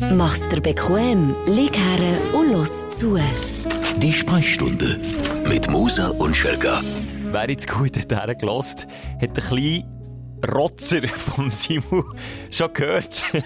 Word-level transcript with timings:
Mach's 0.00 0.48
dir 0.48 0.60
bequem, 0.60 1.34
lieg 1.46 1.76
her 1.76 2.32
und 2.32 2.52
los 2.52 2.88
zu. 2.88 3.18
Die 3.96 4.12
Sprechstunde 4.12 5.00
mit 5.48 5.68
Musa 5.70 6.10
und 6.10 6.36
Schelga. 6.36 6.80
Wer 7.32 7.50
jetzt 7.50 7.68
gut 7.68 7.96
hat 7.98 8.12
hergelost, 8.12 8.86
hat 9.20 9.22
ein 9.22 9.32
bisschen 9.32 9.84
Rotzer 10.46 11.08
vom 11.08 11.50
Simu 11.50 12.04
schon 12.48 12.72
gehört. 12.72 13.24
ein 13.32 13.44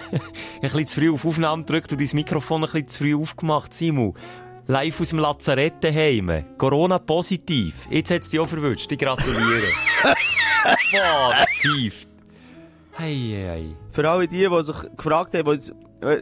bisschen 0.61 0.87
zu 0.87 0.99
früh 0.99 1.11
auf 1.11 1.25
Aufnahme 1.25 1.63
gedrückt 1.63 1.91
und 1.91 1.99
dein 1.99 2.09
Mikrofon 2.13 2.63
ein 2.63 2.69
bisschen 2.69 2.87
zu 2.87 2.99
früh 2.99 3.15
aufgemacht, 3.15 3.73
Simu. 3.73 4.13
Live 4.67 5.01
aus 5.01 5.09
dem 5.09 5.19
Lazarett 5.19 5.83
daheim. 5.83 6.45
Corona 6.59 6.99
positiv. 6.99 7.87
Jetzt 7.89 8.11
hat 8.11 8.21
es 8.21 8.29
dich 8.29 8.39
auch 8.39 8.47
verwünscht. 8.47 8.91
Ich 8.91 8.99
gratuliere. 8.99 9.71
Boah, 10.91 11.31
das 11.31 11.49
pfeift. 11.49 12.07
Hei, 12.95 13.47
hei. 13.49 13.65
Für 13.91 14.07
alle 14.07 14.27
die, 14.27 14.47
die 14.47 14.63
sich 14.63 14.75
gefragt 14.95 15.33
haben, 15.33 15.59
die, 15.59 15.73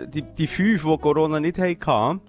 die, 0.07 0.21
die 0.21 0.47
fünf, 0.47 0.83
die 0.83 0.97
Corona 0.97 1.39
nicht 1.39 1.57
hatten, 1.57 2.21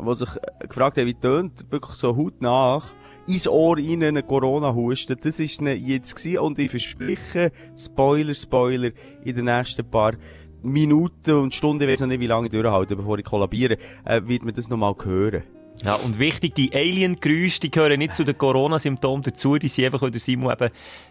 die 0.00 0.14
sich 0.14 0.28
äh, 0.36 0.66
gefragt 0.66 0.98
haben, 0.98 1.06
wie 1.06 1.14
tönt, 1.14 1.70
wirklich 1.70 1.96
so 1.96 2.16
Haut 2.16 2.40
nach, 2.40 2.92
ins 3.26 3.48
Ohr 3.48 3.76
rein 3.76 4.02
einen 4.02 4.26
Corona-Husten, 4.26 5.16
das 5.20 5.38
ist 5.38 5.60
jetzt 5.60 6.16
gewesen. 6.16 6.38
Und 6.38 6.58
ich 6.58 6.70
verspreche, 6.70 7.52
Spoiler, 7.76 8.34
Spoiler, 8.34 8.90
in 9.24 9.36
den 9.36 9.44
nächsten 9.46 9.88
paar 9.88 10.14
Minuten 10.62 11.32
und 11.32 11.54
Stunden, 11.54 11.84
ich 11.84 11.90
weiß 11.90 12.00
noch 12.00 12.08
nicht, 12.08 12.20
wie 12.20 12.26
lange 12.26 12.46
ich 12.46 12.52
durchhalte, 12.52 12.96
bevor 12.96 13.18
ich 13.18 13.24
kollabiere, 13.24 13.78
äh, 14.04 14.20
wird 14.24 14.44
man 14.44 14.54
das 14.54 14.68
nochmal 14.68 14.94
hören. 15.02 15.42
Ja, 15.82 15.94
und 15.94 16.18
wichtig, 16.18 16.54
die 16.54 16.74
Alien-Geräusche, 16.74 17.60
die 17.60 17.70
gehören 17.70 17.98
nicht 17.98 18.12
zu 18.12 18.24
den 18.24 18.36
Corona-Symptomen 18.36 19.22
dazu, 19.22 19.56
die 19.56 19.68
sind 19.68 19.86
einfach, 19.86 20.02
weil 20.02 20.10
der 20.10 20.20
Simon 20.20 20.52
eben, 20.52 20.70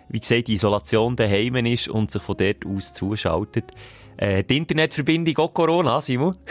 wie 0.10 0.20
gesagt, 0.20 0.48
die 0.48 0.54
Isolation 0.54 1.16
daheim 1.16 1.56
ist 1.66 1.88
und 1.88 2.12
sich 2.12 2.22
von 2.22 2.38
dort 2.38 2.66
aus 2.68 2.94
zuschaltet. 2.94 3.72
Äh, 4.20 4.44
die 4.44 4.58
Internetverbindung 4.58 5.38
auch 5.38 5.54
Corona, 5.54 6.02
Simon? 6.02 6.36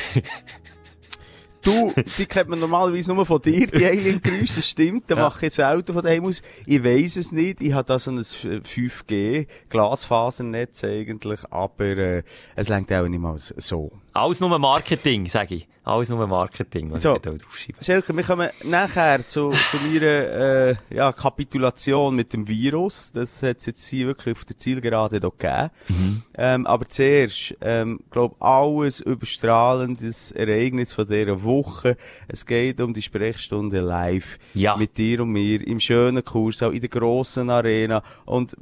Du, 1.61 1.93
die 2.17 2.25
kennt 2.25 2.49
man 2.49 2.61
normalerweise 2.61 3.13
nur 3.13 3.27
von 3.27 3.43
dir, 3.43 3.67
die 3.67 3.85
Alien-Geräusche, 3.85 4.55
das 4.57 4.71
stimmt. 4.71 5.11
Da 5.11 5.17
ja. 5.17 5.23
mache 5.23 5.39
ich 5.39 5.43
jetzt 5.43 5.61
Auto 5.61 5.93
von 5.93 6.05
daheim 6.05 6.25
aus. 6.25 6.41
Ich 6.65 6.85
weiss 6.85 7.17
es 7.17 7.33
nicht. 7.33 7.61
Ich 7.61 7.73
habe 7.73 7.85
da 7.85 7.99
so 7.99 8.13
ein 8.13 8.21
5G-Glasfasernetz 8.21 10.85
eigentlich, 10.85 11.41
aber 11.51 11.85
äh, 11.85 12.23
es 12.55 12.69
längt 12.69 12.93
auch 12.93 13.09
nicht 13.09 13.21
mal 13.21 13.37
so. 13.39 13.91
Alles 14.13 14.39
nur 14.39 14.57
Marketing, 14.57 15.27
sage 15.27 15.57
ich. 15.57 15.67
Alles 15.89 16.11
nur 16.11 16.27
Marketing, 16.27 16.91
was 16.91 17.01
so, 17.01 17.17
ich 17.17 17.23
da 17.23 17.31
draufschreibe. 17.31 17.83
Schelke, 17.83 18.15
wir 18.15 18.23
kommen 18.23 18.51
nachher 18.63 19.27
zu, 19.27 19.53
zu 19.71 19.79
meiner 19.79 20.03
äh, 20.03 20.75
ja, 20.91 21.11
Kapitulation 21.13 22.15
mit 22.15 22.31
dem 22.35 22.47
Virus. 22.47 23.11
Das 23.11 23.43
hat 23.43 23.57
es 23.57 23.67
jetzt 23.67 23.89
hier 23.89 24.09
wirklich 24.09 24.37
auf 24.37 24.45
der 24.45 24.59
Zielgerade 24.59 25.19
hier 25.19 25.31
gegeben. 25.31 25.71
Mhm. 25.89 26.23
Ähm, 26.37 26.67
aber 26.67 26.87
zuerst, 26.91 27.55
ähm, 27.63 28.01
glaube 28.11 28.37
alles 28.39 29.01
überstrahlendes 29.01 30.33
Ereignis 30.33 30.93
von 30.93 31.07
dieser 31.07 31.43
Woche. 31.43 31.97
Es 32.29 32.45
geht 32.45 32.83
um 32.83 32.93
die 32.93 33.01
Sprechstunde 33.01 33.81
live 33.81 34.39
ja. 34.53 34.77
mit 34.77 34.99
dir 34.99 35.23
und 35.23 35.31
mir 35.31 35.67
im 35.67 35.81
schönen 35.81 36.23
Kurs, 36.23 36.63
auch 36.63 36.73
in 36.73 36.81
der 36.81 36.91
grossen 36.91 37.49
Arena. 37.49 38.03
Und 38.27 38.55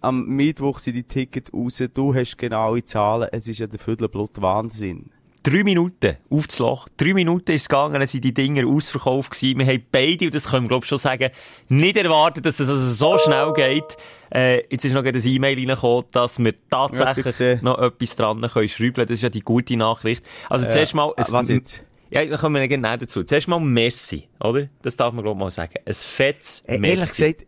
am 0.00 0.26
Mittwoch 0.26 0.80
sind 0.80 0.96
die 0.96 1.04
Tickets 1.04 1.52
raus. 1.54 1.80
Du 1.94 2.12
hast 2.12 2.36
genaue 2.36 2.82
Zahlen. 2.82 3.28
Es 3.30 3.46
ist 3.46 3.60
ja 3.60 3.68
der 3.68 3.78
Viertelblut 3.78 4.42
Wahnsinn 4.42 5.13
drei 5.44 5.62
Minuten 5.62 6.16
auf 6.30 6.48
das 6.48 6.58
Loch. 6.58 6.88
Drei 6.96 7.14
Minuten 7.14 7.52
ist 7.52 7.62
es 7.62 7.68
gegangen, 7.68 8.04
sind 8.06 8.24
die 8.24 8.34
Dinger 8.34 8.66
ausverkauft 8.66 9.30
gewesen. 9.30 9.60
Wir 9.60 9.66
haben 9.66 9.84
beide, 9.92 10.24
und 10.24 10.34
das 10.34 10.48
können 10.48 10.64
wir 10.64 10.68
glaube 10.68 10.84
ich 10.84 10.88
schon 10.88 10.98
sagen, 10.98 11.30
nicht 11.68 11.96
erwartet, 11.96 12.44
dass 12.46 12.56
das 12.56 12.68
also 12.68 12.82
so 12.82 13.18
schnell 13.18 13.52
geht. 13.52 13.96
Äh, 14.34 14.64
jetzt 14.70 14.84
ist 14.84 14.94
noch 14.94 15.04
ein 15.04 15.14
E-Mail 15.14 15.56
reingekommen, 15.56 16.04
dass 16.10 16.38
wir 16.38 16.54
tatsächlich 16.68 17.38
ja, 17.38 17.62
noch 17.62 17.78
etwas 17.78 18.16
dran 18.16 18.40
können 18.40 18.68
schrauben. 18.68 19.06
Das 19.06 19.10
ist 19.10 19.22
ja 19.22 19.28
die 19.28 19.42
gute 19.42 19.76
Nachricht. 19.76 20.24
Also 20.48 20.68
zuerst 20.68 20.94
mal... 20.94 21.12
Äh, 21.16 21.24
was 21.30 21.48
jetzt? 21.48 21.84
Ja, 22.10 22.24
dann 22.24 22.38
kommen 22.38 22.60
wir 22.60 22.68
genau 22.68 22.96
dazu. 22.96 23.22
Zuerst 23.22 23.48
mal 23.48 23.60
Messi, 23.60 24.28
oder? 24.40 24.68
Das 24.82 24.96
darf 24.96 25.12
man 25.12 25.24
glaube 25.24 25.38
ich 25.38 25.44
mal 25.44 25.50
sagen. 25.50 25.74
Ein 25.84 25.94
fettes 25.94 26.64
äh, 26.66 26.78
Messi. 26.78 26.94
Ehrlich 26.94 27.08
gesagt, 27.10 27.46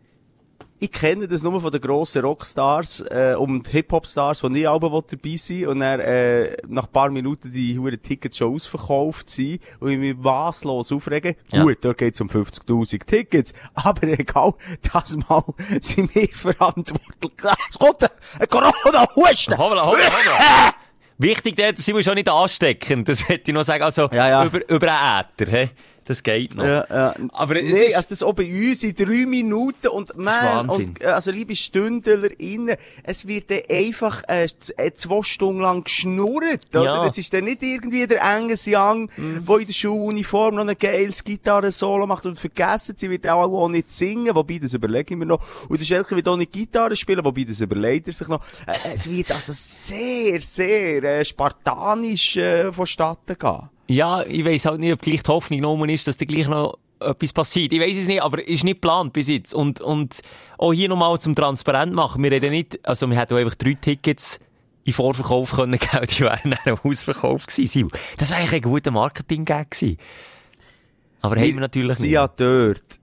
ich 0.79 0.91
kenne 0.91 1.27
das 1.27 1.43
nur 1.43 1.59
von 1.59 1.71
den 1.71 1.81
grossen 1.81 2.21
Rockstars 2.21 3.03
äh, 3.09 3.35
und 3.37 3.67
Hip-Hop-Stars, 3.67 4.41
die 4.41 4.49
nie 4.49 4.67
alle 4.67 4.79
dabei 4.79 5.37
sind 5.37 5.67
und 5.67 5.79
dann 5.79 5.99
äh, 5.99 6.57
nach 6.67 6.85
ein 6.85 6.91
paar 6.91 7.09
Minuten 7.09 7.51
die 7.51 7.77
huren 7.77 8.01
Tickets 8.01 8.37
schon 8.37 8.53
ausverkauft 8.53 9.29
sind 9.29 9.61
und 9.79 9.89
ich 9.89 9.97
mich 9.97 10.15
masslos 10.15 10.91
aufregen. 10.91 11.35
Ja. 11.51 11.63
Gut, 11.63 11.77
da 11.81 11.93
geht's 11.93 12.21
um 12.21 12.29
50'000 12.29 13.05
Tickets, 13.05 13.53
aber 13.73 14.07
egal, 14.07 14.53
das 14.93 15.17
Mal 15.27 15.43
sind 15.81 16.13
wir 16.13 16.27
verantwortlich. 16.27 17.31
Es 17.69 17.79
kommt 17.79 18.03
ein 18.03 18.47
Corona-Husten! 18.47 19.57
Hoppla, 19.57 19.85
hoppla, 19.85 20.05
hoppla! 20.05 20.73
Wichtig, 21.19 21.55
dort 21.55 21.79
sind 21.79 21.95
wir 21.95 22.03
schon 22.03 22.13
nicht 22.13 22.29
anstecken, 22.29 23.03
das 23.03 23.27
hätte 23.27 23.49
ich 23.49 23.53
noch 23.55 23.63
sagen, 23.63 23.83
also 23.83 24.07
ja, 24.11 24.29
ja. 24.29 24.45
über, 24.45 24.69
über 24.69 24.91
einen 24.91 25.25
Äther, 25.39 25.51
he? 25.51 25.69
Das 26.07 26.23
geht 26.23 26.55
noch. 26.55 26.63
Ja, 26.63 26.85
ja. 26.89 27.15
Aber 27.33 27.57
es 27.57 27.73
nee, 27.73 27.85
ist... 27.87 27.97
also 27.97 28.07
das 28.09 28.23
auch 28.23 28.33
bei 28.33 28.45
uns 28.45 28.81
in 28.83 28.95
drei 28.95 29.25
Minuten 29.25 29.87
und 29.89 30.15
man, 30.15 30.69
und, 30.69 31.03
also 31.03 31.31
liebe 31.31 31.53
StündlerInnen, 31.53 32.77
es 33.03 33.27
wird 33.27 33.51
dann 33.51 33.59
einfach 33.69 34.23
äh, 34.29 34.47
äh, 34.77 34.93
zwei 34.93 35.21
Stunden 35.21 35.61
lang 35.61 35.83
geschnurrt, 35.83 36.67
oder? 36.71 36.83
Ja. 36.83 37.03
Das 37.03 37.17
ist 37.17 37.33
dann 37.33 37.43
nicht 37.43 37.61
irgendwie 37.61 38.07
der 38.07 38.23
Angus 38.23 38.65
Young, 38.67 39.09
mhm. 39.17 39.45
der 39.45 39.57
in 39.57 39.67
der 39.67 39.73
Schuluniform 39.73 40.55
noch 40.55 40.65
ein 40.65 40.77
geiles 40.77 41.25
Gitarre-Solo 41.25 42.07
macht 42.07 42.25
und 42.25 42.39
vergessen, 42.39 42.95
sie 42.97 43.09
wird 43.09 43.27
auch, 43.27 43.43
auch 43.43 43.67
nicht 43.67 43.91
singen, 43.91 44.33
wobei, 44.33 44.59
das 44.59 44.73
überlege 44.73 45.13
ich 45.13 45.17
mir 45.17 45.25
noch. 45.25 45.43
Und 45.67 45.77
der 45.77 45.85
Schelke 45.85 46.15
wird 46.15 46.29
auch 46.29 46.37
nicht 46.37 46.53
Gitarre 46.53 46.95
spielen, 46.95 47.25
wobei, 47.25 47.43
das 47.43 47.59
überlegt 47.59 48.07
er 48.07 48.13
sich 48.13 48.29
noch. 48.29 48.41
Äh, 48.65 48.93
es 48.93 49.09
wird 49.09 49.29
also 49.31 49.51
sehr, 49.53 50.39
sehr 50.39 51.03
äh, 51.03 51.25
spartanisch 51.25 52.37
äh, 52.37 52.71
vonstatten 52.71 53.37
gehen. 53.37 53.69
Ja, 53.87 54.23
ich 54.23 54.43
weiss 54.45 54.65
halt 54.65 54.79
nicht, 54.79 54.93
ob 54.93 55.01
gleich 55.01 55.23
die 55.23 55.29
Hoffnung 55.29 55.59
genommen 55.59 55.89
ist, 55.89 56.07
dass 56.07 56.17
da 56.17 56.25
gleich 56.25 56.47
noch 56.47 56.77
etwas 56.99 57.33
passiert. 57.33 57.71
Ich 57.73 57.79
weiss 57.79 57.97
es 57.97 58.07
nicht, 58.07 58.21
aber 58.21 58.45
ist 58.45 58.63
nicht 58.63 58.81
geplant 58.81 59.13
bis 59.13 59.27
jetzt. 59.27 59.53
Und, 59.53 59.81
und 59.81 60.21
auch 60.57 60.73
hier 60.73 60.89
nochmal 60.89 61.19
zum 61.19 61.35
transparent 61.35 61.93
machen. 61.93 62.23
Wir 62.23 62.31
reden 62.31 62.51
nicht, 62.51 62.85
also 62.87 63.09
wir 63.09 63.17
hätten 63.17 63.35
einfach 63.35 63.55
drei 63.55 63.75
Tickets 63.75 64.39
in 64.83 64.93
Vorverkauf 64.93 65.51
können 65.51 65.77
geben, 65.77 66.07
die 66.17 66.21
wären 66.21 66.55
dann 66.63 66.79
Ausverkauf 66.83 67.45
gewesen. 67.45 67.89
Das 68.17 68.29
wäre 68.29 68.39
eigentlich 68.41 68.53
ein 68.53 68.61
guter 68.61 68.91
Marketing-Gag 68.91 69.71
gewesen. 69.71 69.97
Aber 71.21 71.35
wir 71.35 71.43
haben 71.43 71.53
wir 71.55 71.61
natürlich 71.61 71.89
nicht. 71.89 71.97
Sie 71.97 72.09
ja 72.11 72.27
dort 72.27 72.99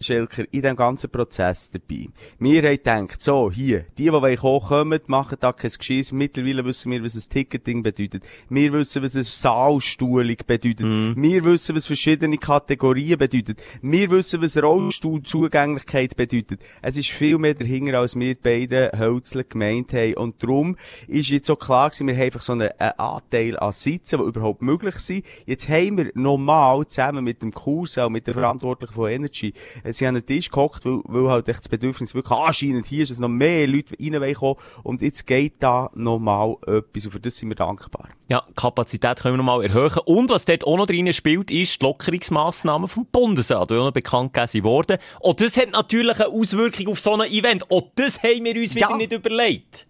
Schelker, 0.00 0.44
in 0.50 0.62
dem 0.62 0.76
ganzen 0.76 1.10
Prozess 1.10 1.70
dabei. 1.70 2.08
Wir 2.38 2.62
haben 2.62 2.76
gedacht, 2.76 3.22
so, 3.22 3.50
hier, 3.50 3.84
die, 3.96 4.04
die 4.04 4.12
wollen 4.12 4.36
kommen, 4.36 4.60
kommen, 4.60 5.00
machen 5.06 5.38
da 5.40 5.52
kein 5.52 5.70
Geschiss. 5.70 6.12
Mittlerweile 6.12 6.64
wissen 6.64 6.90
wir, 6.90 7.02
was 7.02 7.14
ein 7.14 7.30
Ticketing 7.30 7.82
bedeutet. 7.82 8.24
Wir 8.48 8.72
wissen, 8.72 9.02
was 9.02 9.14
eine 9.14 9.24
Saalstuhlung 9.24 10.36
bedeutet. 10.46 10.80
Mm. 10.80 11.12
Wir 11.16 11.44
wissen, 11.44 11.76
was 11.76 11.86
verschiedene 11.86 12.38
Kategorien 12.38 13.18
bedeutet. 13.18 13.60
Wir 13.82 14.10
wissen, 14.10 14.42
was 14.42 14.62
Rollstuhlzugänglichkeit 14.62 16.16
bedeutet. 16.16 16.60
Es 16.82 16.96
ist 16.96 17.10
viel 17.10 17.38
mehr 17.38 17.54
dahinter, 17.54 17.98
als 17.98 18.18
wir 18.18 18.36
beide 18.40 18.92
Hölzle 18.96 19.44
gemeint 19.44 19.92
haben. 19.92 20.14
Und 20.14 20.42
darum 20.42 20.76
ist 21.06 21.28
jetzt 21.28 21.46
so 21.46 21.56
klar 21.56 21.90
gewesen, 21.90 22.06
wir 22.06 22.14
haben 22.14 22.22
einfach 22.22 22.40
so 22.40 22.52
einen, 22.52 22.70
einen 22.78 22.98
Anteil 22.98 23.58
an 23.58 23.72
Sitzen, 23.72 24.18
die 24.20 24.24
überhaupt 24.26 24.62
möglich 24.62 24.96
sind. 24.96 25.24
Jetzt 25.46 25.68
haben 25.68 25.98
wir 25.98 26.10
normal 26.14 26.86
zusammen 26.86 27.24
mit 27.24 27.42
dem 27.42 27.52
Kurs, 27.52 27.98
auch 27.98 28.08
mit 28.08 28.26
der 28.26 28.34
Verantwortlichen 28.34 28.94
von 28.94 29.10
Energy, 29.10 29.52
sie 29.92 30.06
haben 30.06 30.14
den 30.14 30.26
Tisch 30.26 30.50
gehockt, 30.50 30.84
weil, 30.84 31.00
weil 31.04 31.30
halt 31.30 31.48
echt 31.48 31.60
das 31.60 31.68
Bedürfnis 31.68 32.14
wirklich 32.14 32.38
anscheinend 32.38 32.86
hier 32.86 33.02
ist, 33.02 33.10
dass 33.10 33.18
noch 33.18 33.28
mehr 33.28 33.66
Leute 33.66 33.94
reinkommen 33.98 34.56
und 34.82 35.02
jetzt 35.02 35.26
geht 35.26 35.54
da 35.60 35.90
nochmal 35.94 36.56
etwas 36.66 37.06
und 37.06 37.12
für 37.12 37.20
das 37.20 37.36
sind 37.36 37.48
wir 37.48 37.56
dankbar. 37.56 38.08
Ja, 38.28 38.44
Kapazität 38.54 39.20
können 39.20 39.34
wir 39.34 39.38
nochmal 39.38 39.64
erhöhen 39.64 40.00
und 40.04 40.30
was 40.30 40.44
dort 40.44 40.64
auch 40.64 40.76
noch 40.76 40.86
drin 40.86 41.12
spielt, 41.12 41.50
ist 41.50 41.80
die 41.80 41.84
Lockerungsmassnahmen 41.84 42.88
vom 42.88 43.06
Bundesrat, 43.06 43.70
die 43.70 43.74
auch 43.74 43.84
noch 43.84 43.92
bekannt 43.92 44.34
gegeben 44.34 44.64
wurden. 44.64 44.98
Und 45.20 45.40
das 45.40 45.56
hat 45.56 45.72
natürlich 45.72 46.20
eine 46.20 46.28
Auswirkung 46.28 46.88
auf 46.88 47.00
so 47.00 47.14
ein 47.14 47.30
Event. 47.30 47.70
Und 47.70 47.86
das 47.96 48.22
haben 48.22 48.44
wir 48.44 48.56
uns 48.56 48.74
wieder 48.74 48.90
ja. 48.90 48.96
nicht 48.96 49.12
überlegt. 49.12 49.87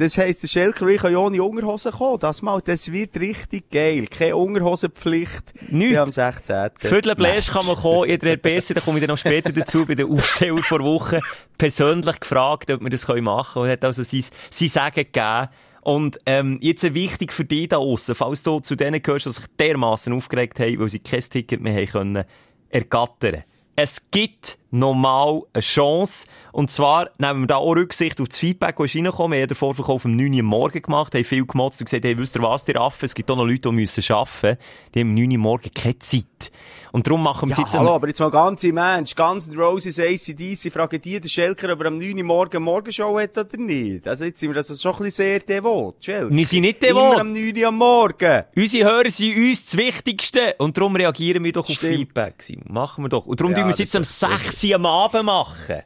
Das 0.00 0.16
heisst, 0.16 0.42
der 0.42 0.48
Schelker 0.48 0.86
ich 0.86 0.98
kann 0.98 1.12
ja 1.12 1.18
ohne 1.18 1.42
Unterhosen 1.42 1.92
kommen. 1.92 2.18
Das 2.20 2.40
mal, 2.40 2.62
das 2.62 2.90
wird 2.90 3.20
richtig 3.20 3.70
geil. 3.70 4.06
Keine 4.06 4.34
Unterhosenpflicht. 4.34 5.70
Nicht. 5.70 5.98
Am 5.98 6.10
16. 6.10 6.70
Viertelbläsch 6.78 7.48
kann 7.48 7.66
man 7.66 7.76
kommen. 7.76 8.08
Jeder 8.08 8.32
hat 8.32 8.40
besser, 8.40 8.72
da 8.72 8.80
komme 8.80 8.96
ich 8.96 9.02
dann 9.02 9.12
noch 9.12 9.18
später 9.18 9.52
dazu, 9.52 9.84
bei 9.84 9.94
der 9.94 10.06
Aufstellung 10.06 10.62
vor 10.62 10.80
Woche 10.80 11.20
persönlich 11.58 12.18
gefragt, 12.18 12.70
ob 12.70 12.80
wir 12.80 12.88
das 12.88 13.06
machen 13.06 13.24
können. 13.52 13.64
Und 13.66 13.68
hat 13.68 13.84
also 13.84 14.02
sein, 14.02 14.24
sein 14.48 14.68
Sagen 14.68 14.94
gegeben. 14.94 15.48
Und 15.82 16.18
ähm, 16.24 16.58
jetzt 16.62 16.94
wichtig 16.94 17.30
für 17.30 17.44
dich 17.44 17.68
da 17.68 17.76
außen, 17.76 18.14
falls 18.14 18.42
du 18.42 18.60
zu 18.60 18.76
denen 18.76 19.02
gehörst, 19.02 19.26
die 19.26 19.32
sich 19.32 19.44
dermaßen 19.58 20.14
aufgeregt 20.14 20.60
haben, 20.60 20.80
weil 20.80 20.88
sie 20.88 21.00
kein 21.00 21.20
Ticket 21.20 21.60
mehr 21.60 21.74
haben 21.74 21.86
können 21.86 22.24
ergattern. 22.70 23.44
Es 23.76 24.10
gibt 24.10 24.58
nochmal 24.70 25.42
eine 25.52 25.62
Chance. 25.62 26.26
Und 26.52 26.70
zwar 26.70 27.10
nehmen 27.18 27.42
wir 27.42 27.46
da 27.46 27.56
auch 27.56 27.74
Rücksicht 27.74 28.20
auf 28.20 28.28
das 28.28 28.38
Feedback, 28.38 28.76
das 28.76 28.86
ist. 28.86 28.94
Wir 28.94 29.12
haben 29.12 29.32
den 29.32 29.54
Vorverkauf 29.54 30.04
um 30.04 30.16
9 30.16 30.34
Uhr 30.34 30.42
morgen 30.42 30.82
gemacht, 30.82 31.14
haben 31.14 31.24
viel 31.24 31.46
gemotzt 31.46 31.80
und 31.80 31.86
gesagt, 31.86 32.04
hey, 32.04 32.16
wisst 32.18 32.36
ihr 32.36 32.42
was, 32.42 32.68
ihr 32.68 32.80
Affen, 32.80 33.06
es 33.06 33.14
gibt 33.14 33.30
auch 33.30 33.36
noch 33.36 33.46
Leute, 33.46 33.68
die 33.68 33.72
müssen 33.72 34.12
arbeiten. 34.12 34.58
Die 34.94 35.00
haben 35.00 35.10
um 35.10 35.14
9 35.14 35.32
Uhr 35.32 35.38
morgen 35.38 35.70
keine 35.74 35.98
Zeit. 35.98 36.52
Und 36.92 37.06
darum 37.06 37.22
machen 37.22 37.48
wir 37.48 37.56
Ja, 37.56 37.62
jetzt... 37.62 37.78
hallo, 37.78 37.90
aber 37.94 38.08
jetzt 38.08 38.18
mal 38.20 38.30
ganz 38.30 38.64
im 38.64 38.76
Ernst. 38.76 39.16
Guns 39.16 39.48
N' 39.48 39.56
Roses, 39.58 39.98
ACDC, 40.00 40.72
fragen 40.72 41.00
die 41.00 41.20
den 41.20 41.28
Schelker, 41.28 41.72
ob 41.72 41.80
er 41.80 41.86
am 41.86 41.98
9 41.98 42.16
Uhr 42.18 42.24
morgen 42.24 42.62
Morgenshow 42.62 43.18
hat 43.20 43.38
oder 43.38 43.56
nicht. 43.58 44.08
Also 44.08 44.24
jetzt 44.24 44.40
sind 44.40 44.50
wir 44.50 44.56
also 44.56 44.74
schon 44.74 44.92
ein 44.92 44.98
bisschen 45.04 45.10
sehr 45.24 45.40
devot, 45.40 46.02
Schelker. 46.04 46.30
Wir 46.34 46.46
sind 46.46 46.62
nicht 46.62 46.82
Immer 46.84 47.00
devot. 47.10 47.20
am 47.20 47.32
9 47.32 47.56
Uhr 47.56 47.68
am 47.68 47.76
Morgen. 47.76 48.42
Unsere 48.56 48.90
Hörer 48.90 49.10
sind 49.10 49.36
uns 49.36 49.64
das 49.66 49.76
Wichtigste. 49.76 50.54
Und 50.58 50.76
darum 50.76 50.96
reagieren 50.96 51.44
wir 51.44 51.52
doch 51.52 51.68
auf 51.68 51.74
Stimmt. 51.76 51.94
Feedback. 51.96 52.42
Simon. 52.42 52.64
Machen 52.72 53.04
wir 53.04 53.08
doch. 53.08 53.26
Und 53.26 53.38
darum 53.40 53.52
Ja, 53.52 53.58
tun 53.58 53.66
wir 53.68 53.72
es 53.72 53.78
jetzt 53.78 53.94
am 53.94 54.02
ist 54.02 54.22
doch 54.22 54.30
6 54.38 54.64
Uhr 54.64 54.74
am 54.74 54.86
Abend 54.86 55.24
machen. 55.24 55.82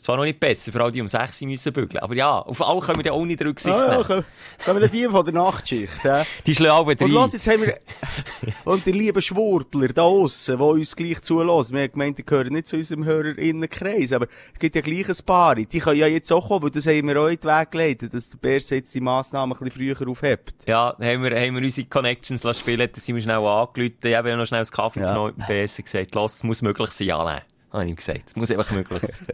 Es 0.00 0.06
war 0.06 0.16
noch 0.16 0.22
nicht 0.22 0.38
besser, 0.38 0.70
vor 0.70 0.82
allem 0.82 0.92
die 0.92 1.00
um 1.00 1.08
6 1.08 1.42
Uhr 1.42 1.48
müssen 1.48 1.72
bügeln. 1.72 2.00
Aber 2.00 2.14
ja, 2.14 2.38
auf 2.38 2.62
alle 2.62 2.80
können 2.80 2.98
wir 2.98 3.06
ja 3.06 3.12
auch 3.12 3.24
nicht 3.24 3.44
Rücksicht 3.44 3.74
Ah, 3.74 3.80
ja, 3.80 3.90
nehmen. 3.94 4.04
können 4.04 4.24
können 4.64 4.80
wir 4.80 4.88
die 4.88 5.04
von 5.06 5.24
der 5.24 5.34
Nachtschicht, 5.34 6.04
hä? 6.04 6.22
Die 6.46 6.54
schlagen 6.54 6.88
alle 6.88 6.96
Und 7.04 7.10
los, 7.10 7.32
jetzt 7.32 7.48
haben 7.48 7.62
wir, 7.62 7.78
und 8.64 8.86
die 8.86 8.92
lieben 8.92 9.20
Schwurbler 9.20 9.88
da 9.88 10.02
aussen, 10.02 10.56
die 10.56 10.62
uns 10.62 10.94
gleich 10.94 11.20
zulassen. 11.22 11.74
Wir 11.74 11.82
haben 11.82 11.92
gemeint, 11.92 12.18
die 12.18 12.24
gehören 12.24 12.52
nicht 12.52 12.68
zu 12.68 12.76
unserem 12.76 13.04
Hörerinnenkreis, 13.06 14.12
aber 14.12 14.26
es 14.52 14.58
gibt 14.60 14.76
ja 14.76 14.82
gleich 14.82 15.08
ein 15.08 15.16
paar. 15.26 15.56
Die 15.56 15.66
können 15.80 15.98
ja 15.98 16.06
jetzt 16.06 16.32
auch 16.32 16.46
kommen, 16.46 16.62
weil 16.62 16.70
das 16.70 16.86
haben 16.86 17.08
wir 17.08 17.20
auch 17.20 17.26
in 17.26 17.40
den 17.40 17.50
Weg 17.50 17.70
geleitet, 17.72 18.14
dass 18.14 18.30
der 18.30 18.38
Bär 18.38 18.58
jetzt 18.58 18.94
die 18.94 19.00
Massnahmen 19.00 19.56
ein 19.58 19.64
bisschen 19.64 19.96
früher 19.96 20.08
aufhebt. 20.08 20.54
Ja, 20.68 20.94
haben 21.00 21.22
wir, 21.24 21.36
haben 21.38 21.54
wir 21.56 21.62
unsere 21.62 21.88
Connections 21.88 22.44
lassen 22.44 22.60
spielen, 22.60 22.88
da 22.92 23.00
sind 23.00 23.16
wir 23.16 23.22
schnell 23.22 23.38
angelötet. 23.38 24.04
Ich 24.04 24.14
habe 24.14 24.28
ja 24.30 24.36
noch 24.36 24.46
schnell 24.46 24.60
einen 24.60 24.70
Kaffee 24.70 25.00
Ja. 25.00 25.08
genommen 25.08 25.34
mit 25.36 25.48
dem 25.48 25.52
BS 25.64 25.78
und 25.78 25.84
gesagt, 25.86 26.14
lass, 26.14 26.34
es 26.36 26.44
muss 26.44 26.62
möglich 26.62 26.90
sein, 26.90 27.08
ja, 27.08 27.24
nein. 27.24 27.40
Habe 27.72 27.84
ich 27.84 27.90
ihm 27.90 27.96
gesagt. 27.96 28.22
Es 28.26 28.36
muss 28.36 28.50
einfach 28.50 28.70
möglich 28.70 29.02
sein. 29.02 29.26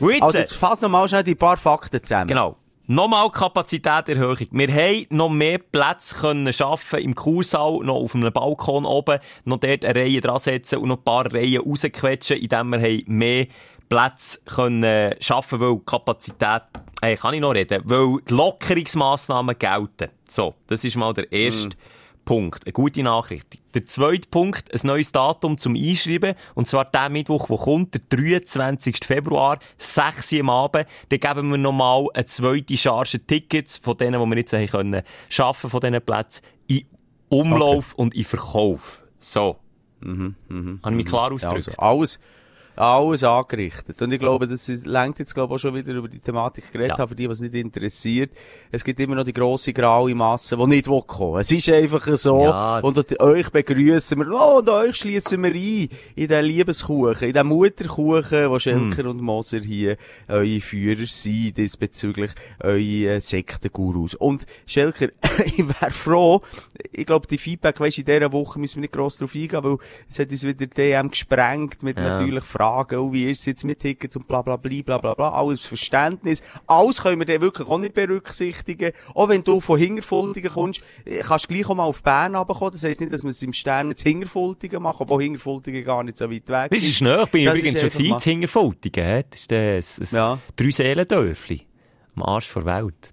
Jetzt, 0.00 0.22
Also 0.22 0.38
jetzt 0.38 0.54
fassen 0.54 0.82
wir 0.82 0.88
mal 0.90 1.08
schnell 1.08 1.24
die 1.24 1.34
paar 1.34 1.56
Fakten 1.56 2.02
zusammen. 2.02 2.28
Genau. 2.28 2.56
Nochmal 2.88 3.30
Kapazitäterhöhung. 3.30 4.48
Wir 4.50 4.68
haben 4.74 5.06
noch 5.10 5.30
mehr 5.30 5.58
Plätze 5.58 6.16
können 6.16 6.52
schaffen 6.52 6.98
im 6.98 7.14
Kursaal, 7.14 7.78
noch 7.84 7.94
auf 7.94 8.14
einem 8.14 8.32
Balkon 8.32 8.84
oben, 8.84 9.20
noch 9.44 9.58
dort 9.58 9.84
eine 9.84 9.94
Reihe 10.00 10.20
dran 10.20 10.40
setzen 10.40 10.78
und 10.78 10.88
noch 10.88 10.98
ein 10.98 11.04
paar 11.04 11.32
Reihen 11.32 11.62
rausquetschen, 11.62 12.38
indem 12.38 12.70
wir 12.70 12.80
haben 12.82 13.04
mehr 13.06 13.46
Plätze 13.88 14.40
können 14.46 15.14
schaffen, 15.20 15.60
weil 15.60 15.78
Kapazität, 15.86 16.62
äh, 17.02 17.16
kann 17.16 17.34
ich 17.34 17.40
noch 17.40 17.54
reden, 17.54 17.82
weil 17.84 18.16
die 18.28 18.34
Lockerungsmassnahmen 18.34 19.56
gelten. 19.58 20.10
So, 20.28 20.54
das 20.66 20.82
ist 20.82 20.96
mal 20.96 21.14
der 21.14 21.30
erste 21.30 21.76
Punkt. 22.24 22.64
Eine 22.64 22.72
gute 22.72 23.02
Nachricht. 23.02 23.46
Der 23.74 23.86
zweite 23.86 24.28
Punkt, 24.28 24.72
ein 24.72 24.86
neues 24.86 25.12
Datum 25.12 25.58
zum 25.58 25.74
Einschreiben. 25.74 26.34
Und 26.54 26.68
zwar 26.68 26.84
der 26.84 27.08
Mittwoch, 27.08 27.46
der 27.48 27.56
kommt, 27.58 27.94
der 27.94 28.00
23. 28.08 28.98
Februar, 29.04 29.58
6 29.78 30.32
Uhr 30.32 30.40
am 30.40 30.50
Abend. 30.50 30.86
Dann 31.08 31.20
geben 31.20 31.50
wir 31.50 31.58
nochmal 31.58 32.06
eine 32.14 32.24
zweite 32.26 32.76
Charge 32.76 33.20
Tickets 33.26 33.78
von 33.78 33.96
denen, 33.96 34.20
die 34.22 34.26
wir 34.30 34.36
jetzt 34.38 34.52
haben 34.52 34.66
können, 34.66 35.02
schaffen 35.28 35.70
von 35.70 35.80
diesen 35.80 36.00
Plätzen, 36.02 36.42
in 36.66 36.84
Umlauf 37.28 37.94
und 37.94 38.14
in 38.14 38.24
Verkauf. 38.24 39.02
So. 39.18 39.56
Habe 40.02 40.34
ich 40.84 40.90
mich 40.90 41.06
klar 41.06 41.28
Ja, 41.28 41.34
ausgedrückt? 41.34 41.68
also 41.68 41.80
alles, 41.80 42.20
alles 42.82 43.22
angerichtet. 43.24 44.00
Und 44.02 44.12
ich 44.12 44.18
glaube, 44.18 44.46
das 44.46 44.68
ist, 44.68 44.86
lenkt 44.86 45.18
jetzt, 45.20 45.34
glaube 45.34 45.52
ich, 45.52 45.56
auch 45.56 45.60
schon 45.60 45.74
wieder 45.74 45.92
über 45.92 46.08
die 46.08 46.18
Thematik 46.18 46.72
geredet 46.72 46.98
Ja. 46.98 47.06
für 47.06 47.14
die, 47.14 47.28
was 47.28 47.40
nicht 47.40 47.54
interessiert. 47.54 48.30
Es 48.70 48.82
gibt 48.84 48.98
immer 49.00 49.14
noch 49.14 49.24
die 49.24 49.32
grosse 49.32 49.72
graue 49.72 50.14
Masse, 50.14 50.56
die 50.56 50.66
nicht 50.66 50.88
will 50.88 51.02
kommen. 51.06 51.40
Es 51.40 51.50
ist 51.50 51.68
einfach 51.68 52.06
so. 52.16 52.42
Ja. 52.42 52.78
Und 52.80 53.20
euch 53.20 53.50
begrüßen 53.50 54.18
wir, 54.18 54.28
oh, 54.32 54.58
und 54.58 54.68
euch 54.68 54.96
schließen 54.96 55.42
wir 55.42 55.50
ein, 55.52 55.88
in 56.16 56.28
den 56.28 56.44
Liebeskuchen, 56.44 57.28
in 57.28 57.34
den 57.34 57.46
Mutterkuchen, 57.46 58.50
wo 58.50 58.58
Schelker 58.58 59.08
und 59.08 59.20
Moser 59.20 59.60
hier 59.60 59.96
eure 60.28 60.60
Führer 60.60 61.06
sind, 61.06 61.56
diesbezüglich 61.56 62.32
eure 62.60 63.20
Sektengurus. 63.20 64.14
Und 64.14 64.46
Schelker, 64.66 65.08
ich 65.44 65.58
wäre 65.58 65.90
froh, 65.92 66.42
ich 66.90 67.06
glaube, 67.06 67.26
die 67.26 67.38
Feedback, 67.38 67.78
weisst, 67.80 67.98
in 67.98 68.04
dieser 68.04 68.32
Woche 68.32 68.58
müssen 68.58 68.76
wir 68.76 68.82
nicht 68.82 68.92
gross 68.92 69.18
drauf 69.18 69.34
eingehen, 69.34 69.62
weil 69.62 69.76
es 70.08 70.18
hat 70.18 70.30
uns 70.30 70.42
wieder 70.44 70.66
DM 70.66 71.10
gesprengt 71.10 71.82
mit 71.82 71.96
Ja. 71.96 72.02
natürlich 72.18 72.44
Fragen, 72.44 72.71
oh, 72.78 73.12
wie 73.12 73.30
ist 73.30 73.40
es 73.40 73.46
jetzt 73.46 73.64
mit 73.64 73.80
Tickets 73.80 74.16
und 74.16 74.26
bla 74.26 74.42
bla 74.42 74.56
bla 74.56 74.82
bla 74.82 74.98
bla 74.98 75.14
bla, 75.14 75.30
alles 75.32 75.64
Verständnis. 75.66 76.42
Alles 76.66 77.02
können 77.02 77.18
wir 77.20 77.26
dann 77.26 77.40
wirklich 77.40 77.68
auch 77.68 77.78
nicht 77.78 77.94
berücksichtigen. 77.94 78.92
Auch 79.14 79.28
wenn 79.28 79.44
du 79.44 79.60
von 79.60 79.78
Hingerfultigen 79.78 80.50
kommst, 80.50 80.80
äh, 81.04 81.18
kannst 81.20 81.44
du 81.50 81.54
gleich 81.54 81.68
auch 81.68 81.74
mal 81.74 81.84
auf 81.84 82.02
Bern 82.02 82.34
runterkommen. 82.34 82.72
Das 82.72 82.84
heisst 82.84 83.00
nicht, 83.00 83.12
dass 83.12 83.22
wir 83.22 83.30
es 83.30 83.42
im 83.42 83.52
Stern 83.52 83.94
zu 83.96 84.04
Hingerfultigen 84.04 84.82
machen, 84.82 84.98
obwohl 85.00 85.22
Hingerfultigen 85.22 85.84
gar 85.84 86.02
nicht 86.02 86.16
so 86.18 86.30
weit 86.30 86.48
weg 86.48 86.70
Das 86.70 86.82
ist 86.84 86.96
schnell. 86.96 87.22
Ich 87.24 87.30
bin 87.30 87.44
Das 87.44 87.54
übrigens 87.58 87.74
ist 87.74 87.80
schon 87.80 87.90
gewesen, 87.90 88.10
mal- 88.10 88.16
in 88.16 88.22
Hingerfultigen. 88.22 89.04
hä? 89.04 89.24
Das 89.30 89.40
ist 89.40 90.12
ein, 90.14 90.18
ein 90.18 90.22
Ja. 90.22 90.38
Drei-Seelen-Dörfli. 90.56 91.66
Am 92.16 92.22
Arsch 92.24 92.52
der 92.54 92.64
Welt. 92.64 93.11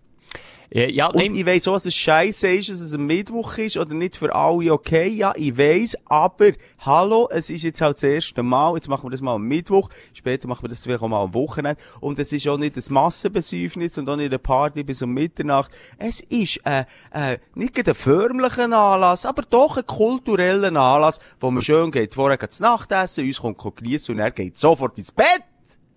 Äh, 0.74 0.92
Ja, 0.92 1.08
Und 1.08 1.16
nein, 1.16 1.36
ich 1.36 1.46
weiss 1.46 1.68
auch, 1.68 1.74
dass 1.74 1.86
es 1.86 1.96
scheiße 1.96 2.48
ist, 2.48 2.70
dass 2.70 2.82
es 2.82 2.94
ein 2.94 3.06
Mittwoch 3.06 3.58
ist 3.58 3.78
oder 3.78 3.94
nicht 3.94 4.18
für 4.18 4.34
alle 4.34 4.72
okay. 4.72 5.08
Ja, 5.08 5.34
ich 5.36 5.58
weiss, 5.58 5.98
aber 6.06 6.52
hallo, 6.80 7.28
es 7.32 7.50
ist 7.50 7.64
jetzt 7.64 7.82
halt 7.82 7.98
das 7.98 8.04
erste 8.04 8.44
Mal. 8.44 8.76
Jetzt 8.76 8.88
machen 8.88 9.06
wir 9.06 9.12
das 9.12 9.22
mal 9.22 9.36
am 9.36 9.44
Mittwoch. 9.44 9.90
Später 10.14 10.48
machen 10.48 10.64
wir 10.64 10.70
das 10.70 10.84
vielleicht 10.84 11.02
auch 11.02 11.08
mal 11.08 11.24
am 11.24 11.34
Wochenende. 11.34 11.82
Und 12.00 12.20
es 12.20 12.32
ist 12.34 12.48
auch 12.48 12.58
nicht 12.58 12.76
ein 12.76 12.94
Massenbesäufnis 12.94 13.98
und 13.98 14.10
auch 14.10 14.16
nicht 14.16 14.28
eine 14.28 14.40
Party 14.40 14.84
bis 14.84 15.02
um 15.02 15.14
Mitternacht. 15.14 15.72
Es 15.98 16.22
ist 16.22 16.60
äh, 16.66 16.86
äh, 17.12 17.38
nicht 17.56 17.88
ein 17.88 17.96
förmlicher 17.96 18.64
Anlass, 18.64 19.26
aber 19.26 19.44
doch 19.44 19.78
ein 19.78 19.86
kultureller 19.86 20.68
Anlass, 20.68 21.20
wo 21.40 21.50
man 21.52 21.64
schön 21.64 21.92
geht. 21.92 22.14
Vorher 22.14 22.38
geht 22.38 22.52
das 22.52 22.60
Nachtessen, 22.60 23.26
uns 23.26 23.40
kommt 23.40 23.76
geniessen 23.76 24.14
und 24.14 24.20
er 24.20 24.32
geht 24.32 24.58
sofort 24.58 24.98
ins 24.98 25.12
Bett. 25.12 25.49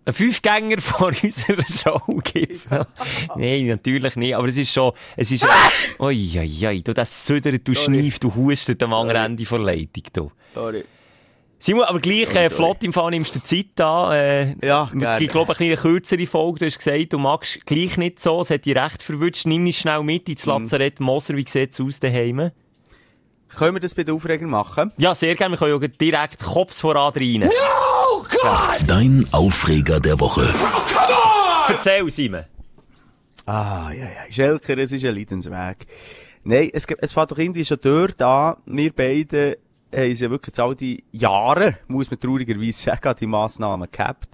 Ein 0.05 0.15
Fünfgänger 0.15 0.79
vor 0.81 1.13
unserer 1.23 1.63
Show 1.67 2.01
gibt's 2.25 2.69
noch. 2.71 2.87
Nein, 3.37 3.67
natürlich 3.67 4.17
nicht. 4.17 4.35
Aber 4.35 4.49
es 4.49 4.57
ist 4.57 4.73
schon, 4.73 4.93
es 5.17 5.31
ist, 5.31 5.47
oi, 5.99 6.17
oi, 6.39 6.67
oi, 6.67 6.83
du, 6.83 6.93
das 6.93 7.25
Södert, 7.27 7.67
du 7.67 7.73
Sorry. 7.75 8.01
schneifst, 8.01 8.25
du 8.25 8.35
hustest 8.35 8.83
am 8.83 8.93
anderen 8.95 9.27
Ende 9.27 9.45
der 9.45 9.59
Leitung, 9.61 10.03
du. 10.13 10.33
Sorry. 10.55 10.85
Simon, 11.61 11.85
aber 11.85 12.01
gleich, 12.01 12.35
äh, 12.35 12.51
flott 12.51 12.83
im 12.83 12.93
Fall 12.93 13.11
nimmst 13.11 13.37
du 13.37 13.41
Zeit 13.45 13.81
an, 13.81 14.13
äh, 14.13 14.67
Ja, 14.67 14.91
gerne. 14.93 15.23
Ich 15.23 15.29
glaube, 15.31 15.55
eine 15.57 15.77
kürzere 15.77 16.27
Folge. 16.27 16.59
Du 16.59 16.67
hast 16.67 16.79
gesagt, 16.79 17.13
du 17.13 17.19
magst 17.21 17.65
gleich 17.65 17.97
nicht 17.97 18.19
so. 18.19 18.41
Es 18.41 18.51
hat 18.51 18.65
dich 18.67 18.75
recht 18.77 19.01
verwünscht. 19.01 19.47
Nimm 19.47 19.65
dich 19.65 19.79
schnell 19.79 20.03
mit 20.03 20.29
ins 20.29 20.45
Mhm. 20.45 20.63
Lazarett 20.65 20.99
Moser. 20.99 21.37
Wie 21.37 21.45
sieht's 21.49 21.81
aus 21.81 22.01
daheim? 22.01 22.51
Können 23.49 23.77
wir 23.77 23.81
das 23.81 23.95
bei 23.95 24.03
den 24.03 24.17
Aufregern 24.17 24.51
machen? 24.51 24.91
Ja, 24.99 25.15
sehr 25.15 25.37
gerne. 25.37 25.53
Wir 25.53 25.59
können 25.59 25.81
ja 25.81 25.87
direkt 25.89 26.41
Kopf 26.41 26.75
voran 26.81 27.13
rein. 27.15 27.49
Dein 28.87 29.25
Aufreger 29.31 30.01
der 30.01 30.19
Woche. 30.19 30.49
Erzähl, 31.69 32.09
Simon. 32.11 32.45
Ah, 33.47 33.91
ja, 33.93 34.05
ja. 34.05 34.33
Schelker, 34.33 34.77
es 34.79 34.91
ist 34.93 35.05
ein 35.05 35.15
Leidensweg. 35.15 35.87
Nein, 36.45 36.71
es, 36.73 36.87
gibt- 36.87 37.03
es 37.03 37.13
fängt 37.13 37.31
doch 37.31 37.39
irgendwie 37.39 37.65
schon 37.65 37.79
dort 37.81 38.21
an. 38.23 38.57
Wir 38.67 38.93
beide 38.93 39.59
haben 39.95 40.11
es 40.11 40.21
ja 40.21 40.31
wirklich 40.31 40.49
jetzt 40.49 40.61
all 40.61 40.75
die 40.75 41.05
Jahre, 41.13 41.79
muss 41.87 42.11
man 42.11 42.19
traurigerweise 42.19 42.73
sagen, 42.83 43.15
die 43.21 43.27
Massnahmen 43.27 43.89
gehabt. 43.91 44.29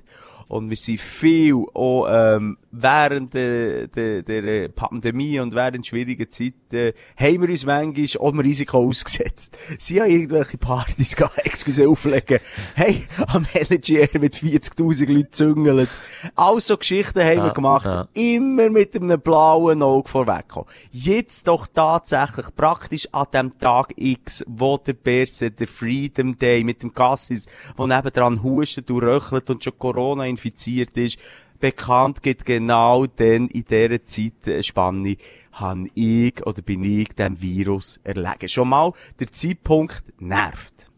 Und 0.48 0.70
wir 0.70 0.76
sind 0.76 1.00
viel 1.00 1.54
auch, 1.74 2.06
ähm, 2.10 2.56
während 2.70 3.34
der, 3.34 3.88
der, 3.88 4.22
der 4.22 4.68
Pandemie 4.68 5.38
und 5.40 5.54
während 5.54 5.86
schwierigen 5.86 6.30
Zeiten 6.30 6.92
haben 7.16 7.42
wir 7.42 7.48
uns 7.48 7.64
manchmal 7.66 8.06
auch 8.26 8.30
dem 8.30 8.40
Risiko 8.40 8.78
ausgesetzt. 8.88 9.56
Sie 9.78 10.00
haben 10.00 10.10
irgendwelche 10.10 10.58
Partys 10.58 11.16
gehabt, 11.16 11.38
excuse, 11.44 11.88
auflegen. 11.88 12.38
Hey, 12.74 13.02
am 13.26 13.46
LGR 13.54 14.18
mit 14.20 14.34
40.000 14.34 15.12
Leuten 15.12 15.32
züngeln. 15.32 15.88
All 16.34 16.60
so 16.60 16.76
Geschichten 16.76 17.20
haben 17.20 17.38
Ja, 17.38 17.44
wir 17.44 17.52
gemacht. 17.52 17.86
ja. 17.86 18.08
Immer 18.14 18.70
mit 18.70 18.96
einem 18.96 19.20
blauen 19.20 19.82
Auge 19.82 20.08
vorwegkommen. 20.08 20.68
Jetzt 20.90 21.46
doch 21.48 21.66
tatsächlich 21.66 22.46
praktisch 22.56 23.08
an 23.12 23.26
dem 23.32 23.58
Tag 23.58 23.92
X, 23.96 24.44
wo 24.48 24.78
der 24.78 24.94
Berse, 24.94 25.50
der 25.50 25.68
Freedom 25.68 26.38
Day 26.38 26.64
mit 26.64 26.82
dem 26.82 26.92
Cassis, 26.94 27.46
wo 27.76 27.86
nebendran 27.86 28.42
hustet 28.42 28.90
und 28.90 29.02
röchelt 29.02 29.50
und 29.50 29.62
schon 29.64 29.78
Corona 29.78 30.24
infiziert 30.38 30.96
ist, 30.96 31.18
bekannt 31.60 32.22
gibt, 32.22 32.46
genau 32.46 33.06
dann 33.06 33.48
in 33.48 33.64
dieser 33.64 34.04
Zeitspanne 34.04 35.16
habe 35.52 35.88
ich 35.94 36.46
oder 36.46 36.62
bin 36.62 36.84
ich 36.84 37.08
dem 37.08 37.40
Virus 37.40 37.98
erlegen. 38.04 38.48
Schon 38.48 38.68
mal, 38.68 38.92
der 39.18 39.32
Zeitpunkt 39.32 40.04
nervt. 40.20 40.90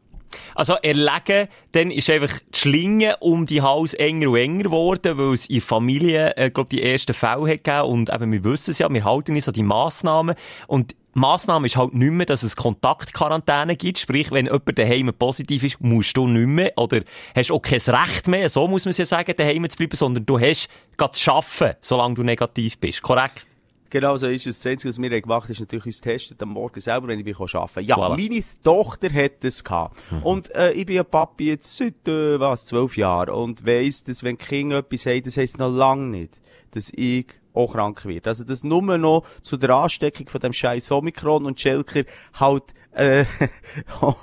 Also, 0.54 0.74
erlegen, 0.74 1.48
dann 1.72 1.90
ist 1.90 2.10
einfach 2.10 2.38
die 2.54 2.58
Schlinge 2.58 3.16
um 3.20 3.46
die 3.46 3.62
Hals 3.62 3.94
enger 3.94 4.30
und 4.30 4.36
enger 4.36 4.64
geworden, 4.64 5.18
weil 5.18 5.32
es 5.32 5.48
in 5.48 5.60
Familie, 5.60 6.36
äh, 6.36 6.50
glaub, 6.50 6.68
die 6.68 6.82
ersten 6.82 7.14
Fälle 7.14 7.50
hat 7.50 7.64
gegeben. 7.64 7.88
Und 7.88 8.12
eben, 8.12 8.32
wir 8.32 8.44
wissen 8.44 8.72
es 8.72 8.78
ja, 8.78 8.92
wir 8.92 9.04
halten 9.04 9.34
uns 9.34 9.48
an 9.48 9.54
die 9.54 9.62
Massnahmen. 9.62 10.36
Und 10.66 10.94
Massnahme 11.20 11.66
ist 11.66 11.76
halt 11.76 11.94
nicht 11.94 12.10
mehr, 12.12 12.26
dass 12.26 12.42
es 12.42 12.56
Kontaktquarantäne 12.56 13.76
gibt. 13.76 13.98
Sprich, 13.98 14.30
wenn 14.30 14.46
jemand 14.46 14.78
daheim 14.78 15.12
positiv 15.18 15.62
ist, 15.62 15.80
musst 15.80 16.16
du 16.16 16.26
nicht 16.26 16.46
mehr, 16.46 16.72
oder 16.76 17.02
hast 17.34 17.50
auch 17.52 17.60
kein 17.60 17.80
Recht 17.80 18.26
mehr, 18.26 18.48
so 18.48 18.66
muss 18.66 18.84
man 18.84 18.90
es 18.90 18.98
ja 18.98 19.06
sagen, 19.06 19.32
daheim 19.36 19.68
zu 19.68 19.76
bleiben, 19.76 19.96
sondern 19.96 20.26
du 20.26 20.40
hast 20.40 20.68
gerade 20.96 21.12
zu 21.12 21.30
arbeiten, 21.30 21.76
solange 21.80 22.14
du 22.14 22.22
negativ 22.22 22.78
bist. 22.78 23.02
Korrekt? 23.02 23.46
Genau 23.90 24.16
so 24.16 24.28
ist 24.28 24.46
es. 24.46 24.60
Das 24.60 24.70
Einzige, 24.70 24.88
was 24.90 25.02
wir 25.02 25.20
gemacht 25.20 25.44
haben, 25.44 25.52
ist 25.52 25.60
natürlich 25.60 25.86
uns 25.86 26.00
testen 26.00 26.36
am 26.40 26.50
Morgen 26.50 26.80
selber, 26.80 27.08
wenn 27.08 27.18
ich 27.18 27.24
bin 27.24 27.34
arbeiten 27.34 27.84
Ja, 27.84 27.96
Voilà. 27.96 28.16
meine 28.16 28.44
Tochter 28.62 29.12
hat 29.12 29.32
das 29.42 29.64
gehabt. 29.64 30.00
Und 30.22 30.54
äh, 30.54 30.72
ich 30.72 30.86
bin 30.86 30.94
ja 30.94 31.02
Papi 31.02 31.48
jetzt 31.48 31.76
seit, 31.76 32.06
äh, 32.06 32.38
was, 32.38 32.66
zwölf 32.66 32.96
Jahren 32.96 33.34
und 33.34 33.66
weiss, 33.66 34.04
dass 34.04 34.22
wenn 34.22 34.38
Kinder 34.38 34.78
etwas 34.78 35.06
haben, 35.06 35.22
das 35.24 35.36
heisst 35.36 35.58
noch 35.58 35.72
lange 35.72 36.06
nicht, 36.06 36.40
dass 36.70 36.90
ich 36.94 37.26
auch 37.54 37.72
krank 37.72 38.04
werde. 38.06 38.30
Also 38.30 38.44
das 38.44 38.62
nur 38.64 38.82
noch 38.98 39.24
zu 39.42 39.56
der 39.56 39.70
Ansteckung 39.70 40.28
von 40.28 40.40
dem 40.40 40.52
scheiß 40.52 40.90
Omikron 40.92 41.46
und 41.46 41.58
Schelker 41.58 42.02
halt, 42.38 42.64
äh, 42.92 43.24
oh, 44.02 44.14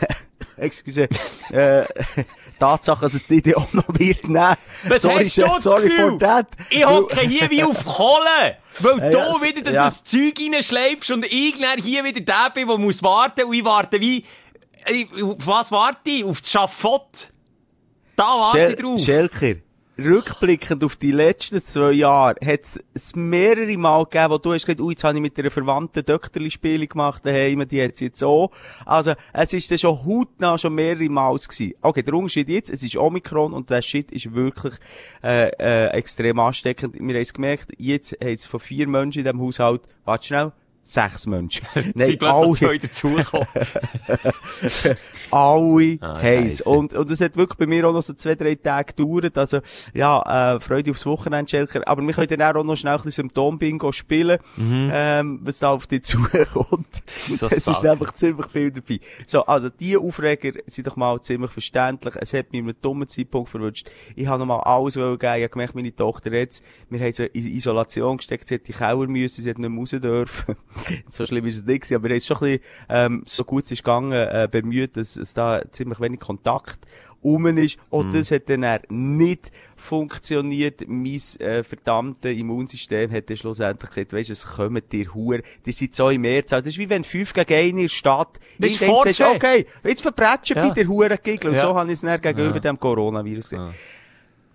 excuse, 0.56 1.08
äh, 1.50 1.84
Tatsache, 2.58 3.00
dass 3.02 3.14
es 3.14 3.26
die 3.26 3.36
Idee 3.36 3.54
auch 3.54 3.72
noch 3.72 3.88
wird 3.98 4.24
nehmen. 4.28 4.56
Was 4.88 5.02
sorry, 5.02 5.24
hast 5.24 5.38
du 5.38 5.60
sorry 5.60 5.88
Gefühl? 5.88 6.10
for 6.10 6.18
that. 6.18 6.46
Ich 6.70 6.84
hocke 6.86 7.20
hier 7.20 7.50
wie 7.50 7.62
auf 7.64 7.84
Kohle, 7.84 8.56
weil 8.80 8.98
Ja, 8.98 9.10
du 9.10 9.18
ja, 9.18 9.42
wieder 9.42 9.70
ja. 9.72 9.84
das 9.84 10.04
Zeug 10.04 10.38
reinschleibst 10.38 11.10
und 11.10 11.24
ich 11.26 11.54
hier 11.82 12.04
wieder 12.04 12.20
der 12.20 12.50
bin, 12.54 12.66
der 12.68 12.78
muss 12.78 13.02
warten 13.02 13.44
und 13.44 13.54
ich 13.54 13.64
warte 13.64 14.00
wie... 14.00 14.24
Ich- 14.90 15.22
Auf 15.22 15.46
was 15.46 15.70
warte 15.72 16.10
ich? 16.10 16.24
Auf 16.24 16.40
das 16.40 16.50
Schafott? 16.50 17.30
Da 18.16 18.24
warte 18.24 18.58
ich 18.58 18.64
Schel 18.66 18.76
drauf. 18.76 19.00
Schelker, 19.00 19.60
rückblickend 20.04 20.82
auf 20.84 20.96
die 20.96 21.12
letzten 21.12 21.62
zwei 21.62 21.92
Jahre, 21.92 22.34
hat 22.44 22.60
es 22.94 23.14
mehrere 23.14 23.76
Mal 23.76 24.04
gegeben, 24.04 24.30
wo 24.30 24.38
du 24.38 24.52
hast 24.52 24.66
gesagt, 24.66 24.80
ui, 24.80 24.92
jetzt 24.92 25.04
habe 25.04 25.16
ich 25.16 25.22
mit 25.22 25.38
einer 25.38 25.50
verwandten 25.50 26.04
Dökterli-Spiele 26.04 26.86
gemacht 26.86 27.24
daheim, 27.24 27.66
die 27.68 27.82
hat 27.82 28.00
jetzt 28.00 28.22
auch. 28.22 28.50
Also, 28.86 29.14
es 29.32 29.52
ist 29.52 29.70
dann 29.70 29.78
schon 29.78 30.04
hautnah 30.04 30.58
schon 30.58 30.74
mehrere 30.74 31.08
Mal 31.08 31.36
gewesen. 31.36 31.74
Okay, 31.82 32.02
der 32.02 32.14
Unterschied 32.14 32.48
jetzt, 32.48 32.70
es 32.70 32.82
ist 32.82 32.96
Omikron 32.96 33.52
und 33.52 33.70
der 33.70 33.82
Shit 33.82 34.10
ist 34.12 34.34
wirklich, 34.34 34.74
äh, 35.22 35.50
äh, 35.58 35.86
extrem 35.88 36.38
ansteckend. 36.38 36.94
Wir 36.94 37.00
haben 37.00 37.16
es 37.16 37.34
gemerkt, 37.34 37.68
jetzt 37.78 38.12
haben 38.12 38.34
es 38.34 38.46
von 38.46 38.60
vier 38.60 38.88
Menschen 38.88 39.20
in 39.20 39.24
diesem 39.24 39.40
Haushalt, 39.40 39.82
warte 40.04 40.26
schnell, 40.26 40.52
sechs 40.82 41.26
Menschen. 41.26 41.66
Sie 41.74 42.16
plötzlich 42.16 42.22
alle- 42.24 42.52
zwei 42.52 42.78
dazugekommen. 42.78 43.46
alle 45.30 45.98
Ah, 46.00 46.20
heiß. 46.20 46.62
Und, 46.62 46.94
und 46.94 47.10
es 47.10 47.20
hat 47.20 47.36
wirklich 47.36 47.58
bei 47.58 47.66
mir 47.66 47.86
auch 47.88 47.92
noch 47.92 48.02
so 48.02 48.12
zwei, 48.14 48.34
drei 48.34 48.54
Tage 48.56 48.92
gedauert. 48.94 49.36
Also, 49.38 49.60
ja, 49.94 50.54
äh, 50.56 50.60
Freude 50.60 50.90
aufs 50.90 51.06
Wochenende, 51.06 51.48
Schelker. 51.50 51.86
Aber 51.86 52.02
wir 52.02 52.12
können 52.12 52.28
dann 52.38 52.56
auch 52.56 52.64
noch 52.64 52.76
schnell 52.76 52.94
ein 52.94 53.02
bisschen 53.02 53.24
Symptom-Bingo 53.28 53.92
spielen, 53.92 54.38
ähm, 54.58 55.40
was 55.42 55.58
da 55.58 55.70
auf 55.70 55.86
dich 55.86 56.02
zukommt. 56.04 56.88
Mhm. 57.28 57.32
So 57.36 57.46
es 57.46 57.66
ist 57.68 57.84
einfach 57.86 58.12
ziemlich 58.14 58.46
viel 58.50 58.70
dabei. 58.70 59.00
So, 59.26 59.44
also, 59.46 59.68
die 59.68 59.96
Aufreger 59.96 60.52
sind 60.66 60.86
doch 60.86 60.96
mal 60.96 61.20
ziemlich 61.20 61.50
verständlich. 61.50 62.14
Es 62.18 62.32
hat 62.32 62.50
mich 62.52 62.60
in 62.60 62.66
einem 62.68 62.76
dummen 62.82 63.08
Zeitpunkt 63.08 63.50
verwünscht. 63.50 63.88
Ich 64.16 64.26
habe 64.26 64.38
noch 64.40 64.46
mal 64.46 64.60
alles 64.60 64.96
wollen 64.96 65.18
geben. 65.18 65.34
Ich 65.36 65.42
habe 65.44 65.48
gemerkt, 65.50 65.74
meine 65.74 65.94
Tochter 65.94 66.32
jetzt, 66.32 66.64
wir 66.88 67.00
haben 67.00 67.12
sie 67.12 67.26
in 67.26 67.46
Isolation 67.46 68.16
gesteckt, 68.16 68.48
sie 68.48 68.56
hat 68.56 68.66
die 68.66 68.72
Keller 68.72 69.06
müssen, 69.06 69.42
sie 69.42 69.50
hat 69.50 69.58
nicht 69.58 69.68
mehr 69.70 69.78
raus 69.78 69.90
dürfen. 69.90 70.56
so 71.10 71.26
schlimm 71.26 71.46
ist 71.46 71.56
es 71.58 71.64
nicht 71.64 71.82
gewesen, 71.82 71.94
aber 71.96 72.04
wir 72.04 72.10
haben 72.10 72.18
es 72.18 72.26
schon 72.26 72.36
ein 72.38 72.42
bisschen, 72.42 72.62
ähm, 72.88 73.22
so 73.26 73.44
gut 73.44 73.64
es 73.64 73.72
ist 73.72 73.84
gegangen, 73.84 74.12
äh, 74.12 74.48
bemüht, 74.50 74.96
dass 74.96 75.16
es 75.16 75.34
da 75.34 75.62
ziemlich 75.70 76.00
wenig 76.00 76.20
Kontakt 76.20 76.78
rum 77.22 77.46
ist. 77.58 77.76
Und 77.90 78.14
das 78.14 78.30
hat 78.30 78.48
dann 78.48 78.64
nicht 78.88 79.50
funktioniert. 79.76 80.82
Mein 80.88 81.20
äh, 81.40 81.62
verdammtes 81.62 82.34
Immunsystem 82.36 83.10
hat 83.12 83.28
dann 83.28 83.36
schlussendlich 83.36 83.90
gesagt, 83.90 84.12
weisst 84.12 84.30
du, 84.30 84.32
es 84.32 84.46
kommen 84.46 84.82
dir 84.90 85.12
Huren, 85.14 85.42
die 85.66 85.72
sind 85.72 85.94
so 85.94 86.08
im 86.08 86.22
März. 86.22 86.52
Also, 86.52 86.62
das 86.66 86.74
ist 86.74 86.78
wie 86.78 86.88
wenn 86.88 87.04
5 87.04 87.32
gegen 87.34 87.52
1 87.54 87.70
in 87.70 87.76
der 87.76 87.88
Stadt, 87.88 88.38
Das 88.58 88.72
ich 88.72 88.80
ist 88.80 88.86
Fortschritt. 88.86 89.26
okay, 89.36 89.66
jetzt 89.84 90.02
verbrechen 90.02 90.56
Ja. 90.56 90.68
bei 90.68 90.74
der 90.74 90.88
Huren. 90.88 91.12
Und 91.12 91.44
Ja. 91.54 91.60
so 91.60 91.74
habe 91.74 91.88
ich 91.88 91.94
es 91.94 92.00
dann 92.00 92.20
gegenüber 92.20 92.58
dem 92.60 92.78
Coronavirus 92.80 93.50
gesehen. 93.50 93.74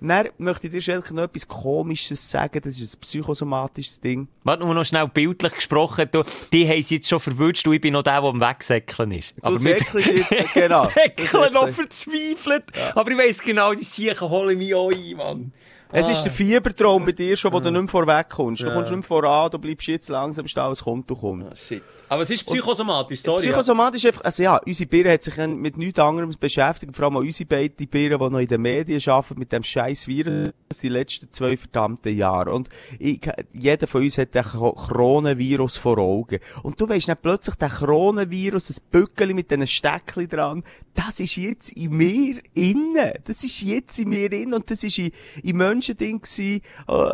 Dann 0.02 0.30
möchte 0.38 0.68
ich 0.68 0.74
dir 0.74 0.82
Schelke 0.82 1.14
noch 1.16 1.24
etwas 1.24 1.48
Komisches 1.48 2.30
sagen, 2.30 2.62
das 2.64 2.80
ist 2.80 2.96
ein 2.96 3.00
psychosomatisches 3.00 4.02
Ding. 4.02 4.28
Warte 4.44 4.64
nur 4.64 4.76
noch 4.76 4.84
schnell 4.84 5.08
bildlich 5.08 5.54
gesprochen. 5.54 6.08
Du, 6.12 6.24
die 6.52 6.68
haben 6.68 6.82
sie 6.84 6.96
jetzt 6.96 7.08
schon 7.08 7.20
verwünscht 7.20 7.66
und 7.68 7.74
ich 7.74 7.82
bin 7.82 7.94
noch 7.94 8.04
der, 8.04 8.22
der 8.22 8.30
am 8.30 8.42
Wegsäckeln 8.42 9.12
ist. 9.12 9.34
Du 9.42 9.56
säckelst 9.56 10.12
jetzt, 10.12 10.30
genau. 10.54 10.84
Säckeln 10.90 11.54
noch 11.54 11.70
verzweifelt. 11.70 12.66
Aber 12.94 13.10
ich 13.10 13.18
weiss 13.18 13.42
genau, 13.42 13.74
die 13.74 13.84
Siechen 13.84 14.30
holen 14.30 14.58
mich 14.58 14.76
auch 14.76 14.92
ein, 14.92 15.18
Mann. 15.18 15.54
Es 15.96 16.10
ist 16.10 16.24
der 16.24 16.32
Ah. 16.32 16.36
Fiebertraum 16.36 17.06
bei 17.06 17.12
dir 17.14 17.38
schon, 17.38 17.54
wo 17.54 17.60
du 17.60 17.72
nicht 17.72 17.82
mehr 17.82 17.88
vorweg 17.88 18.30
kommst. 18.30 18.62
Du 18.62 18.66
kommst 18.66 18.92
nicht 18.92 19.00
mehr 19.00 19.04
voran, 19.04 19.50
du 19.50 19.58
bleibst 19.60 19.88
jetzt 19.88 20.10
langsam 20.10 20.48
stehen, 20.48 20.72
es 20.72 20.84
kommt, 20.84 21.10
du 21.10 21.16
kommst. 21.16 21.58
Shit. 21.68 21.82
Aber 22.08 22.22
es 22.22 22.30
ist 22.30 22.46
psychosomatisch, 22.46 23.22
sorry. 23.22 23.42
Psychosomatisch 23.42 24.06
einfach, 24.06 24.24
also 24.24 24.44
ja, 24.44 24.58
unsere 24.58 24.88
Birne 24.88 25.14
hat 25.14 25.24
sich 25.24 25.36
mit 25.38 25.78
nichts 25.78 25.98
anderem 25.98 26.30
beschäftigt, 26.40 26.96
vor 26.96 27.06
allem 27.06 27.18
auch 27.18 27.22
unsere 27.22 27.48
beiden 27.48 27.88
Birnen, 27.88 28.20
die 28.20 28.30
noch 28.30 28.40
in 28.40 28.48
den 28.48 28.62
Medien 28.62 29.02
arbeiten, 29.08 29.40
mit 29.40 29.52
dem 29.52 29.64
scheiß 29.64 30.08
Virus, 30.08 30.52
die 30.82 30.90
letzten 30.90 31.32
zwei 31.32 31.58
verdammten 31.58 32.16
Jahre. 32.16 32.52
Und 32.54 32.70
ich, 33.00 33.22
jeder 33.54 33.88
von 33.88 34.04
uns 34.04 34.18
hat 34.20 34.36
den 34.36 34.44
Coronavirus 34.44 35.78
vor 35.78 35.98
Augen. 35.98 36.40
Und 36.64 36.80
du 36.80 36.88
weisst 36.88 37.08
nicht 37.08 37.22
plötzlich, 37.22 37.56
der 37.56 37.70
Coronavirus, 37.70 38.68
das 38.68 38.80
Bückeli 38.80 39.34
mit 39.34 39.50
diesen 39.50 39.66
Steckli 39.66 40.28
dran, 40.28 40.64
das 40.94 41.20
ist 41.20 41.36
jetzt 41.38 41.72
in 41.72 41.92
mir 41.92 42.40
innen. 42.54 43.14
Das 43.26 43.44
ist 43.44 43.62
jetzt 43.62 44.00
in 44.00 44.10
mir 44.10 44.32
innen 44.32 44.54
und 44.54 44.70
das 44.70 44.84
ist 44.84 44.98
in, 44.98 45.12
in 45.44 45.58
Menschending 45.86 46.22
gsi, 46.22 46.62
äh, 46.88 47.12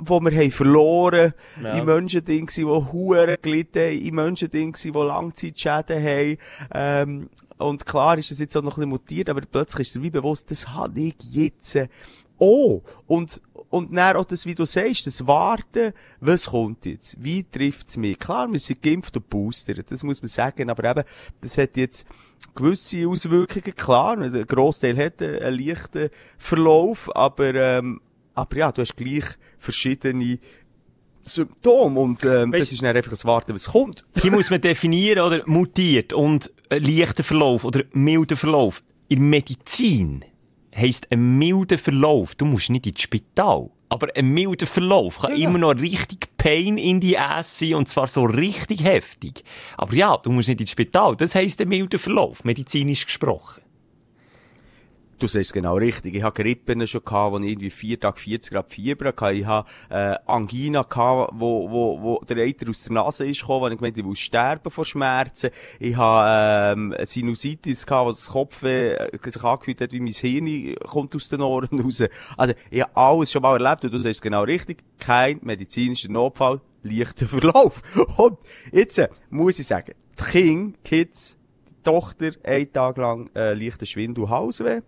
wo 0.00 0.20
wir 0.20 0.32
haben 0.32 0.50
verloren, 0.50 1.34
Ja. 1.62 1.72
in 1.76 1.84
Menschending 1.84 2.46
gsi, 2.46 2.66
wo 2.66 2.92
Huren 2.92 3.36
gelitten 3.42 3.78
haben, 3.78 3.98
in 3.98 4.14
Menschending 4.14 4.72
gsi, 4.72 4.94
wo 4.94 5.02
Langzeitschäden 5.02 6.02
haben, 6.02 6.38
ähm, 6.74 7.30
und 7.58 7.86
klar 7.86 8.18
ist 8.18 8.30
das 8.30 8.38
jetzt 8.38 8.54
auch 8.56 8.62
noch 8.62 8.72
ein 8.72 8.80
bisschen 8.80 8.90
mutiert, 8.90 9.30
aber 9.30 9.40
plötzlich 9.40 9.88
ist 9.88 9.94
dir 9.96 10.02
wie 10.02 10.10
bewusst, 10.10 10.50
das 10.50 10.68
habe 10.68 11.00
ich 11.00 11.14
jetzt 11.30 11.78
auch. 12.38 12.82
Und, 13.06 13.40
und 13.70 13.94
dann 13.96 14.16
auch 14.16 14.24
das, 14.24 14.46
wie 14.46 14.54
du 14.54 14.64
sagst, 14.64 15.06
das 15.06 15.26
Warten, 15.26 15.92
was 16.20 16.46
kommt 16.46 16.86
jetzt? 16.86 17.16
Wie 17.22 17.44
trifft's 17.44 17.96
mich? 17.96 18.18
Klar, 18.18 18.50
wir 18.50 18.58
sind 18.60 18.82
geimpft 18.82 19.16
und 19.16 19.28
boostert, 19.30 19.90
das 19.90 20.02
muss 20.02 20.22
man 20.22 20.28
sagen, 20.28 20.70
aber 20.70 20.90
eben, 20.90 21.04
das 21.40 21.58
hat 21.58 21.76
jetzt 21.76 22.06
gewisse 22.54 23.08
Auswirkungen, 23.08 23.74
klar, 23.74 24.16
der 24.28 24.44
Großteil 24.44 24.96
hat 24.96 25.20
einen, 25.22 25.42
einen 25.42 25.58
leichten 25.66 26.10
Verlauf, 26.38 27.14
aber, 27.14 27.54
ähm, 27.54 28.00
aber 28.34 28.56
ja, 28.56 28.72
du 28.72 28.82
hast 28.82 28.96
gleich 28.96 29.24
verschiedene 29.58 30.38
Symptome 31.22 31.98
und 32.00 32.24
ähm, 32.24 32.52
Weisst- 32.52 32.60
das 32.68 32.72
ist 32.74 32.82
dann 32.82 32.96
einfach 32.96 33.10
das 33.10 33.24
Warten, 33.24 33.52
was 33.54 33.68
kommt. 33.72 34.04
Hier 34.22 34.30
muss 34.30 34.50
man 34.50 34.60
definieren, 34.60 35.20
oder? 35.20 35.42
Mutiert 35.46 36.12
und 36.12 36.52
äh, 36.68 36.78
leichter 36.78 37.24
Verlauf 37.24 37.64
oder 37.64 37.82
milder 37.92 38.36
Verlauf. 38.36 38.82
In 39.08 39.18
der 39.18 39.28
Medizin 39.28 40.24
heisst 40.76 41.10
ein 41.10 41.38
milder 41.38 41.78
Verlauf, 41.78 42.34
du 42.34 42.44
musst 42.44 42.70
nicht 42.70 42.86
ins 42.86 43.00
Spital. 43.00 43.70
Aber 43.88 44.08
ein 44.16 44.28
milder 44.28 44.66
Verlauf 44.66 45.20
kann 45.20 45.36
immer 45.36 45.58
noch 45.58 45.76
richtig 45.76 46.36
Pain 46.36 46.76
in 46.76 47.00
die 47.00 47.16
Ass 47.16 47.58
sein, 47.58 47.74
und 47.74 47.88
zwar 47.88 48.08
so 48.08 48.24
richtig 48.24 48.82
heftig. 48.82 49.44
Aber 49.76 49.94
ja, 49.94 50.16
du 50.16 50.32
musst 50.32 50.48
nicht 50.48 50.60
ins 50.60 50.70
Spital. 50.70 51.16
Das 51.16 51.34
heisst 51.34 51.60
ein 51.60 51.68
milder 51.68 51.98
Verlauf, 51.98 52.42
medizinisch 52.44 53.06
gesprochen. 53.06 53.62
Du 55.18 55.28
sagst 55.28 55.54
genau 55.54 55.76
richtig. 55.76 56.14
Ich 56.14 56.22
hatte 56.22 56.42
Grippen 56.42 56.86
schon 56.86 57.02
gehabt, 57.02 57.32
wo 57.32 57.38
ich 57.38 57.50
irgendwie 57.50 57.70
vier 57.70 57.98
Tage 57.98 58.20
40 58.20 58.52
Grad 58.52 58.70
Fieber 58.70 59.06
hatte. 59.06 59.32
Ich 59.32 59.46
hatte, 59.46 59.70
äh, 59.88 60.14
Angina 60.26 60.82
gehabt, 60.82 61.32
wo, 61.34 61.70
wo, 61.70 62.02
wo 62.02 62.24
der 62.28 62.44
Eiter 62.44 62.68
aus 62.68 62.84
der 62.84 62.92
Nase 62.92 63.26
ist 63.26 63.40
gekommen, 63.40 63.62
wo 63.62 63.68
ich 63.68 63.78
gemeint, 63.78 63.96
ich 63.96 64.04
will 64.04 64.14
sterben 64.14 64.70
vor 64.70 64.84
Schmerzen. 64.84 65.50
Ich 65.80 65.96
hatte, 65.96 66.78
ähm, 66.78 66.94
Sinusitis 67.04 67.86
gehabt, 67.86 68.06
wo 68.08 68.12
das 68.12 68.26
Kopfweh 68.26 68.92
äh, 68.92 69.18
sich 69.24 69.42
angefühlt 69.42 69.80
hat, 69.80 69.92
wie 69.92 70.00
mein 70.00 70.12
Hirn 70.12 70.74
kommt 70.86 71.16
aus 71.16 71.30
den 71.30 71.40
Ohren 71.40 71.80
raus. 71.80 72.02
Also, 72.36 72.52
ich 72.70 72.82
habe 72.82 72.94
alles 72.94 73.32
schon 73.32 73.40
mal 73.40 73.58
erlebt 73.58 73.84
und 73.84 73.94
du 73.94 73.98
sagst 73.98 74.20
genau 74.20 74.42
richtig. 74.42 74.84
Kein 74.98 75.38
medizinischer 75.40 76.10
Notfall, 76.10 76.60
leichter 76.82 77.26
Verlauf. 77.26 77.80
Und 78.18 78.38
jetzt 78.70 78.98
äh, 78.98 79.08
muss 79.30 79.58
ich 79.58 79.66
sagen, 79.66 79.94
die 80.18 80.24
Kinder, 80.24 80.78
Kids, 80.84 81.38
Tochter, 81.86 82.30
einen 82.44 82.72
Tag 82.72 82.96
lang, 82.98 83.30
äh, 83.34 83.54
leichter 83.54 83.86
Schwindel, 83.86 84.28
Hausweh. 84.28 84.80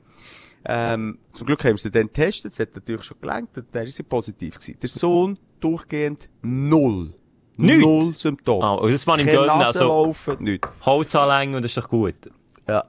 Ähm, 0.64 1.18
zum 1.32 1.46
Glück 1.46 1.64
haben 1.64 1.72
wir 1.72 1.78
sie 1.78 1.90
dann 1.90 2.08
getestet, 2.08 2.52
es 2.52 2.58
hat 2.60 2.74
natürlich 2.74 3.04
schon 3.04 3.16
gelangt, 3.20 3.56
und 3.56 3.66
dann 3.72 3.86
ist 3.86 3.96
sie 3.96 4.02
positiv 4.02 4.54
gewesen. 4.58 4.76
Der 4.82 4.88
Sohn 4.88 5.38
durchgehend 5.60 6.28
null. 6.42 7.14
Nichts? 7.56 7.80
Null 7.80 8.16
Symptome. 8.16 8.64
Ah, 8.64 8.74
und 8.74 8.92
das 8.92 9.06
war 9.06 9.18
im 9.18 9.26
Gönnen, 9.26 9.48
also 9.50 9.86
laufen, 9.86 10.36
nichts. 10.40 10.68
Holz 10.84 11.14
anlängen 11.14 11.54
und 11.56 11.62
das 11.62 11.70
ist 11.72 11.78
doch 11.78 11.88
gut. 11.88 12.14
Ja. 12.68 12.84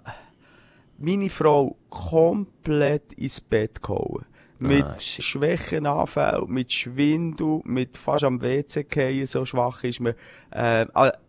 Meine 0.97 1.29
Frau 1.29 1.77
komplett 1.89 3.13
ins 3.13 3.39
Bett 3.39 3.81
gehauen. 3.81 4.25
Mit 4.61 4.83
Ah, 4.83 4.99
shit. 4.99 5.23
schwächen 5.23 5.85
Anfällen, 5.85 6.51
mit 6.51 6.71
Schwindel, 6.73 7.61
mit 7.63 7.97
fast 7.97 8.25
am 8.25 8.41
WC 8.41 8.83
gehen, 8.83 9.25
so 9.25 9.45
schwach 9.45 9.83
ist 9.85 10.01
man, 10.01 10.13
äh, 10.51 10.85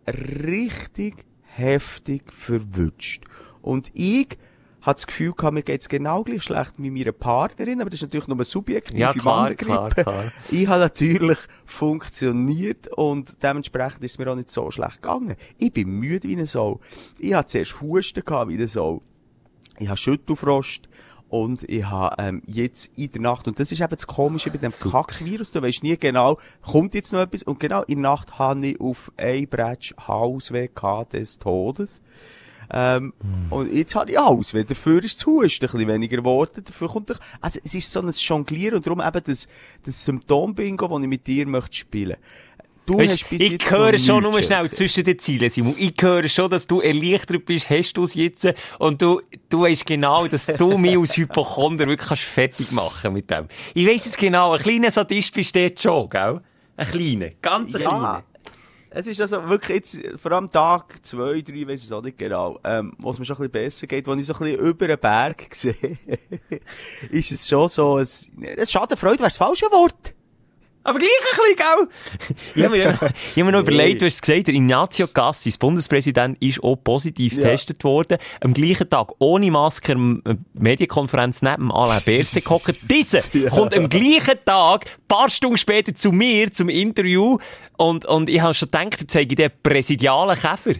richtig 0.07 1.23
heftig 1.55 2.31
verwünscht. 2.31 3.23
Und 3.61 3.91
ich 3.93 4.37
hat 4.81 4.97
das 4.97 5.05
Gefühl 5.07 5.33
gehabt, 5.33 5.53
mir 5.53 5.61
geht's 5.61 5.89
genau 5.89 6.23
gleich 6.23 6.43
schlecht 6.43 6.73
wie 6.77 6.89
meiner 6.89 7.11
Partnerin, 7.11 7.81
aber 7.81 7.91
das 7.91 7.99
ist 7.99 8.03
natürlich 8.03 8.27
nur 8.27 8.43
subjektiv. 8.43 8.97
Ja, 8.97 9.13
klar, 9.13 9.53
klar, 9.53 9.89
klar. 9.91 10.23
Ich 10.49 10.67
habe 10.67 10.81
natürlich 10.81 11.37
funktioniert 11.65 12.87
und 12.87 13.35
dementsprechend 13.43 14.03
ist 14.03 14.13
es 14.13 14.17
mir 14.17 14.31
auch 14.31 14.35
nicht 14.35 14.49
so 14.49 14.71
schlecht 14.71 15.01
gegangen. 15.01 15.35
Ich 15.59 15.71
bin 15.71 15.87
müde 15.87 16.27
wie 16.27 16.35
eine 16.35 16.47
Sau. 16.47 16.79
Ich 17.19 17.33
hatte 17.33 17.49
zuerst 17.49 17.79
Husten 17.81 18.25
gehabt 18.25 18.49
wie 18.49 18.55
eine 18.55 18.67
Sau. 18.67 19.03
Ich 19.77 19.87
habe 19.87 19.97
Schüttelfrost 19.97 20.89
Und 21.31 21.63
ich 21.69 21.85
habe 21.85 22.21
ähm, 22.21 22.41
jetzt 22.45 22.91
in 22.97 23.09
der 23.13 23.21
Nacht, 23.21 23.47
und 23.47 23.57
das 23.57 23.71
ist 23.71 23.79
eben 23.79 23.89
das 23.89 24.05
Komische 24.05 24.51
bei 24.51 24.57
dem 24.57 24.73
Kackvirus, 24.73 25.51
du 25.51 25.61
weißt 25.61 25.81
nie 25.81 25.95
genau, 25.95 26.37
kommt 26.61 26.93
jetzt 26.93 27.13
noch 27.13 27.21
etwas, 27.21 27.43
und 27.43 27.57
genau 27.57 27.83
in 27.83 28.01
der 28.01 28.11
Nacht 28.11 28.37
habe 28.37 28.67
ich 28.67 28.81
auf 28.81 29.13
ein 29.15 29.47
Bretsch 29.47 29.93
Hausweh 30.09 30.69
des 31.13 31.39
Todes. 31.39 32.01
Ähm, 32.73 33.13
Und 33.49 33.73
jetzt 33.73 33.95
habe 33.95 34.11
ich 34.11 34.19
alles, 34.19 34.53
weil 34.53 34.65
dafür 34.65 35.03
ist 35.03 35.19
das 35.19 35.25
Husten 35.25 35.65
ein 35.65 35.71
bisschen 35.71 35.87
weniger 35.87 36.17
geworden, 36.17 36.63
dafür 36.65 36.89
kommt 36.89 37.09
doch, 37.09 37.19
also 37.39 37.61
es 37.63 37.75
ist 37.75 37.89
so 37.89 38.01
ein 38.01 38.09
Jonglieren 38.09 38.75
und 38.75 38.85
darum 38.85 38.99
eben 38.99 39.23
das, 39.25 39.47
das 39.83 40.03
Symptom-Bingo, 40.03 40.87
das 40.89 41.01
ich 41.01 41.07
mit 41.07 41.27
dir 41.27 41.47
möchte 41.47 41.75
spielen. 41.77 42.17
Du 42.91 42.97
Weißt, 42.97 43.25
ich 43.31 43.51
jetzt 43.51 43.71
höre 43.71 43.97
schon 43.97 44.23
nur 44.23 44.41
schnell 44.41 44.69
zwischen 44.69 45.05
den 45.05 45.17
Zielen, 45.17 45.49
Simon. 45.49 45.75
Ich 45.77 45.93
höre 46.01 46.27
schon, 46.27 46.49
dass 46.49 46.67
du 46.67 46.81
erleichtert 46.81 47.45
bist, 47.45 47.69
hast 47.69 47.93
du 47.93 48.03
es 48.03 48.15
jetzt, 48.15 48.45
und 48.79 49.01
du, 49.01 49.21
du 49.47 49.61
weißt 49.61 49.85
genau, 49.85 50.27
dass 50.27 50.47
du 50.47 50.77
mich 50.77 50.97
als 50.97 51.15
Hypochonder 51.15 51.87
wirklich 51.87 52.09
kannst 52.09 52.23
fertig 52.23 52.69
machen 52.73 53.13
mit 53.13 53.29
dem. 53.29 53.47
Ich 53.73 53.87
weiss 53.87 54.05
es 54.07 54.17
genau, 54.17 54.51
ein 54.51 54.59
kleiner 54.61 54.91
Sadist 54.91 55.33
bist 55.33 55.55
du 55.55 55.61
dort 55.61 55.79
schon, 55.79 56.09
gell? 56.09 56.41
Ein 56.75 56.87
kleiner, 56.87 57.29
ganz 57.41 57.75
ein 57.75 57.81
Ja. 57.83 57.87
kleiner. 57.89 58.23
Es 58.89 59.07
ist 59.07 59.21
also 59.21 59.47
wirklich 59.47 59.77
jetzt, 59.77 59.97
vor 60.21 60.33
allem 60.33 60.51
Tag 60.51 60.97
zwei, 61.01 61.41
drei, 61.41 61.65
weiss 61.65 61.85
es 61.85 61.93
auch 61.93 62.01
nicht 62.01 62.17
genau, 62.17 62.59
ähm, 62.65 62.91
wo 62.99 63.11
es 63.11 63.19
mir 63.19 63.23
schon 63.23 63.37
ein 63.37 63.43
bisschen 63.49 63.51
besser 63.51 63.87
geht, 63.87 64.05
wo 64.05 64.13
ich 64.15 64.25
so 64.25 64.33
ein 64.33 64.39
bisschen 64.39 64.59
über 64.59 64.87
den 64.87 64.99
Berg 64.99 65.47
sehe, 65.55 65.97
ist 67.09 67.31
es 67.31 67.47
schon 67.47 67.69
so 67.69 67.95
ein, 67.95 68.07
ein 68.59 68.67
Schadenfreude 68.67 69.19
wäre 69.19 69.27
das 69.27 69.37
falsche 69.37 69.67
Wort. 69.67 70.13
Aber 70.83 70.97
gleich 70.97 71.09
ein 71.09 71.55
bisschen, 71.55 71.55
gell? 71.57 72.35
Ich 72.55 72.63
habe 72.63 72.75
mir, 72.77 72.89
ich 73.35 73.37
hab 73.37 73.45
mir 73.45 73.51
noch 73.51 73.59
überlegt, 73.61 74.01
du 74.01 74.05
hast 74.05 74.15
es 74.15 74.21
gesagt, 74.21 74.47
der 74.47 74.53
Ignazio 74.55 75.07
Cassis, 75.07 75.57
Bundespräsident, 75.57 76.41
ist 76.41 76.63
auch 76.63 76.75
positiv 76.75 77.33
Ja. 77.33 77.43
getestet 77.43 77.83
worden. 77.83 78.17
Am 78.41 78.53
gleichen 78.53 78.89
Tag, 78.89 79.11
ohne 79.19 79.51
Maske, 79.51 79.93
äh, 79.93 80.35
Medienkonferenz 80.53 81.41
neben 81.41 81.71
Alain 81.71 82.01
Berset 82.03 82.43
gehockt. 82.45 82.75
Dieser 82.89 83.21
kommt 83.49 83.75
am 83.75 83.89
gleichen 83.89 84.39
Tag, 84.43 84.85
paar 85.07 85.29
Stunden 85.29 85.57
später 85.57 85.93
zu 85.93 86.11
mir, 86.11 86.51
zum 86.51 86.69
Interview. 86.69 87.37
Und, 87.77 88.05
und 88.05 88.29
ich 88.29 88.41
habe 88.41 88.53
schon 88.53 88.69
gedacht, 88.71 89.01
jetzt 89.01 89.11
zeige 89.11 89.29
ich 89.31 89.35
den 89.35 89.51
präsidialen 89.63 90.37
Käfer. 90.39 90.73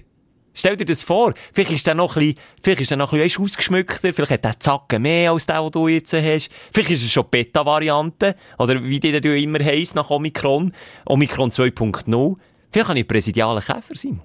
Stell 0.54 0.76
dir 0.78 0.86
das 0.86 1.04
vor. 1.04 1.34
Vielleicht 1.54 1.72
ist 1.72 1.88
der 1.88 1.96
noch 1.96 2.16
ein 2.16 2.20
bisschen, 2.20 2.40
vielleicht 2.62 2.82
ist 2.82 2.92
der 2.92 2.98
noch 2.98 3.14
ein 3.14 3.20
bisschen 3.20 3.44
ausgeschmückter. 3.44 4.14
Vielleicht 4.14 4.32
hat 4.32 4.44
der 4.44 4.60
Zacken 4.60 5.02
mehr 5.02 5.32
als 5.32 5.46
der, 5.46 5.62
den 5.62 5.72
du 5.72 5.88
jetzt 5.88 6.12
hast. 6.14 6.50
Vielleicht 6.74 6.92
ist 6.92 7.04
es 7.04 7.12
schon 7.12 7.26
Beta-Variante. 7.30 8.36
Oder 8.60 8.84
wie 8.84 9.00
die 9.00 9.20
du 9.22 9.38
immer 9.38 9.64
heisst 9.64 9.96
nach 9.96 10.10
Omikron. 10.10 10.74
Omikron 11.06 11.52
2.0. 11.52 12.36
Vielleicht 12.70 12.88
habe 12.90 13.00
ich 13.00 13.04
einen 13.04 13.08
präsidialen 13.08 13.64
Käfer, 13.64 13.96
Simon. 13.96 14.22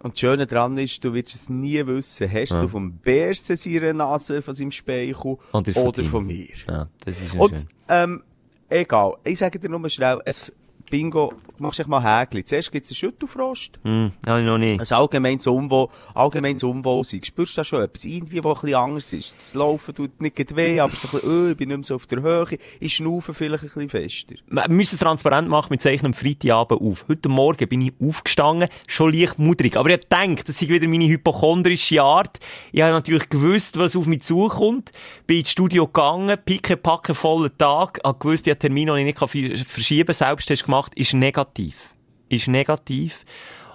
Und 0.00 0.12
das 0.14 0.20
Schöne 0.20 0.46
dran 0.46 0.76
ist, 0.78 1.02
du 1.02 1.12
wirst 1.12 1.34
es 1.34 1.48
nie 1.48 1.84
wissen, 1.84 2.32
hast 2.32 2.52
du 2.52 2.68
vom 2.68 2.98
Bärsen 2.98 3.56
seine 3.56 3.92
Nase, 3.92 4.42
von 4.42 4.54
seinem 4.54 4.70
Speichel, 4.70 5.36
Oder 5.52 5.72
von 5.72 5.82
oder 5.88 6.04
von 6.04 6.24
mir. 6.24 6.46
Ja, 6.68 6.88
das 7.04 7.20
ist 7.20 7.34
ja 7.34 7.40
Und, 7.40 7.58
schön. 7.58 7.68
ähm, 7.88 8.22
egal. 8.68 9.14
Ich 9.24 9.38
sage 9.40 9.58
dir 9.58 9.68
nur 9.68 9.88
schnell, 9.88 10.20
es, 10.24 10.54
Bingo, 10.90 11.32
du 11.56 11.62
machst 11.62 11.78
dich 11.78 11.86
mal 11.86 12.02
Häkli. 12.02 12.44
Zuerst 12.44 12.72
gibt's 12.72 12.90
einen 12.90 12.96
Schüttelfrost. 12.96 13.78
Hm, 13.82 14.12
habe 14.26 14.40
ich 14.40 14.46
noch 14.46 14.58
nicht. 14.58 14.80
Ein 14.80 14.96
allgemeines 14.98 15.46
Unwohl, 15.46 15.88
allgemeines 16.14 16.62
Unwohlsein. 16.62 17.22
Spürst 17.24 17.52
du 17.56 17.60
da 17.60 17.64
schon 17.64 17.82
etwas? 17.82 18.04
Irgendwie, 18.04 18.42
was 18.42 18.58
ein 18.58 18.60
bisschen 18.62 18.76
anders 18.78 19.12
ist. 19.12 19.36
Das 19.36 19.54
Laufen 19.54 19.94
tut 19.94 20.20
nicht 20.20 20.56
weh, 20.56 20.80
aber 20.80 20.94
so 20.94 21.08
ein 21.08 21.12
bisschen, 21.12 21.30
öh, 21.30 21.50
ich 21.52 21.56
bin 21.56 21.68
nicht 21.68 21.76
mehr 21.78 21.84
so 21.84 21.94
auf 21.96 22.06
der 22.06 22.22
Höhe. 22.22 22.58
Ich 22.80 22.94
schnaufe 22.94 23.34
vielleicht 23.34 23.64
ein 23.64 23.70
bisschen 23.70 23.88
fester. 23.88 24.34
Wir 24.48 24.68
müssen 24.68 24.94
es 24.94 25.00
transparent 25.00 25.48
machen, 25.48 25.70
wir 25.70 25.78
zeichnen 25.78 26.12
am 26.12 26.14
Freitagabend 26.14 26.80
auf. 26.80 27.04
Heute 27.08 27.28
Morgen 27.28 27.68
bin 27.68 27.82
ich 27.82 27.92
aufgestanden, 28.00 28.68
schon 28.86 29.12
leicht 29.12 29.38
mudrig. 29.38 29.76
Aber 29.76 29.90
ich 29.90 30.00
gedacht, 30.00 30.48
das 30.48 30.60
ist 30.62 30.68
wieder 30.68 30.88
meine 30.88 31.06
hypochondrische 31.08 32.02
Art. 32.02 32.38
Ich 32.72 32.82
habe 32.82 32.92
natürlich 32.92 33.28
gewusst, 33.28 33.78
was 33.78 33.96
auf 33.96 34.06
mich 34.06 34.22
zukommt. 34.22 34.90
Bin 35.26 35.38
ins 35.38 35.50
Studio 35.50 35.86
gegangen, 35.86 36.36
picke, 36.44 36.76
packe, 36.76 37.14
vollen 37.14 37.50
Tag. 37.58 38.00
Habe 38.04 38.18
gewusst, 38.18 38.46
ich 38.46 38.50
habe 38.52 38.58
Termine, 38.58 38.94
die 38.94 39.00
ich 39.00 39.04
nicht 39.06 39.18
ver- 39.18 39.64
verschieben 39.66 40.06
kann. 40.06 40.14
Selbsttest 40.14 40.64
gemacht, 40.64 40.77
ist 40.94 41.14
negativ. 41.14 41.90
Ist 42.28 42.48
negativ. 42.48 43.24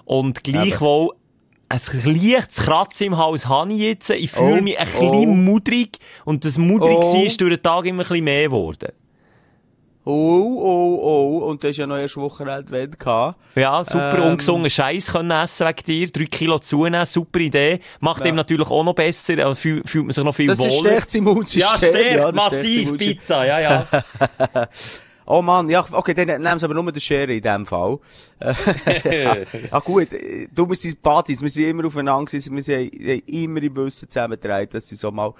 Und 0.04 0.44
gleichwohl, 0.44 1.10
ein 1.68 1.80
leichtes 2.04 2.56
Kratzen 2.58 3.08
im 3.08 3.16
Hals 3.18 3.48
habe 3.48 3.72
ich 3.72 3.80
jetzt. 3.80 4.10
Ich 4.10 4.30
fühle 4.30 4.58
Oh, 4.58 4.62
mich 4.62 4.78
ein 4.78 4.86
oh. 4.98 5.10
bisschen 5.10 5.44
mudrig. 5.44 5.98
Und 6.24 6.44
das 6.44 6.58
mudrig 6.58 6.98
Oh. 7.02 7.22
ist 7.24 7.40
durch 7.40 7.54
den 7.54 7.62
Tag 7.62 7.86
immer 7.86 8.02
ein 8.02 8.08
bisschen 8.08 8.24
mehr 8.24 8.44
geworden. 8.44 8.92
Oh, 10.06 10.12
oh, 10.12 10.98
oh. 11.02 11.38
Und 11.48 11.64
du 11.64 11.68
hast 11.68 11.78
ja 11.78 11.86
noch 11.86 11.96
erst 11.96 12.18
Wochenende 12.18 12.70
wenn 12.70 12.90
gehabt. 12.90 13.38
Ja, 13.56 13.82
super 13.82 14.18
Ähm. 14.18 14.32
ungesungen 14.32 14.68
Scheiß 14.68 15.12
können 15.12 15.30
essen 15.30 15.66
wegen 15.66 15.82
dir. 15.86 16.10
Drei 16.10 16.24
Kilo 16.26 16.58
zunehmen, 16.58 17.06
super 17.06 17.38
Idee. 17.40 17.80
Macht 18.00 18.20
Ja. 18.22 18.26
ihm 18.28 18.34
natürlich 18.34 18.68
auch 18.68 18.84
noch 18.84 18.92
besser, 18.94 19.38
also 19.38 19.54
fühlt, 19.54 19.88
fühlt 19.88 20.04
man 20.04 20.12
sich 20.12 20.22
noch 20.22 20.34
viel 20.34 20.48
Das 20.48 20.58
ist 20.58 20.72
wohler. 20.74 20.90
stärkt 20.90 21.06
das 21.06 21.14
Immunsystem. 21.14 21.60
ja, 21.62 21.78
stärkt, 21.78 22.16
das 22.18 22.24
das 22.26 22.34
massiv. 22.52 22.96
Pizza, 22.98 23.46
ja, 23.46 23.60
ja. 23.60 23.86
Oh 25.26 25.40
Mann, 25.42 25.68
ja, 25.70 25.84
okay, 25.90 26.14
dann 26.14 26.42
nehmen 26.42 26.58
sie 26.58 26.64
aber 26.64 26.74
nur 26.74 26.92
den 26.92 27.00
Schere 27.00 27.32
in 27.32 27.42
dem 27.42 27.66
Fall. 27.66 27.98
Ah, 29.70 29.80
gut, 29.80 30.08
du, 30.54 30.68
wir 30.68 30.76
sind 30.76 31.02
Partys, 31.02 31.42
wir 31.42 31.48
sind 31.48 31.68
immer 31.68 31.86
aufeinander 31.86 32.26
gewesen, 32.26 32.54
wir 32.54 32.62
sind 32.62 32.92
immer 33.28 33.62
im 33.62 33.76
Wissen 33.76 34.08
zusammengetragen, 34.08 34.68
dass 34.70 34.88
sie 34.88 34.96
so 34.96 35.10
mal 35.10 35.32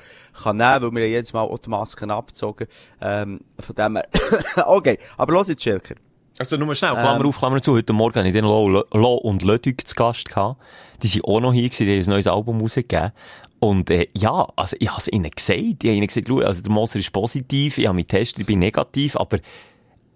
kann 0.42 0.56
nehmen, 0.56 0.82
weil 0.82 0.92
wir 0.92 1.02
haben 1.02 1.10
jedes 1.10 1.32
Mal 1.32 1.42
auch 1.42 1.58
die 1.58 1.70
Masken 1.70 2.10
abgezogen, 2.10 2.66
ähm, 3.00 3.40
von 3.58 3.74
dem 3.74 3.96
her. 3.96 4.08
okay, 4.66 4.98
aber 5.16 5.32
los 5.34 5.48
jetzt, 5.48 5.62
Schelker. 5.62 5.94
Also 6.38 6.56
nur 6.56 6.74
schnell, 6.74 6.92
Klammer 6.92 7.24
auf, 7.26 7.38
Klammer 7.38 7.62
zu. 7.62 7.74
Heute 7.74 7.92
Morgen 7.92 8.16
hatte 8.16 8.26
ich 8.26 8.34
den 8.34 8.44
Lo, 8.44 8.66
Lo 8.68 9.14
und 9.14 9.42
Lödig 9.42 9.86
zu 9.86 9.94
Gast 9.94 10.28
gehabt. 10.28 10.60
Die 11.02 11.06
sind 11.06 11.24
auch 11.24 11.40
noch 11.40 11.52
hier 11.52 11.68
gewesen, 11.68 11.86
die 11.86 11.92
haben 11.92 12.02
ein 12.02 12.10
neues 12.10 12.26
Album 12.26 12.60
rausgegeben. 12.60 13.12
Und, 13.60 13.88
äh, 13.88 14.08
ja, 14.14 14.46
also, 14.56 14.76
ich 14.80 14.88
habe 14.88 14.98
es 14.98 15.08
ihnen 15.08 15.30
gesagt. 15.30 15.58
Ich 15.58 15.88
habe 15.88 15.96
ihnen 15.96 16.06
gesagt, 16.06 16.26
schau, 16.28 16.40
also, 16.40 16.60
der 16.60 16.72
Moser 16.72 16.98
ist 16.98 17.12
positiv, 17.12 17.78
ich 17.78 17.86
habe 17.86 17.94
mich 17.94 18.08
getestet, 18.08 18.40
ich 18.40 18.46
bin 18.46 18.58
negativ, 18.58 19.16
aber, 19.16 19.38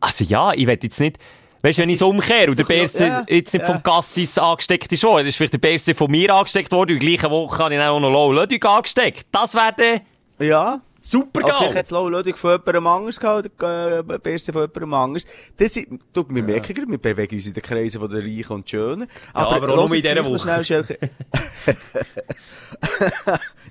also, 0.00 0.24
ja, 0.24 0.52
ich 0.52 0.66
will 0.66 0.78
jetzt 0.82 1.00
nicht, 1.00 1.18
Weißt 1.61 1.76
du, 1.76 1.82
wenn 1.82 1.88
ich 1.88 1.96
es 1.96 2.02
umkehre 2.02 2.50
und 2.50 2.56
der 2.56 2.62
Berse 2.64 3.04
ja, 3.04 3.26
jetzt 3.28 3.52
nicht 3.52 3.66
ja. 3.66 3.72
vom 3.74 3.82
Gassis 3.82 4.38
angesteckt 4.38 4.92
ist 4.92 5.02
worden, 5.02 5.26
ist 5.26 5.34
vielleicht 5.37 5.54
der 5.54 5.58
Berse 5.58 5.92
von 5.92 6.08
mir 6.08 6.32
angesteckt 6.32 6.70
worden 6.70 6.90
und 6.92 7.02
in 7.02 7.06
der 7.08 7.08
gleichen 7.18 7.30
Woche 7.32 7.64
habe 7.64 7.74
ich 7.74 7.80
dann 7.80 7.88
auch 7.88 7.98
noch 7.98 8.11
Lo 8.11 8.30
Lödig 8.30 8.64
angesteckt. 8.64 9.26
Das 9.32 9.54
wäre 9.56 9.74
dann 9.76 10.46
Ja. 10.46 10.80
super 11.00 11.40
Aber 11.40 11.48
vielleicht 11.48 11.70
geil. 11.70 11.78
hat 11.80 11.84
es 11.87 11.90
Lau 11.90 12.08
Lödig 12.08 12.38
von 12.38 12.52
jemandem 12.52 12.87
anders 12.87 13.18
gehabt, 13.18 13.50
oder, 13.58 13.98
äh, 13.98 14.18
Berse 14.20 14.52
von 14.52 14.62
jemandem 14.62 14.94
anders. 14.94 15.24
Das 15.56 15.76
ist, 15.76 15.88
du, 16.12 16.24
wir 16.28 16.42
merken 16.44 16.74
gerade, 16.74 16.88
wir 16.88 16.98
bewegen 16.98 17.34
uns 17.34 17.46
in 17.48 17.54
den 17.54 17.62
Kreisen 17.64 18.00
von 18.00 18.08
den 18.08 18.20
Reichen 18.20 18.52
und 18.52 18.70
Schönen. 18.70 19.08
aber 19.32 19.56
auch 19.68 19.76
los 19.76 19.88
nur 19.88 19.96
in 19.96 20.02
dieser 20.02 20.24
Woche. 20.24 20.64
Schnell, 20.64 20.84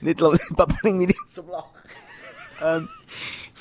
nicht, 0.01 0.19
Papa, 0.57 0.75
bring 0.81 0.97
mich 0.97 1.07
nicht 1.07 1.19
zum 1.33 1.47
Lachen. 1.49 1.69
ähm, 2.61 2.89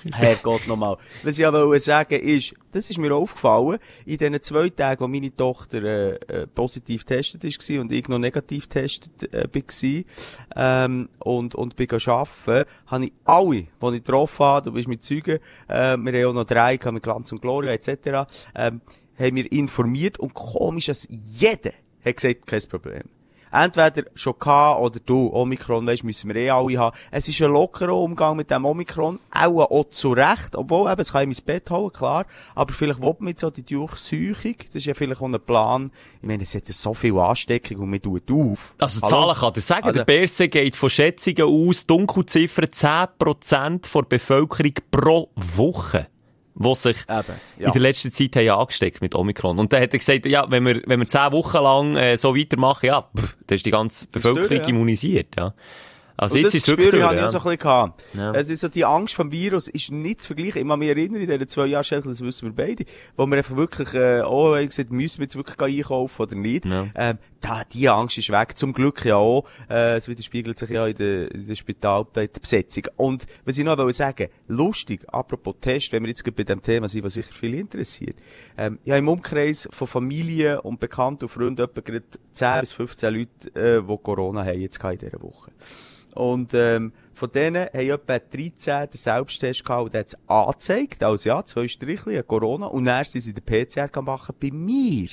Herrgott 0.14 0.66
nochmal. 0.66 0.96
Was 1.22 1.38
ich 1.38 1.46
aber 1.46 1.66
wollte 1.66 1.80
sagen 1.80 2.20
ist, 2.20 2.54
das 2.72 2.90
ist 2.90 2.98
mir 2.98 3.14
aufgefallen, 3.14 3.78
in 4.04 4.18
diesen 4.18 4.40
zwei 4.42 4.68
Tagen, 4.68 5.00
wo 5.00 5.08
meine 5.08 5.34
Tochter 5.34 5.82
äh, 5.82 6.14
äh, 6.14 6.46
positiv 6.46 7.06
getestet 7.06 7.44
ist 7.44 7.70
und 7.70 7.92
ich 7.92 8.08
noch 8.08 8.18
negativ 8.18 8.68
getestet 8.68 9.32
äh, 9.32 9.48
war, 9.54 10.84
ähm, 10.84 11.08
und, 11.18 11.54
und 11.54 11.76
bin 11.76 11.88
arbeiten, 11.90 12.68
habe 12.86 13.04
ich 13.04 13.12
alle, 13.24 13.50
die 13.54 13.68
ich 13.80 13.92
getroffen 14.04 14.44
habe, 14.44 14.64
du 14.70 14.72
bist 14.72 14.88
mit 14.88 15.02
Zeugen, 15.02 15.38
äh, 15.68 15.96
wir 15.96 16.12
haben 16.12 16.26
auch 16.26 16.34
noch 16.34 16.44
drei 16.44 16.78
mit 16.90 17.02
Glanz 17.02 17.32
und 17.32 17.40
Gloria 17.40 17.72
etc., 17.72 18.26
ähm, 18.54 18.80
haben 19.18 19.36
wir 19.36 19.50
informiert 19.50 20.18
und 20.18 20.34
komisch, 20.34 20.86
dass 20.86 21.08
jeder 21.10 21.72
hat 22.04 22.16
gesagt, 22.16 22.46
kein 22.46 22.60
Problem. 22.68 23.15
Entweder 23.52 24.04
schon 24.14 24.34
gehabt 24.38 24.80
oder 24.80 25.00
du, 25.04 25.30
Omikron, 25.32 25.86
weisst, 25.86 26.04
müssen 26.04 26.28
wir 26.28 26.36
eh 26.36 26.50
alle 26.50 26.78
haben. 26.78 26.96
Es 27.10 27.28
ist 27.28 27.40
ein 27.40 27.50
lockerer 27.52 27.94
Umgang 27.94 28.36
mit 28.36 28.50
dem 28.50 28.64
Omikron, 28.64 29.18
auch, 29.30 29.70
auch 29.70 29.88
zu 29.90 30.12
Recht, 30.12 30.54
obwohl, 30.54 30.90
eben, 30.90 31.00
es 31.00 31.12
kann 31.12 31.22
ihm 31.24 31.30
ins 31.30 31.40
Bett 31.40 31.70
holen, 31.70 31.92
klar, 31.92 32.26
aber 32.54 32.72
vielleicht 32.72 33.00
will 33.00 33.14
man 33.18 33.28
jetzt 33.28 33.40
so 33.40 33.50
die 33.50 33.62
Durchsuchung, 33.64 34.56
das 34.66 34.74
ist 34.76 34.86
ja 34.86 34.94
vielleicht 34.94 35.20
auch 35.20 35.26
ein 35.26 35.40
Plan, 35.40 35.90
ich 36.20 36.26
meine, 36.28 36.42
es 36.42 36.54
hat 36.54 36.66
ja 36.68 36.74
so 36.74 36.94
viel 36.94 37.16
Ansteckung 37.18 37.78
und 37.78 37.90
man 37.90 38.02
tut 38.02 38.30
auf. 38.30 38.74
Also 38.80 39.00
Hallo? 39.02 39.10
Zahlen 39.10 39.36
kann 39.36 39.52
er 39.54 39.60
sagen. 39.62 39.84
Also- 39.86 39.98
der 39.98 40.04
Berse 40.04 40.48
geht 40.48 40.76
von 40.76 40.90
Schätzungen 40.90 41.42
aus, 41.68 41.86
Dunkelziffer 41.86 42.70
10% 42.70 43.92
der 43.94 44.02
Bevölkerung 44.02 44.72
pro 44.90 45.30
Woche, 45.36 46.08
die 46.58 46.74
sich 46.74 46.96
Eben, 47.08 47.40
ja. 47.58 47.66
in 47.66 47.72
der 47.72 47.82
letzten 47.82 48.10
Zeit 48.10 48.34
haben 48.36 48.48
angesteckt 48.48 49.00
mit 49.00 49.14
Omikron. 49.14 49.58
Und 49.58 49.72
dann 49.72 49.82
hat 49.82 49.92
er 49.92 49.98
gesagt, 49.98 50.26
ja, 50.26 50.50
wenn 50.50 50.64
wir, 50.64 50.82
wenn 50.86 51.00
wir 51.00 51.08
10 51.08 51.32
Wochen 51.32 51.58
lang 51.58 51.96
äh, 51.96 52.16
so 52.16 52.34
weitermachen, 52.34 52.86
ja, 52.86 53.02
pff, 53.02 53.36
dann 53.46 53.56
ist 53.56 53.66
die 53.66 53.70
ganze 53.70 54.06
Bevölkerung 54.08 54.48
durch, 54.48 54.60
ja. 54.60 54.68
immunisiert. 54.68 55.36
Ja. 55.36 55.54
Also 56.16 56.36
Und 56.36 56.42
jetzt 56.42 56.54
das 56.54 56.54
ist 56.54 56.62
es 56.62 56.68
wirklich 56.68 56.90
durch. 56.90 57.12
ich 57.12 57.18
Ja. 57.18 57.26
auch 57.26 57.30
so 57.30 57.38
ein 57.38 57.42
bisschen 57.42 57.58
gehabt. 57.58 58.04
Ja. 58.14 58.32
Es 58.32 58.48
ist 58.48 58.60
so, 58.60 58.68
die 58.68 58.84
Angst 58.84 59.14
vom 59.14 59.30
Virus 59.32 59.68
ist 59.68 59.92
nicht 59.92 60.22
zu 60.22 60.28
vergleichen. 60.28 60.62
Ich 60.62 60.68
kann 60.68 60.78
mich 60.78 60.88
erinnern, 60.88 61.20
in 61.20 61.28
diesen 61.28 61.48
zwei 61.48 61.66
Jahren, 61.66 62.02
das 62.04 62.20
wissen 62.22 62.48
wir 62.48 62.54
beide, 62.66 62.84
wo 63.16 63.26
wir 63.26 63.36
einfach 63.36 63.56
wirklich, 63.56 63.92
äh, 63.94 64.22
oh, 64.22 64.54
haben 64.56 64.66
gesagt, 64.66 64.90
müssen 64.90 65.18
wir 65.18 65.24
jetzt 65.24 65.36
wirklich 65.36 65.60
einkaufen 65.60 66.22
oder 66.22 66.34
nicht. 66.34 66.64
Ja. 66.64 66.86
Ähm, 66.94 67.18
da, 67.40 67.62
die 67.70 67.88
Angst 67.88 68.18
ist 68.18 68.30
weg. 68.30 68.56
Zum 68.56 68.72
Glück 68.72 69.04
ja 69.04 69.16
auch. 69.16 69.44
Äh, 69.68 69.96
es 69.96 70.08
widerspiegelt 70.08 70.58
sich 70.58 70.70
ja 70.70 70.86
in 70.86 70.96
der, 70.96 71.30
in 71.32 71.46
der 71.46 71.54
Spitalbesetzung. 71.54 72.84
Und, 72.96 73.26
was 73.44 73.58
ich 73.58 73.64
noch 73.64 73.76
wollte 73.78 73.92
sagen, 73.92 74.28
lustig, 74.48 75.02
apropos 75.08 75.56
Test, 75.60 75.92
wenn 75.92 76.02
wir 76.02 76.08
jetzt 76.08 76.24
gerade 76.24 76.36
bei 76.36 76.44
dem 76.44 76.62
Thema 76.62 76.88
sind, 76.88 77.04
was 77.04 77.14
sicher 77.14 77.32
viele 77.38 77.58
interessiert. 77.58 78.16
Ähm, 78.56 78.78
ich 78.84 78.90
habe 78.90 78.98
im 79.00 79.08
Umkreis 79.08 79.68
von 79.70 79.86
Familie 79.86 80.62
und 80.62 80.80
Bekannten 80.80 81.24
und 81.24 81.30
Freunden 81.30 81.62
etwa 81.62 81.80
gerade 81.80 82.04
10 82.32 82.60
bis 82.60 82.72
15 82.72 83.14
Leute, 83.14 83.54
äh, 83.54 83.82
die 83.82 83.96
Corona 84.02 84.44
haben 84.44 84.60
jetzt 84.60 84.82
in 84.82 84.98
dieser 84.98 85.22
Woche. 85.22 85.50
Und, 86.16 86.52
ähm, 86.54 86.92
von 87.14 87.30
denen 87.32 87.66
haben 87.72 87.90
etwa 87.90 88.18
13 88.18 88.90
den 88.90 88.96
Selbsttest 88.96 89.64
gehabt 89.64 89.84
und 89.86 89.94
hat 89.94 90.06
es 90.08 90.16
angezeigt. 90.26 91.02
Also 91.02 91.28
ja, 91.28 91.44
zwei 91.44 91.66
Strichli, 91.66 92.22
Corona. 92.22 92.66
Und 92.66 92.84
dann 92.84 93.04
sind 93.04 93.22
sie 93.22 93.32
den 93.32 93.44
PCR 93.44 94.02
machen. 94.02 94.34
Bei 94.40 94.50
mir. 94.52 95.08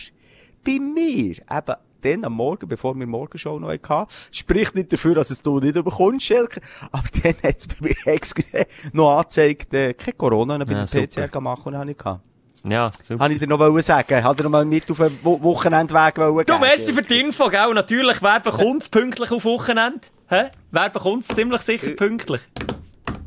Bei 0.66 0.80
mir. 0.80 1.36
Eben, 1.38 1.76
dann 2.02 2.26
am 2.26 2.34
Morgen, 2.34 2.68
bevor 2.68 2.96
wir 2.96 3.08
Morgenshow 3.08 3.60
noch 3.60 3.70
hatten, 3.70 4.12
spricht 4.32 4.76
nicht 4.76 4.92
dafür, 4.92 5.16
dass 5.16 5.30
es 5.30 5.42
du 5.42 5.60
nicht 5.60 5.76
überkommst, 5.76 6.26
Schelke. 6.26 6.60
Aber 6.92 7.08
dann 7.24 7.36
hat 7.42 7.60
es 7.60 7.68
bei 7.68 7.76
mir 7.80 7.96
extra 8.14 8.60
noch 8.92 9.18
angezeigt, 9.18 9.74
äh, 9.74 9.94
kein 9.94 10.18
Corona, 10.18 10.58
dann 10.58 10.68
bin 10.68 10.78
Ja, 10.78 10.84
ich. 10.84 11.10
PCR 11.10 11.40
machen 11.40 11.74
und 11.74 11.80
habe 11.80 11.92
ich 11.92 11.98
gehabt. 11.98 12.22
Ja, 12.66 12.92
super. 13.02 13.24
Habe 13.24 13.34
ich 13.34 13.40
dir 13.40 13.48
noch 13.48 13.60
wollen 13.60 13.82
sagen? 13.82 14.24
Hat 14.24 14.40
er 14.40 14.44
noch 14.44 14.50
mal 14.52 14.64
mit 14.66 14.90
auf 14.90 14.98
den 14.98 15.20
Wo 15.22 15.42
Wochenendweg 15.42 16.18
wollen 16.18 16.46
Du, 16.46 16.58
merci 16.60 16.94
für 16.94 17.02
die 17.02 17.20
Info, 17.20 17.50
gell? 17.50 17.74
Natürlich, 17.74 18.22
wer 18.22 18.40
bekommt's 18.40 18.88
pünktlich 18.88 19.32
auf 19.32 19.44
Wochenende? 19.44 20.00
Hä? 20.30 20.52
Wer 20.72 20.90
bekommt's 20.90 21.28
ziemlich 21.28 21.62
sicher 21.62 21.92
pünktlich? 21.92 22.42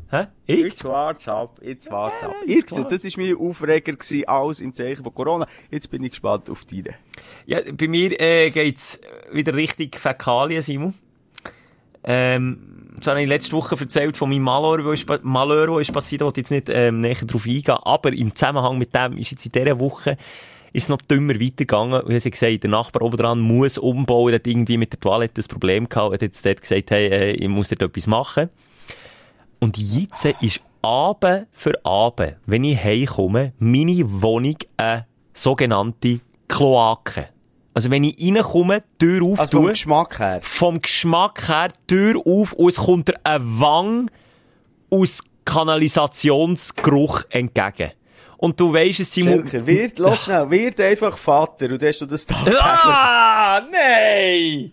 Hä? 0.09 0.27
Ich? 0.45 0.59
Jetzt 0.59 0.83
wart's 0.83 1.27
ab, 1.27 1.59
jetzt 1.61 1.91
wart's 1.91 2.23
ab. 2.23 2.33
ist 2.45 2.71
Jetzt, 2.71 2.71
das 2.71 3.17
war 3.17 3.23
mein 3.23 3.35
Aufreger, 3.35 3.93
gewesen, 3.93 4.27
alles 4.27 4.61
im 4.61 4.73
Zeichen 4.73 5.03
von 5.03 5.13
Corona. 5.13 5.47
Jetzt 5.69 5.91
bin 5.91 6.03
ich 6.03 6.11
gespannt 6.11 6.49
auf 6.49 6.65
deine. 6.65 6.95
Ja, 7.45 7.59
bei 7.71 7.87
mir 7.87 8.19
äh, 8.19 8.49
geht's 8.49 8.99
wieder 9.31 9.53
richtig 9.53 9.97
Fäkalien, 9.97 10.61
Simon. 10.61 10.93
Ähm, 12.03 12.87
das 12.97 13.07
habe 13.07 13.21
ich 13.21 13.27
letzte 13.27 13.51
Woche 13.51 13.77
erzählt 13.77 14.17
von 14.17 14.29
meinem 14.29 14.43
Malheur, 14.43 14.83
wo 14.85 14.91
ist, 14.91 15.05
Malheur, 15.23 15.67
wo 15.67 15.79
ist 15.79 15.91
passiert, 15.91 16.21
ich 16.21 16.37
jetzt 16.37 16.51
nicht 16.51 16.69
ähm, 16.69 17.01
näher 17.01 17.15
drauf 17.25 17.45
eingehen, 17.45 17.77
aber 17.83 18.13
im 18.13 18.33
Zusammenhang 18.33 18.77
mit 18.77 18.95
dem 18.95 19.17
ist 19.17 19.31
jetzt 19.31 19.45
in 19.45 19.51
dieser 19.51 19.79
Woche 19.79 20.17
ist 20.77 20.83
es 20.83 20.89
noch 20.89 21.01
dümmer 21.01 21.33
weitergegangen. 21.33 22.01
Und 22.01 22.13
habe 22.13 22.29
gesagt, 22.29 22.63
der 22.63 22.69
Nachbar 22.69 23.01
oben 23.01 23.17
dran 23.17 23.39
muss 23.39 23.79
umbauen, 23.79 24.27
der 24.27 24.35
hat 24.35 24.47
irgendwie 24.47 24.77
mit 24.77 24.93
der 24.93 24.99
Toilette 24.99 25.41
ein 25.41 25.47
Problem 25.47 25.89
gehabt, 25.89 26.13
hat 26.13 26.21
jetzt 26.21 26.45
dort 26.45 26.61
gesagt, 26.61 26.91
hey, 26.91 27.07
äh, 27.07 27.31
ich 27.31 27.47
muss 27.47 27.69
dort 27.69 27.81
etwas 27.81 28.05
machen. 28.05 28.49
Und 29.59 29.75
jetzt 29.75 30.23
ist 30.39 30.61
Abend 30.83 31.47
für 31.51 31.73
Abend, 31.83 32.35
wenn 32.45 32.63
ich 32.63 32.81
heimkomme, 32.81 33.53
meine 33.57 34.03
Wohnung 34.21 34.55
eine 34.77 35.07
sogenannte 35.33 36.19
Kloake. 36.47 37.29
Also 37.73 37.89
wenn 37.89 38.03
ich 38.03 38.15
reinkomme, 38.21 38.83
Tür 38.99 39.23
auf, 39.23 39.39
Also 39.39 39.57
vom 39.57 39.67
Geschmack 39.67 40.19
her. 40.19 40.39
vom 40.43 40.81
Geschmack 40.81 41.47
her, 41.47 41.69
Tür 41.87 42.21
auf 42.23 42.53
und 42.53 42.69
es 42.69 42.77
kommt 42.77 43.07
dir 43.07 43.15
ein 43.23 43.41
Wang 43.59 44.11
aus 44.91 45.23
Kanalisationsgeruch 45.43 47.23
entgegen. 47.31 47.91
Und 48.37 48.59
du 48.59 48.73
weisst 48.73 48.99
es, 48.99 49.11
Simon... 49.11 49.47
Schelker, 49.47 49.65
wird, 49.65 49.99
lass 49.99 50.23
schnell, 50.25 50.49
wird 50.49 50.79
einfach 50.79 51.17
Vater 51.17 51.71
und 51.71 51.83
hast 51.83 52.01
du 52.01 52.05
das 52.05 52.25
tagtäglich. 52.25 52.61
Ah, 52.61 53.61
nein! 53.71 54.71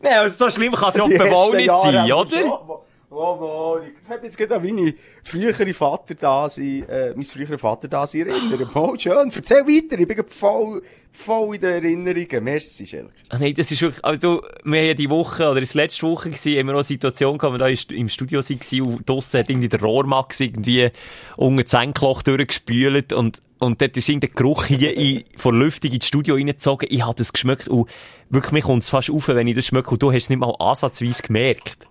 Nein, 0.00 0.18
also 0.18 0.44
so 0.44 0.50
schlimm 0.50 0.74
kann 0.74 0.90
es 0.90 0.96
ja 0.96 1.08
ersten 1.08 1.56
nicht 1.56 1.74
sein, 1.74 2.12
oder? 2.12 2.83
Schon- 3.14 3.24
Oh, 3.24 3.38
oh, 3.40 3.78
ich 4.02 4.10
habe 4.10 4.24
jetzt 4.24 4.36
gerade 4.36 4.56
an 4.56 4.62
meine 4.64 4.94
frühere 5.22 5.72
Vater 5.74 6.14
da 6.14 6.48
sein, 6.48 6.84
äh, 6.88 7.12
mein 7.14 7.24
früherer 7.24 7.58
Vater 7.58 7.88
da 7.88 8.06
sein 8.06 8.26
erinnern. 8.28 8.68
Oh, 8.74 8.94
schön. 8.98 9.30
Erzähl 9.34 9.58
weiter. 9.66 9.98
Ich 9.98 10.08
bin 10.08 10.24
voll, 10.26 10.82
voll 11.12 11.54
in 11.54 11.60
den 11.60 11.70
Erinnerungen. 11.84 12.44
Merci, 12.44 12.86
Schelker. 12.86 13.10
Ach 13.28 13.38
nein, 13.38 13.54
das 13.54 13.70
ist 13.70 13.80
wirklich, 13.82 14.04
also 14.04 14.18
du, 14.40 14.46
wir 14.64 14.78
haben 14.80 14.86
ja 14.88 14.94
die 14.94 15.10
Woche, 15.10 15.48
oder 15.48 15.62
es 15.62 15.74
letzte 15.74 16.02
Woche 16.06 16.30
gewesen, 16.30 16.58
haben 16.58 16.66
wir 16.66 16.72
auch 16.74 16.78
eine 16.78 16.84
Situation 16.84 17.38
gehabt, 17.38 17.54
wo 17.54 17.58
wir 17.58 17.76
da 17.76 17.94
im 17.94 18.08
Studio 18.08 18.40
waren 18.40 18.80
und 18.82 19.08
draussen 19.08 19.40
hat 19.40 19.50
irgendwie 19.50 19.68
der 19.68 19.80
Rohrmax 19.80 20.40
irgendwie 20.40 20.90
unter 21.36 21.62
das 21.62 21.70
Senkloch 21.70 22.22
durchgespült 22.22 23.12
und, 23.12 23.40
und 23.60 23.80
dort 23.80 23.96
ist 23.96 24.08
irgendein 24.08 24.30
Geruch 24.34 24.64
hier 24.64 24.96
in, 24.96 25.24
von 25.36 25.58
Lüftung 25.58 25.92
ins 25.92 26.06
Studio 26.06 26.34
reingezogen. 26.34 26.88
Ich 26.90 27.02
habe 27.02 27.14
das 27.16 27.32
geschmeckt 27.32 27.68
und 27.68 27.88
wirklich, 28.30 28.52
mir 28.52 28.62
kommt 28.62 28.82
es 28.82 28.88
fast 28.88 29.10
auf, 29.10 29.28
wenn 29.28 29.46
ich 29.46 29.54
das 29.56 29.66
schmecke 29.66 29.90
und 29.90 30.02
du 30.02 30.10
hast 30.10 30.24
es 30.24 30.30
nicht 30.30 30.38
mal 30.40 30.54
ansatzweise 30.58 31.22
gemerkt. 31.22 31.86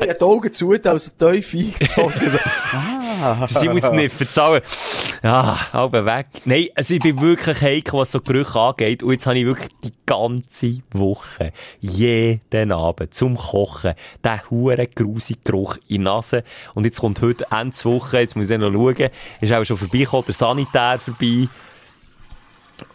Ich 0.00 0.08
habe 0.08 0.18
die 0.18 0.24
Augen 0.24 0.52
zu, 0.52 0.72
also 0.72 1.10
tief 1.18 1.54
eingezogen. 1.54 2.30
so, 2.30 2.38
ah. 2.72 3.46
Sie 3.48 3.68
muss 3.68 3.90
nicht 3.90 4.14
verzahlen. 4.14 4.62
Ja, 5.22 5.72
halb 5.72 5.92
weg. 5.92 6.26
Nein, 6.44 6.68
also 6.74 6.94
ich 6.94 7.00
bin 7.00 7.20
wirklich 7.20 7.60
heikel, 7.60 7.98
was 7.98 8.12
so 8.12 8.20
Gerüche 8.20 8.60
angeht. 8.60 9.02
Und 9.02 9.12
jetzt 9.12 9.26
habe 9.26 9.38
ich 9.38 9.46
wirklich 9.46 9.70
die 9.82 9.92
ganze 10.06 10.78
Woche, 10.92 11.52
jeden 11.80 12.72
Abend 12.72 13.12
zum 13.12 13.36
Kochen, 13.36 13.94
den 14.24 14.50
huren 14.50 14.86
grusigen 14.94 15.42
Geruch 15.44 15.76
in 15.76 15.82
die 15.88 15.98
Nase. 15.98 16.44
Und 16.74 16.84
jetzt 16.84 17.00
kommt 17.00 17.20
heute 17.20 17.46
Endswoche, 17.50 18.18
jetzt 18.18 18.36
muss 18.36 18.50
ich 18.50 18.58
noch 18.58 18.72
schauen, 18.72 19.10
ist 19.40 19.52
auch 19.52 19.64
schon 19.64 19.76
vorbeigekommen, 19.76 20.26
der 20.26 20.34
Sanitär 20.34 20.98
vorbei. 20.98 21.48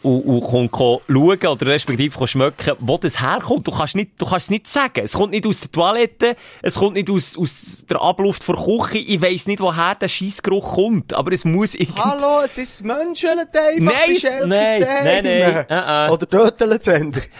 Und, 0.01 0.21
und 0.41 0.71
ko 0.71 1.01
schauen, 1.07 1.47
oder 1.47 1.65
respektive 1.67 2.17
ko 2.17 2.27
schmecken, 2.27 2.73
wo 2.79 2.97
das 2.97 3.21
herkommt. 3.21 3.67
Du 3.67 3.71
kannst 3.71 3.95
nicht, 3.95 4.11
du 4.17 4.25
kannst 4.25 4.45
es 4.45 4.49
nicht 4.49 4.67
sagen. 4.67 5.01
Es 5.03 5.13
kommt 5.13 5.31
nicht 5.31 5.45
aus 5.45 5.61
der 5.61 5.71
Toilette, 5.71 6.35
es 6.61 6.75
kommt 6.75 6.95
nicht 6.95 7.09
aus, 7.09 7.37
aus 7.37 7.85
der 7.89 8.01
Abluft 8.01 8.47
der 8.47 8.55
Küche. 8.55 8.97
Ich 8.99 9.21
weiss 9.21 9.47
nicht, 9.47 9.59
woher 9.59 9.95
der 9.95 10.07
Scheissgeruch 10.07 10.75
kommt, 10.75 11.13
aber 11.13 11.31
es 11.31 11.45
muss 11.45 11.75
irgendwie... 11.75 12.01
Hallo, 12.01 12.41
es 12.45 12.57
ist 12.57 12.79
das 12.79 12.83
Menscheln 12.83 13.39
einfach. 13.39 13.61
Nein, 13.77 14.19
Schelkers 14.19 14.47
nein, 14.47 14.79
nein, 14.79 14.81
daheim. 14.81 15.05
nein, 15.05 15.65
äh, 15.69 16.07
äh. 16.07 16.09
Oder 16.09 16.29
Tötelenzender. 16.29 17.21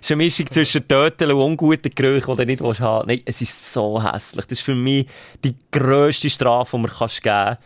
Es 0.00 0.10
ist 0.10 0.12
eine 0.12 0.24
Mischung 0.24 0.50
zwischen 0.50 0.86
Töteln 0.86 1.32
und 1.32 1.42
unguten 1.42 1.90
Gerüchen, 1.94 2.32
die 2.32 2.36
du 2.36 2.46
nicht 2.46 2.62
willst 2.62 2.80
haben 2.80 3.08
Nein, 3.08 3.20
es 3.24 3.40
ist 3.40 3.72
so 3.72 4.02
hässlich. 4.02 4.46
Das 4.46 4.58
ist 4.58 4.64
für 4.64 4.74
mich 4.74 5.06
die 5.44 5.56
grösste 5.70 6.30
Strafe, 6.30 6.76
die 6.76 6.82
man 6.82 6.90
kannst 6.90 7.22
geben 7.22 7.34
kann. 7.34 7.58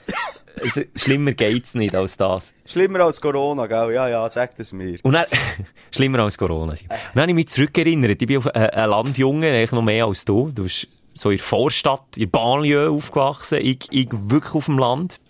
Also, 0.61 0.83
schlimmer 0.97 1.33
geht's 1.33 1.75
nicht 1.75 1.95
als 1.95 2.17
das. 2.17 2.55
Schlimmer 2.67 3.01
als 3.01 3.21
Corona, 3.21 3.67
gell? 3.67 3.95
Ja, 3.95 4.09
ja, 4.09 4.29
sag 4.29 4.57
das 4.57 4.73
mir. 4.73 4.99
Und 5.03 5.15
dann, 5.15 5.27
schlimmer 5.95 6.21
als 6.21 6.37
Corona. 6.38 6.73
Und 6.73 6.88
dann 7.15 7.23
habe 7.23 7.31
ich 7.31 7.35
mich 7.35 7.49
zurückerinnert. 7.49 8.21
Ich 8.21 8.27
bin 8.27 8.38
auf 8.38 8.47
äh, 8.47 8.51
ein 8.73 8.91
Landjunge, 8.91 9.49
eigentlich 9.49 9.73
noch 9.73 9.83
mehr 9.83 10.05
als 10.07 10.25
du. 10.25 10.51
Du 10.55 10.65
bist 10.65 10.88
so 11.15 11.31
in 11.31 11.38
der 11.38 11.45
Vorstadt, 11.45 12.05
in 12.17 12.23
der 12.23 12.27
Banlieue 12.29 12.91
aufgewachsen. 12.91 13.59
Ich, 13.61 13.88
ich 13.91 14.09
wirklich 14.11 14.55
auf 14.55 14.67
dem 14.67 14.79
Land. 14.79 15.21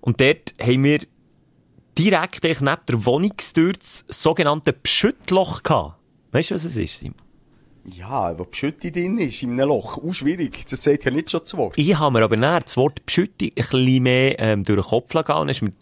Und 0.00 0.20
dort 0.20 0.54
haben 0.60 0.84
wir 0.84 1.00
direkt 1.98 2.44
neben 2.44 2.60
der 2.88 3.04
Wohnungstür 3.04 3.72
das 3.72 4.04
sogenannte 4.08 4.72
Pschüttloch 4.72 5.62
gehabt. 5.62 5.96
Weißt 6.32 6.50
du, 6.50 6.54
was 6.54 6.64
es 6.64 6.76
ist, 6.76 6.98
Simon? 6.98 7.27
Ja, 7.94 8.38
wo 8.38 8.44
die 8.44 8.56
Schütte 8.56 8.90
drin 8.90 9.18
ist, 9.18 9.42
in 9.42 9.52
einem 9.52 9.68
Loch. 9.68 9.98
Auch 9.98 10.12
schwierig. 10.12 10.64
Das 10.68 10.82
sagt 10.82 11.04
ja 11.04 11.10
nicht 11.10 11.30
schon 11.30 11.40
das 11.40 11.56
Wort. 11.56 11.74
Ich 11.76 11.98
habe 11.98 12.18
mir 12.18 12.24
aber 12.24 12.36
näher 12.36 12.60
das 12.60 12.76
Wort 12.76 13.04
Pschütti 13.06 13.52
ein 13.56 13.64
bisschen 13.64 14.02
mehr 14.02 14.38
ähm, 14.38 14.64
durch 14.64 14.80
den 14.80 14.88
Kopf 14.88 15.12
gegangen. 15.12 15.48
Ist 15.48 15.62
mir 15.62 15.72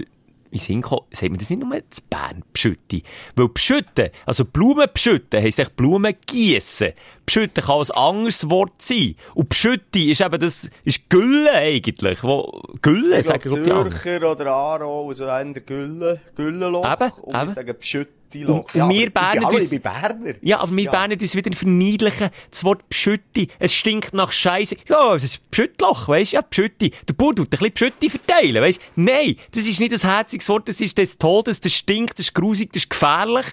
in 0.51 0.59
Sinn 0.59 0.83
gekommen, 0.83 1.03
sagt 1.11 1.31
man 1.31 1.39
das 1.39 1.51
nicht 1.51 1.63
nur 1.63 1.79
zu 1.91 2.03
Bern, 2.09 2.43
Pschütti? 2.53 3.03
Weil 3.35 3.49
Pschütte, 3.51 4.13
also 4.25 4.45
Blumen 4.45 4.89
pschütten, 4.93 5.43
heisst 5.43 5.59
echt 5.59 5.77
Blumen 5.77 6.15
gießen. 6.27 6.93
Pschütte 7.27 7.63
kann 7.63 7.81
ein 7.81 7.91
anderes 7.91 8.49
Wort 8.49 8.81
sein. 8.81 9.17
Und 9.35 9.49
Pschütti 9.49 10.13
ist 10.13 10.21
eben 10.21 10.41
das, 10.41 10.71
ist 10.85 11.11
Gülle 11.11 11.53
eigentlich. 11.53 12.23
Wo, 12.23 12.63
Gülle, 12.81 13.21
Ich 13.21 13.27
sagen 13.27 13.43
glaube, 13.43 13.63
glaub 13.63 13.89
die. 13.89 13.91
Zürcher 13.91 14.31
oder 14.33 14.47
Aarau, 14.53 15.13
so 15.13 15.27
ein 15.27 15.53
der 15.53 15.63
Gülle, 15.63 16.21
Güllenloch. 16.37 16.91
Eben, 16.91 17.11
und 17.13 17.35
eben. 17.35 17.49
wir 17.49 17.55
sagen 17.55 17.75
Pschüttiloch. 17.79 18.16
Und- 18.35 18.75
und 18.75 18.91
wir 18.91 19.11
Berner, 19.11 19.49
das- 19.51 19.71
bin 19.71 19.81
Berner. 19.81 20.35
Ja, 20.43 20.61
aber 20.61 20.77
wir 20.77 20.85
Ja. 20.85 20.91
Berner 20.91 21.17
uns 21.21 21.35
wieder 21.35 21.53
verniedlichen. 21.57 22.31
Das 22.51 22.65
Wort 22.65 22.89
Pschütti. 22.89 23.49
Es 23.59 23.73
stinkt 23.73 24.13
nach 24.15 24.33
Scheiße. 24.33 24.77
Ja, 24.89 25.15
es 25.15 25.25
ist 25.25 25.51
Pschüttloch, 25.51 26.09
weisst 26.09 26.33
du? 26.33 26.37
Ja, 26.37 26.43
Pschütti. 26.43 26.91
Der 27.09 27.15
Bauer 27.15 27.35
tut 27.35 27.47
ein 27.47 27.51
bisschen 27.51 27.73
Pschütti 27.73 28.11
verteilen, 28.11 28.63
weisst 28.63 28.81
du? 28.95 29.03
Nein, 29.03 29.37
das 29.53 29.67
ist 29.67 29.81
nicht 29.81 29.93
ein 29.93 30.01
herziges 30.01 30.49
Wort, 30.49 30.69
das 30.69 30.81
ist 30.81 30.99
des 30.99 31.19
Todes, 31.19 31.61
das 31.61 31.73
stinkt, 31.73 32.19
das 32.19 32.27
ist 32.27 32.35
grusig, 32.35 32.73
das 32.73 32.83
ist 32.85 32.91
gefährlich. 32.91 33.47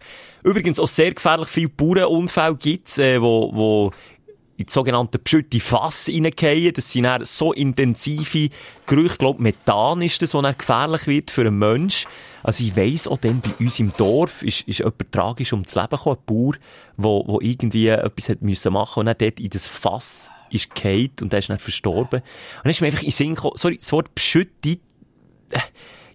Übrigens 0.43 0.79
auch 0.79 0.87
sehr 0.87 1.13
gefährlich 1.13 1.47
viele 1.47 1.69
Bauernunfälle 1.69 2.55
gibt's, 2.55 2.97
äh, 2.97 3.21
wo, 3.21 3.49
wo 3.53 3.91
in 4.57 4.65
die 4.65 4.71
sogenannten 4.71 5.23
Pschütti 5.23 5.59
Fass 5.59 6.07
reingehen. 6.07 6.73
Das 6.73 6.91
sind 6.91 7.03
dann 7.03 7.25
so 7.25 7.53
intensive 7.53 8.49
Gerüche. 8.85 9.13
Ich 9.13 9.17
glaube, 9.17 9.41
Methan 9.41 10.01
ist 10.01 10.21
das, 10.21 10.33
was 10.33 10.57
gefährlich 10.57 11.07
wird 11.07 11.31
für 11.31 11.41
einen 11.41 11.57
Mensch. 11.57 12.05
Also 12.43 12.63
ich 12.63 12.75
weiss 12.75 13.07
auch 13.07 13.17
dann, 13.17 13.41
bei 13.41 13.51
uns 13.59 13.79
im 13.79 13.91
Dorf 13.95 14.43
ist, 14.43 14.67
ist 14.67 14.79
jemand 14.79 15.11
tragisch 15.11 15.53
ums 15.53 15.73
Leben 15.75 15.89
gekommen, 15.89 16.17
ein 16.17 16.25
Bauer, 16.25 16.53
wo, 16.97 17.23
wo 17.25 17.39
irgendwie 17.41 17.87
etwas 17.87 18.29
hat 18.29 18.41
müssen 18.41 18.73
machen 18.73 18.99
und 18.99 19.05
dann 19.07 19.17
dort 19.17 19.39
in 19.39 19.49
das 19.49 19.65
Fass 19.65 20.29
ist 20.51 20.75
gefallen 20.75 21.11
und 21.21 21.31
der 21.31 21.39
ist 21.39 21.49
dann 21.49 21.57
verstorben. 21.57 22.19
Und 22.19 22.63
dann 22.63 22.71
ist 22.71 22.81
mir 22.81 22.87
einfach 22.87 23.01
in 23.01 23.07
den 23.07 23.13
Sinn 23.13 23.35
gekommen, 23.35 23.55
sorry, 23.55 23.77
das 23.77 23.91
Wort 23.91 24.13
Pschütti, 24.13 24.79
äh, 25.51 25.59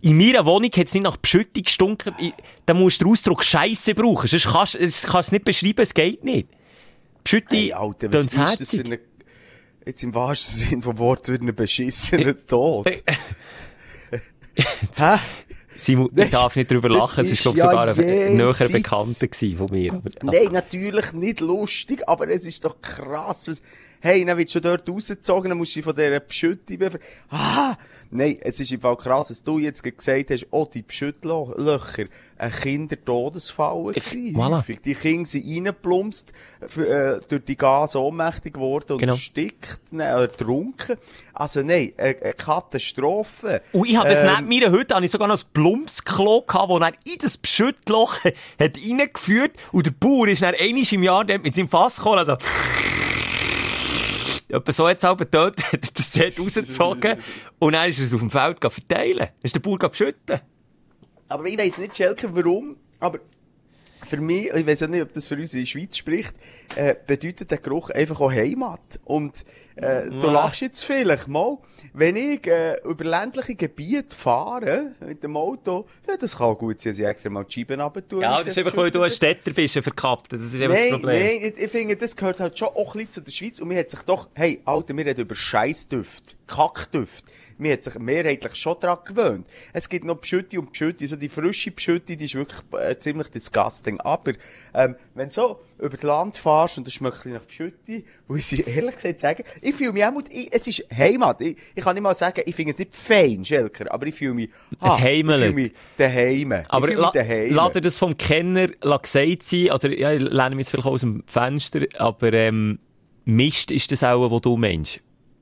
in 0.01 0.17
meiner 0.17 0.47
Wohnung 0.47 0.71
hat 0.71 0.87
es 0.87 0.95
nicht 0.95 1.03
nach 1.03 1.21
Pschütti 1.21 1.63
gestunken. 1.63 2.15
Da 2.67 2.75
musst 2.75 3.01
du 3.01 3.07
den 3.07 3.13
Ausdruck 3.13 3.43
Scheiße 3.43 3.97
brauchen. 3.97 4.29
Sonst 4.29 4.47
kannst 4.47 4.75
du 4.75 5.19
es 5.19 5.33
nicht 5.33 5.45
beschreiben, 5.45 5.81
es 5.81 5.93
geht 5.93 6.23
nicht. 6.23 6.49
Pschütti, 7.29 7.57
Hey, 7.57 7.73
Alter, 7.75 8.11
was 8.11 8.25
ist 8.25 8.33
das 8.39 8.71
für 8.71 8.79
herzig. 8.79 8.85
eine, 8.87 9.01
jetzt 9.85 10.03
im 10.03 10.15
wahrsten 10.15 10.55
Sinn 10.67 10.83
vom 10.83 10.97
Wort, 10.97 11.27
für 11.27 11.35
einen 11.35 11.55
beschissenen 11.55 12.39
Tod? 12.47 12.87
Hä? 14.97 15.19
Simon, 15.77 16.09
ich 16.17 16.31
darf 16.31 16.57
nicht 16.57 16.71
drüber 16.71 16.89
lachen. 16.89 17.23
Es 17.23 17.31
ist 17.31 17.43
glaube 17.43 17.59
ja 17.59 17.71
sogar 17.71 17.87
ein 17.89 18.39
jenseits. 18.39 18.73
Bekannter 18.73 19.29
von 19.59 19.67
mir. 19.71 19.93
Aber, 19.93 20.11
Nein, 20.23 20.53
natürlich 20.53 21.13
nicht 21.13 21.41
lustig, 21.41 22.09
aber 22.09 22.31
es 22.31 22.47
ist 22.47 22.65
doch 22.65 22.81
krass. 22.81 23.47
Was, 23.47 23.61
hey, 24.01 24.25
dann 24.25 24.39
wirst 24.39 24.55
du 24.55 24.61
dort 24.61 24.89
rausgezogen, 24.89 25.49
dann 25.51 25.59
musst 25.59 25.75
du 25.77 25.83
von 25.83 25.95
dieser 25.95 26.21
Pschütte 26.21 26.79
befreien. 26.79 27.03
Ah! 27.31 27.77
Nein, 28.11 28.39
es 28.41 28.61
ist 28.61 28.73
im 28.73 28.81
Fall 28.81 28.97
krass, 28.97 29.31
was 29.31 29.43
du 29.43 29.59
jetzt 29.59 29.83
gesagt 29.83 30.31
hast, 30.31 30.47
oh, 30.51 30.67
die 30.73 30.83
Pschüttlöcher, 30.83 32.05
ein 32.39 32.51
Kindertodesfall 32.53 33.93
gewesen. 33.93 34.35
voilà. 34.37 34.59
häufig. 34.59 34.81
Die 34.83 34.95
Kinder 34.95 35.29
sind 35.29 35.47
reingeplumpst, 35.47 36.33
äh, 36.77 37.19
durch 37.29 37.45
die 37.45 37.57
Gase 37.57 38.01
ohnmächtig 38.01 38.55
geworden 38.55 38.93
und 38.93 38.99
Genau. 38.99 39.15
erstickt, 39.15 39.81
ne, 39.93 40.05
oder 40.15 40.23
ertrunken. 40.23 40.97
Also 41.35 41.63
nein, 41.63 41.93
eine, 41.97 42.17
eine 42.23 42.33
Katastrophe. 42.35 43.63
Und 43.73 43.89
ich 43.89 43.97
habe 43.97 44.09
das 44.09 44.21
Ähm, 44.23 44.31
neben 44.37 44.49
mir 44.49 44.71
heute, 44.73 44.95
habe 44.95 45.05
ich 45.05 45.11
sogar 45.11 45.29
noch 45.29 45.39
ein 45.39 45.49
Plumpsklo 45.53 46.43
gehabt, 46.47 46.71
das 46.71 46.81
dann 46.81 46.95
in 47.05 47.19
das 47.21 47.37
Beschüttloch 47.39 48.25
hat 48.59 48.77
reingeführt 48.79 49.53
und 49.73 49.87
der 49.87 49.93
Bauer 49.93 50.29
ist 50.29 50.43
dann 50.43 50.55
einmal 50.59 50.85
im 50.91 51.03
Jahr 51.03 51.25
mit 51.25 51.55
seinem 51.55 51.69
Fass 51.69 51.97
gekommen, 51.97 52.19
also 52.19 52.37
Etwa 54.51 54.73
so 54.73 54.89
jetzt 54.89 55.05
aber 55.05 55.25
dort, 55.25 55.73
hat 55.73 55.99
das 55.99 56.13
dort 56.13 56.39
rausgezogen 56.39 57.19
und 57.59 57.73
dann 57.73 57.89
ist 57.89 57.99
er 57.99 58.05
es 58.07 58.15
auf 58.15 58.21
dem 58.21 58.31
Feld 58.31 58.59
verteilen. 58.61 59.29
Ist 59.43 59.55
der 59.55 59.61
Bauer 59.61 59.79
beschütten. 59.79 60.41
Aber 61.29 61.45
ich 61.45 61.59
weiss 61.59 61.79
nicht, 61.79 61.97
Schelker, 61.97 62.35
warum, 62.35 62.77
aber 62.99 63.21
für 64.07 64.17
mich, 64.19 64.47
ich 64.47 64.67
weiss 64.67 64.83
auch 64.83 64.89
nicht, 64.89 65.03
ob 65.03 65.13
das 65.13 65.27
für 65.27 65.37
uns 65.37 65.53
in 65.53 65.61
der 65.61 65.67
Schweiz 65.67 65.97
spricht, 65.97 66.35
äh, 66.77 66.95
bedeutet 67.07 67.51
der 67.51 67.59
Geruch 67.59 67.91
einfach 67.91 68.21
auch 68.21 68.33
Heimat. 68.33 69.01
Und 69.05 69.45
äh, 69.81 70.11
du 70.11 70.29
lachst 70.29 70.61
jetzt 70.61 70.85
vielleicht 70.85 71.29
mal, 71.29 71.59
wenn 71.93 72.17
ich 72.17 72.47
äh, 72.47 72.77
über 72.85 73.05
ländliche 73.05 73.55
Gebiete 73.55 74.15
fahre, 74.15 74.93
mit 75.01 75.23
dem 75.23 75.37
Auto, 75.37 75.87
ja, 76.07 76.17
das 76.17 76.37
kann 76.37 76.55
gut 76.57 76.81
sein, 76.81 76.93
dass 76.93 76.99
ich 76.99 77.07
extra 77.07 77.31
mal 77.31 77.45
die 77.45 77.61
Scheiben 77.61 77.81
runter 77.81 78.03
Ja, 78.21 78.39
das 78.39 78.49
ist 78.49 78.59
einfach, 78.59 78.77
weil 78.77 78.91
du 78.91 79.03
ein 79.03 79.11
Städter 79.11 79.53
bist, 79.53 79.77
ein 79.77 79.83
Verkappter. 79.83 80.39
Das 80.39 80.53
ist 80.53 80.61
einfach 80.61 80.77
das 80.77 80.91
Problem. 80.91 81.25
nein, 81.25 81.53
ich, 81.57 81.63
ich 81.63 81.71
finde, 81.71 81.97
das 81.97 82.17
gehört 82.17 82.41
halt 82.41 82.59
schon 82.59 82.69
auch 82.69 82.95
ein 82.95 82.99
bisschen 82.99 83.11
zu 83.11 83.21
der 83.23 83.33
Schweiz. 83.33 83.61
Und 83.61 83.69
mir 83.69 83.79
hat 83.79 83.91
sich 83.91 84.03
doch, 84.03 84.29
hey, 84.35 84.61
Alter, 84.65 84.97
wir 84.97 85.07
reden 85.07 85.21
über 85.21 85.35
Scheissdüft, 85.35 86.37
Kackdüft. 86.47 87.25
Mir 87.59 87.73
hat 87.73 87.83
sich 87.83 87.99
mehrheitlich 87.99 88.55
schon 88.55 88.77
daran 88.81 89.05
gewöhnt. 89.05 89.47
Es 89.73 89.89
gibt 89.89 90.05
noch 90.05 90.21
Pschütti 90.21 90.59
und 90.59 90.73
Pschütti. 90.73 91.05
Also 91.05 91.17
die 91.17 91.29
frische 91.29 91.73
Pschütti, 91.73 92.17
die 92.17 92.27
ist 92.27 92.37
wirklich 92.37 92.61
äh, 92.73 92.97
ziemlich 92.99 93.29
disgusting. 93.31 94.01
Aber, 94.01 94.33
ähm, 94.75 94.95
wenn 95.15 95.29
du 95.29 95.35
so 95.35 95.61
über 95.79 95.91
das 95.97 96.03
Land 96.03 96.37
fährst 96.37 96.79
und 96.79 96.87
es 96.87 96.95
schmeckt 96.95 97.27
nach 97.27 97.47
Pschütti, 97.47 98.05
muss 98.29 98.53
ich 98.53 98.67
ehrlich 98.67 98.95
gesagt 98.95 99.19
sagen, 99.21 99.45
ich 99.69 99.75
fühle 99.75 99.93
mich 99.93 100.05
auch, 100.05 100.13
ich, 100.31 100.49
es 100.53 100.67
ist 100.67 100.85
Heimat. 100.97 101.41
Ich, 101.41 101.57
ich 101.75 101.85
kann 101.85 101.95
nicht 101.95 102.03
mal 102.03 102.15
sagen, 102.15 102.43
ich 102.45 102.55
finde 102.55 102.73
es 102.73 102.79
nicht 102.79 102.95
fein, 102.95 103.45
Schelker, 103.45 103.93
aber 103.93 104.07
ich 104.07 104.15
fühle 104.15 104.35
mich, 104.35 104.51
ah, 104.81 104.95
ich 104.97 105.03
heimelig. 105.03 105.47
fühle 105.47 105.55
mich 105.55 105.73
daheim. 105.97 106.53
Aber 106.69 106.89
ich 106.89 106.97
la, 106.97 107.11
daheim. 107.11 107.55
lass 107.55 107.73
dir 107.73 107.81
das 107.81 107.99
vom 107.99 108.17
Kenner 108.17 108.69
gesagt 108.69 109.43
sein, 109.43 109.71
oder 109.71 109.97
ja, 109.97 110.13
ich 110.13 110.23
lehne 110.23 110.51
mich 110.51 110.61
jetzt 110.61 110.71
vielleicht 110.71 110.89
aus 110.89 111.01
dem 111.01 111.23
Fenster, 111.27 111.81
aber 111.99 112.33
ähm, 112.33 112.79
Mist 113.25 113.71
ist 113.71 113.93
das 113.93 114.03
auch, 114.03 114.31
was 114.31 114.41
du 114.41 114.57
meinst. 114.57 115.01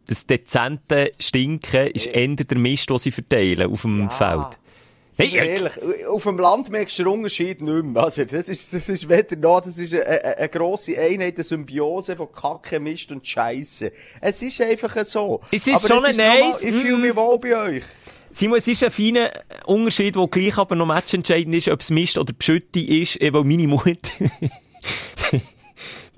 Das 0.08 0.26
dezente 0.26 1.12
Stinken 1.18 1.88
ist 1.88 2.06
eher 2.06 2.28
der 2.28 2.58
Mist, 2.58 2.90
den 2.90 2.98
sie 2.98 3.12
verteilen 3.12 3.70
auf 3.70 3.82
dem 3.82 4.08
Feld. 4.10 4.58
Hey, 5.18 5.34
ehrlich, 5.34 6.06
auf 6.06 6.24
dem 6.24 6.38
Land 6.38 6.70
merkst 6.70 6.98
du 6.98 7.04
den 7.04 7.12
Unterschied 7.12 7.62
nicht 7.62 7.84
mehr. 7.84 8.02
Also, 8.02 8.24
das 8.24 8.48
ist, 8.48 8.74
das 8.74 8.88
ist 8.88 9.08
weder 9.08 9.36
noch, 9.36 9.62
das 9.62 9.78
ist 9.78 9.94
eine, 9.94 10.06
eine, 10.06 10.36
eine 10.36 10.48
grosse 10.50 10.98
Einheit, 10.98 11.36
eine 11.36 11.44
Symbiose 11.44 12.16
von 12.16 12.30
Kacke, 12.30 12.78
Mist 12.80 13.10
und 13.12 13.26
Scheisse. 13.26 13.92
Es 14.20 14.42
ist 14.42 14.60
einfach 14.60 15.04
so. 15.04 15.40
Es 15.50 15.66
ist 15.66 15.76
Aber 15.76 15.88
schon 15.88 16.04
es 16.04 16.10
ist 16.10 16.18
nice, 16.18 16.62
Ich 16.62 16.74
fühle 16.74 16.98
mich 16.98 17.16
wohl 17.16 17.38
bei 17.38 17.56
euch. 17.56 17.84
Simon, 18.30 18.58
es 18.58 18.68
ist 18.68 18.84
ein 18.84 18.90
feiner 18.90 19.30
Unterschied, 19.64 20.14
der 20.14 20.26
gleich 20.26 20.58
aber 20.58 20.76
noch 20.76 20.84
matchentscheidend 20.84 21.54
ist, 21.54 21.68
ob 21.68 21.80
es 21.80 21.88
Mist 21.88 22.18
oder 22.18 22.34
Pschütti 22.34 23.02
ist, 23.02 23.18
eh, 23.22 23.32
weil 23.32 23.44
meine 23.44 23.66
Mutter, 23.66 23.94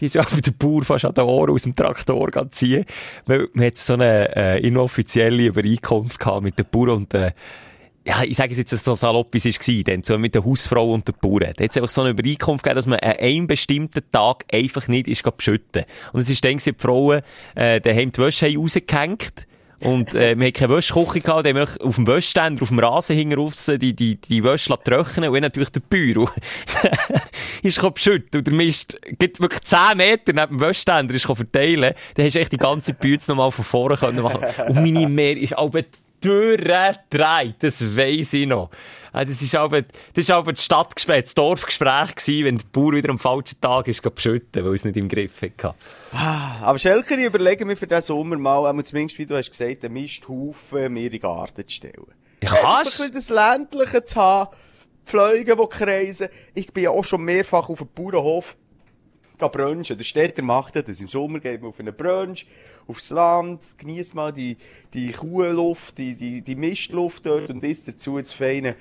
die 0.01 0.07
ist 0.07 0.19
auch 0.19 0.29
der 0.29 0.51
Bauer 0.51 0.83
fast 0.83 1.05
an 1.05 1.15
den 1.15 1.23
Ohren 1.23 1.53
aus 1.53 1.63
dem 1.63 1.77
Traktor 1.77 2.51
ziehen, 2.51 2.85
weil 3.27 3.49
man 3.53 3.67
hat 3.67 3.77
so 3.77 3.93
eine 3.93 4.35
äh, 4.35 4.67
inoffizielle 4.67 5.45
Übereinkunft 5.45 6.19
gehabt 6.19 6.43
mit 6.43 6.59
den 6.59 6.67
Bauern 6.69 6.97
und 6.97 7.15
äh, 7.15 7.31
ja, 8.09 8.23
ich 8.23 8.39
sage 8.39 8.53
es 8.53 8.59
jetzt 8.59 8.71
so 8.71 8.95
salopp, 8.95 9.35
wie 9.35 9.37
es 9.37 9.45
war, 9.45 9.83
denn 9.85 10.03
so 10.03 10.17
mit 10.17 10.35
der 10.35 10.43
Hausfrau 10.43 10.93
und 10.93 11.07
den 11.07 11.15
Bauern. 11.21 11.53
Da 11.55 11.65
hat 11.65 11.71
es 11.71 11.77
einfach 11.77 11.91
so 11.91 12.01
eine 12.01 12.11
Übereinkunft 12.11 12.65
gegeben, 12.65 12.77
dass 12.77 12.87
man 12.87 12.99
an 13.01 13.17
einem 13.19 13.47
bestimmten 13.47 14.03
Tag 14.11 14.47
einfach 14.51 14.89
nicht 14.89 15.09
ist 15.09 15.23
beschütten. 15.23 15.85
Und 16.15 16.21
es 16.21 16.31
ist 16.31 16.43
dann, 16.43 16.57
die 16.57 16.73
Frauen, 16.79 17.21
äh, 17.55 17.83
daheim 17.83 18.11
die 18.11 18.21
Wäsche 18.21 18.47
haben 18.47 18.57
rausgehängt. 18.57 19.47
Und, 19.81 20.15
äh, 20.15 20.37
wir 20.37 20.47
hatten 20.47 20.55
keine 20.55 20.75
Wäschküche 20.75 21.21
gehabt, 21.21 21.47
dann 21.47 21.57
haben 21.57 21.69
wir 21.69 21.87
auf 21.87 21.95
dem 21.97 22.07
Wäschständer, 22.07 22.63
auf 22.63 22.69
dem 22.69 22.81
Rasen 22.81 23.15
hinten 23.15 23.39
raus, 23.39 23.71
die, 23.81 23.95
die, 23.95 24.17
die 24.17 24.43
Wäsche 24.43 24.75
trocknen 24.83 25.31
und 25.31 25.41
natürlich 25.41 25.71
der 25.71 25.81
Büro. 25.81 26.29
ist 27.63 27.77
gekommen 27.77 27.95
beschütten 27.95 28.39
und 28.39 28.47
der 28.47 28.55
Mist, 28.55 28.99
geht 29.19 29.39
wirklich 29.39 29.63
10 29.63 29.97
Meter 29.97 30.33
neben 30.33 30.59
dem 30.59 30.61
Wäschständer, 30.61 31.15
ist 31.15 31.27
verteilen. 31.27 31.95
Dann 32.15 32.27
hast 32.27 32.35
du 32.35 32.41
echt 32.41 32.53
die 32.53 32.57
ganze 32.57 32.95
Bütze 32.95 33.31
nochmal 33.31 33.53
von 33.53 33.65
vorne 33.65 33.97
können 33.97 34.23
machen. 34.23 34.45
Und 34.67 34.75
meine 34.77 35.09
Meer 35.09 35.37
ist 35.37 35.57
aber 35.57 35.83
durchgedreht, 36.21 37.57
das 37.61 37.97
weiss 37.97 38.33
ich 38.33 38.47
noch. 38.47 38.71
Also, 39.13 39.33
das 39.33 39.43
ist 39.43 39.55
aber, 39.55 39.83
das 39.83 39.91
ist 40.15 40.31
aber 40.31 40.53
das 40.53 40.65
Stadtgespräch, 40.65 41.23
das 41.25 41.35
Dorfgespräch 41.35 42.15
gewesen, 42.15 42.45
wenn 42.45 42.59
der 42.59 42.65
Bauer 42.73 42.93
wieder 42.93 43.11
am 43.11 43.19
falschen 43.19 43.61
Tag 43.61 43.89
ist, 43.89 44.03
beschütten, 44.15 44.65
weil 44.65 44.75
es 44.75 44.85
nicht 44.85 44.97
im 44.97 45.09
Griff 45.09 45.41
hatte. 45.43 45.75
Aber 46.13 46.79
Schelker, 46.79 47.17
ich 47.19 47.25
überlege 47.27 47.65
mir 47.65 47.77
für 47.77 47.87
diesen 47.87 48.03
Sommer 48.03 48.37
mal, 48.37 48.67
einmal 48.67 48.85
zumindest, 48.85 49.19
wie 49.19 49.27
du 49.27 49.37
hast 49.37 49.51
gesagt, 49.51 49.85
einen 49.85 49.95
Misthaufen 49.95 50.93
mir 50.93 51.05
in 51.07 51.11
den 51.11 51.21
Garten 51.21 51.67
zu 51.67 51.75
stellen. 51.75 51.95
Ja, 52.43 52.51
Einfach 52.51 52.63
kannst. 52.63 53.01
ein 53.01 53.11
bisschen 53.13 53.15
das 53.15 53.29
Ländliche 53.31 54.05
zu 54.05 54.17
haben, 54.17 54.51
Pfleugen, 55.05 55.59
die 55.59 55.69
kreisen. 55.69 56.29
Ich 56.55 56.73
bin 56.73 56.85
ja 56.85 56.91
auch 56.91 57.05
schon 57.05 57.23
mehrfach 57.23 57.69
auf 57.71 57.79
dem 57.79 57.89
Bauernhof 57.95 58.57
brunchen. 59.47 59.97
Der 59.97 60.05
Städter 60.05 60.43
macht 60.43 60.77
das. 60.77 61.01
Im 61.01 61.07
Sommer 61.07 61.39
geht 61.39 61.61
man 61.61 61.71
auf 61.71 61.79
einen 61.79 61.95
Brunch, 61.95 62.47
aufs 62.87 63.11
Land, 63.11 63.61
genießt 63.79 64.15
mal 64.15 64.33
die, 64.33 64.57
die 64.95 65.13
Kuhluft, 65.13 65.99
die, 65.99 66.17
die, 66.17 66.43
die 66.43 66.57
Mistluft 66.57 67.27
dort 67.27 67.51
und 67.51 67.63
isst 67.63 67.87
dazu 67.87 68.19
das 68.19 68.33
feine 68.33 68.75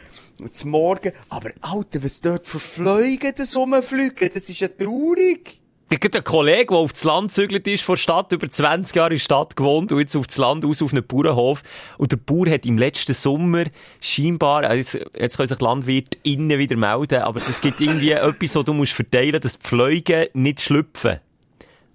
zum 0.52 0.72
Morgen. 0.72 1.12
Aber, 1.30 1.52
Alter, 1.62 2.04
was 2.04 2.20
dort 2.22 2.48
für 2.48 2.60
Fliegen 2.60 3.34
das 3.36 3.56
rumfliegen, 3.56 4.32
das 4.34 4.50
ist 4.50 4.60
ja 4.60 4.68
traurig. 4.70 5.62
Einen 5.90 6.24
Kollege, 6.26 6.68
der 6.68 6.78
auf 6.78 6.92
das 6.92 7.06
Land 7.06 7.30
gezügelt 7.30 7.66
ist, 7.66 7.84
vor 7.84 7.96
der 7.96 8.02
Stadt, 8.02 8.32
über 8.34 8.50
20 8.50 8.94
Jahre 8.94 9.12
in 9.12 9.16
der 9.16 9.22
Stadt 9.22 9.56
gewohnt 9.56 9.94
und 9.94 10.00
jetzt 10.00 10.18
auf 10.18 10.28
das 10.28 10.38
Land 10.38 10.66
aus 10.66 10.82
auf 10.82 10.92
einen 10.92 11.08
Bauernhof. 11.08 11.64
Und 11.98 12.12
der 12.12 12.18
Bauer 12.18 12.50
hat 12.50 12.66
im 12.66 12.78
letzten 12.78 13.14
Sommer 13.14 13.64
scheinbar, 14.02 14.66
also 14.66 15.00
jetzt, 15.18 15.38
können 15.38 15.48
sich 15.48 15.62
Landwirte 15.62 16.18
innen 16.24 16.60
wieder 16.60 16.76
melden, 16.76 17.22
aber 17.22 17.40
es 17.48 17.62
gibt 17.62 17.80
irgendwie 17.80 18.12
etwas, 18.12 18.56
wo 18.56 18.64
du 18.64 18.74
musst 18.74 18.94
verteilen, 18.94 19.40
dass 19.40 19.60
die 19.60 19.66
Pfleugen 19.66 20.26
nicht 20.34 20.60
schlüpfen. 20.60 21.20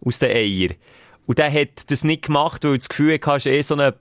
Aus 0.05 0.19
den 0.19 0.31
Eiern. 0.31 0.75
Und 1.27 1.39
der 1.39 1.53
hat 1.53 1.91
das 1.91 2.03
nicht 2.03 2.23
gemacht, 2.23 2.65
weil 2.65 2.73
er 2.73 2.79
das 2.79 2.89
Gefühl 2.89 3.21
hatte, 3.23 3.37
ist 3.37 3.47
eh 3.47 3.63
so 3.63 3.77
ein, 3.77 3.93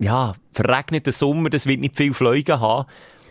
ja, 0.00 0.34
verregneter 0.52 1.12
Sommer, 1.12 1.50
das 1.50 1.66
wird 1.66 1.80
nicht 1.80 1.96
viel 1.96 2.14
Pfleugen 2.14 2.58
haben. 2.58 2.86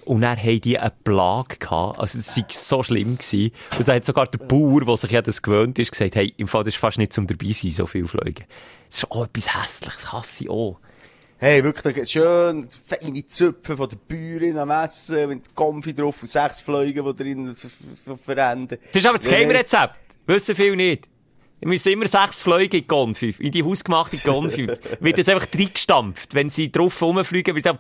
Und 0.05 0.21
dann 0.21 0.37
haben 0.37 0.61
die 0.61 0.77
eine 0.79 0.93
Plage 1.03 1.57
gehabt. 1.57 1.99
Also, 1.99 2.19
es 2.19 2.37
war 2.37 2.45
so 2.49 2.83
schlimm 2.83 3.17
gewesen. 3.17 3.51
Und 3.77 3.87
dann 3.87 3.95
hat 3.97 4.05
sogar 4.05 4.27
der 4.27 4.37
Bauer, 4.39 4.81
der 4.85 4.97
sich 4.97 5.11
ja 5.11 5.21
das 5.21 5.41
gewöhnt 5.41 5.79
ist, 5.79 5.91
gesagt, 5.91 6.15
hey, 6.15 6.33
im 6.37 6.47
Fall, 6.47 6.63
das 6.63 6.75
ist 6.75 6.79
fast 6.79 6.97
nicht 6.97 7.11
zum 7.13 7.25
dabei 7.27 7.51
sein, 7.51 7.71
so 7.71 7.85
viel 7.85 8.05
Pfleugen. 8.05 8.45
Das 8.89 8.99
ist 8.99 9.11
auch 9.11 9.25
etwas 9.25 9.55
Hässliches, 9.55 10.01
das 10.03 10.13
hasse 10.13 10.43
ich 10.43 10.49
auch. 10.49 10.79
Hey, 11.37 11.63
wirklich 11.63 12.09
schön 12.09 12.69
feine 12.87 13.27
Zöpfe 13.27 13.75
von 13.75 13.89
der 13.89 13.97
Bäuerin 13.97 14.57
am 14.57 14.69
Essen, 14.71 15.27
mit 15.27 15.53
Konfi 15.53 15.93
drauf 15.93 16.21
und 16.21 16.27
sechs 16.29 16.61
Fliegen, 16.61 17.03
die 17.05 17.15
drin 17.23 17.55
ver- 17.55 17.69
ver- 18.05 18.17
verenden. 18.17 18.77
Das 18.93 18.95
ist 19.03 19.05
aber 19.05 19.17
das 19.17 19.27
Geheimrezept. 19.27 19.95
Wissen 20.27 20.55
viele 20.55 20.75
nicht. 20.77 21.07
Wir 21.59 21.67
müssen 21.67 21.91
immer 21.91 22.07
sechs 22.07 22.41
Fliegen 22.41 22.63
in 22.63 22.69
die 22.69 22.87
Konfi, 22.87 23.35
in 23.39 23.51
die 23.51 23.63
hausgemachte 23.63 24.17
Konfi. 24.19 24.67
wird 24.99 25.17
das 25.17 25.27
einfach 25.27 25.47
reingestampft. 25.53 26.33
Wenn 26.33 26.49
sie 26.49 26.71
drauf 26.71 27.01
rumfliegen, 27.01 27.53
wird 27.53 27.65
dann 27.65 27.79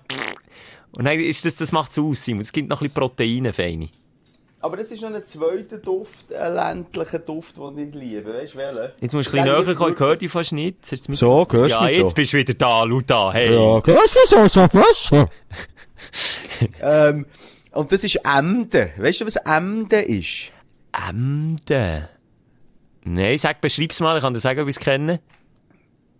und 0.97 1.05
dann 1.05 1.19
ist 1.19 1.45
das, 1.45 1.55
das 1.55 1.71
macht's 1.71 1.97
aus, 1.99 2.23
Simon. 2.23 2.41
Es 2.41 2.51
gibt 2.51 2.69
noch 2.69 2.81
ein 2.81 2.89
bisschen 2.89 2.93
Proteine, 2.93 3.53
feine. 3.53 3.89
Aber 4.61 4.77
das 4.77 4.89
ist 4.91 5.01
noch 5.03 5.13
ein 5.13 5.23
zweiter 5.25 5.77
Duft, 5.77 6.33
ein 6.33 6.53
ländlicher 6.55 7.19
Duft, 7.19 7.57
den 7.57 7.77
ich 7.77 7.93
liebe. 7.93 8.33
Weißt 8.33 8.55
du, 8.55 8.57
welchen? 8.57 8.91
Jetzt 8.99 9.13
musst 9.13 9.31
du 9.31 9.37
ein 9.37 9.43
bisschen 9.43 9.65
näher 9.65 9.75
kommen, 9.75 9.93
ich 9.93 9.99
höre 9.99 10.15
dich 10.15 10.31
fast 10.31 10.51
nicht. 10.53 10.77
Du 11.07 11.13
So, 11.13 11.37
hörst 11.51 11.53
du 11.53 11.67
Ja, 11.67 11.81
mich 11.83 11.97
jetzt 11.97 12.09
so? 12.09 12.15
bist 12.15 12.33
du 12.33 12.37
wieder 12.37 12.53
da, 12.55 12.83
Luta, 12.83 13.31
hey. 13.31 13.51
was 13.55 14.15
ist 14.15 14.29
so, 14.29 14.47
so, 14.47 14.61
was? 14.71 15.11
ähm, 16.81 17.25
und 17.73 17.91
das 17.91 18.03
ist 18.03 18.15
Emden. 18.25 18.89
Weißt 18.97 19.21
du, 19.21 19.25
was 19.27 19.35
Emden 19.35 19.99
ist? 20.05 20.51
Emden. 20.91 22.07
Nein, 23.03 23.37
sag, 23.37 23.61
beschreib's 23.61 23.99
mal, 23.99 24.17
ich 24.17 24.23
kann 24.23 24.33
dir 24.33 24.39
sagen, 24.39 24.61
ob 24.61 24.67
ich 24.67 24.77
es 24.77 24.79
kenne. 24.79 25.19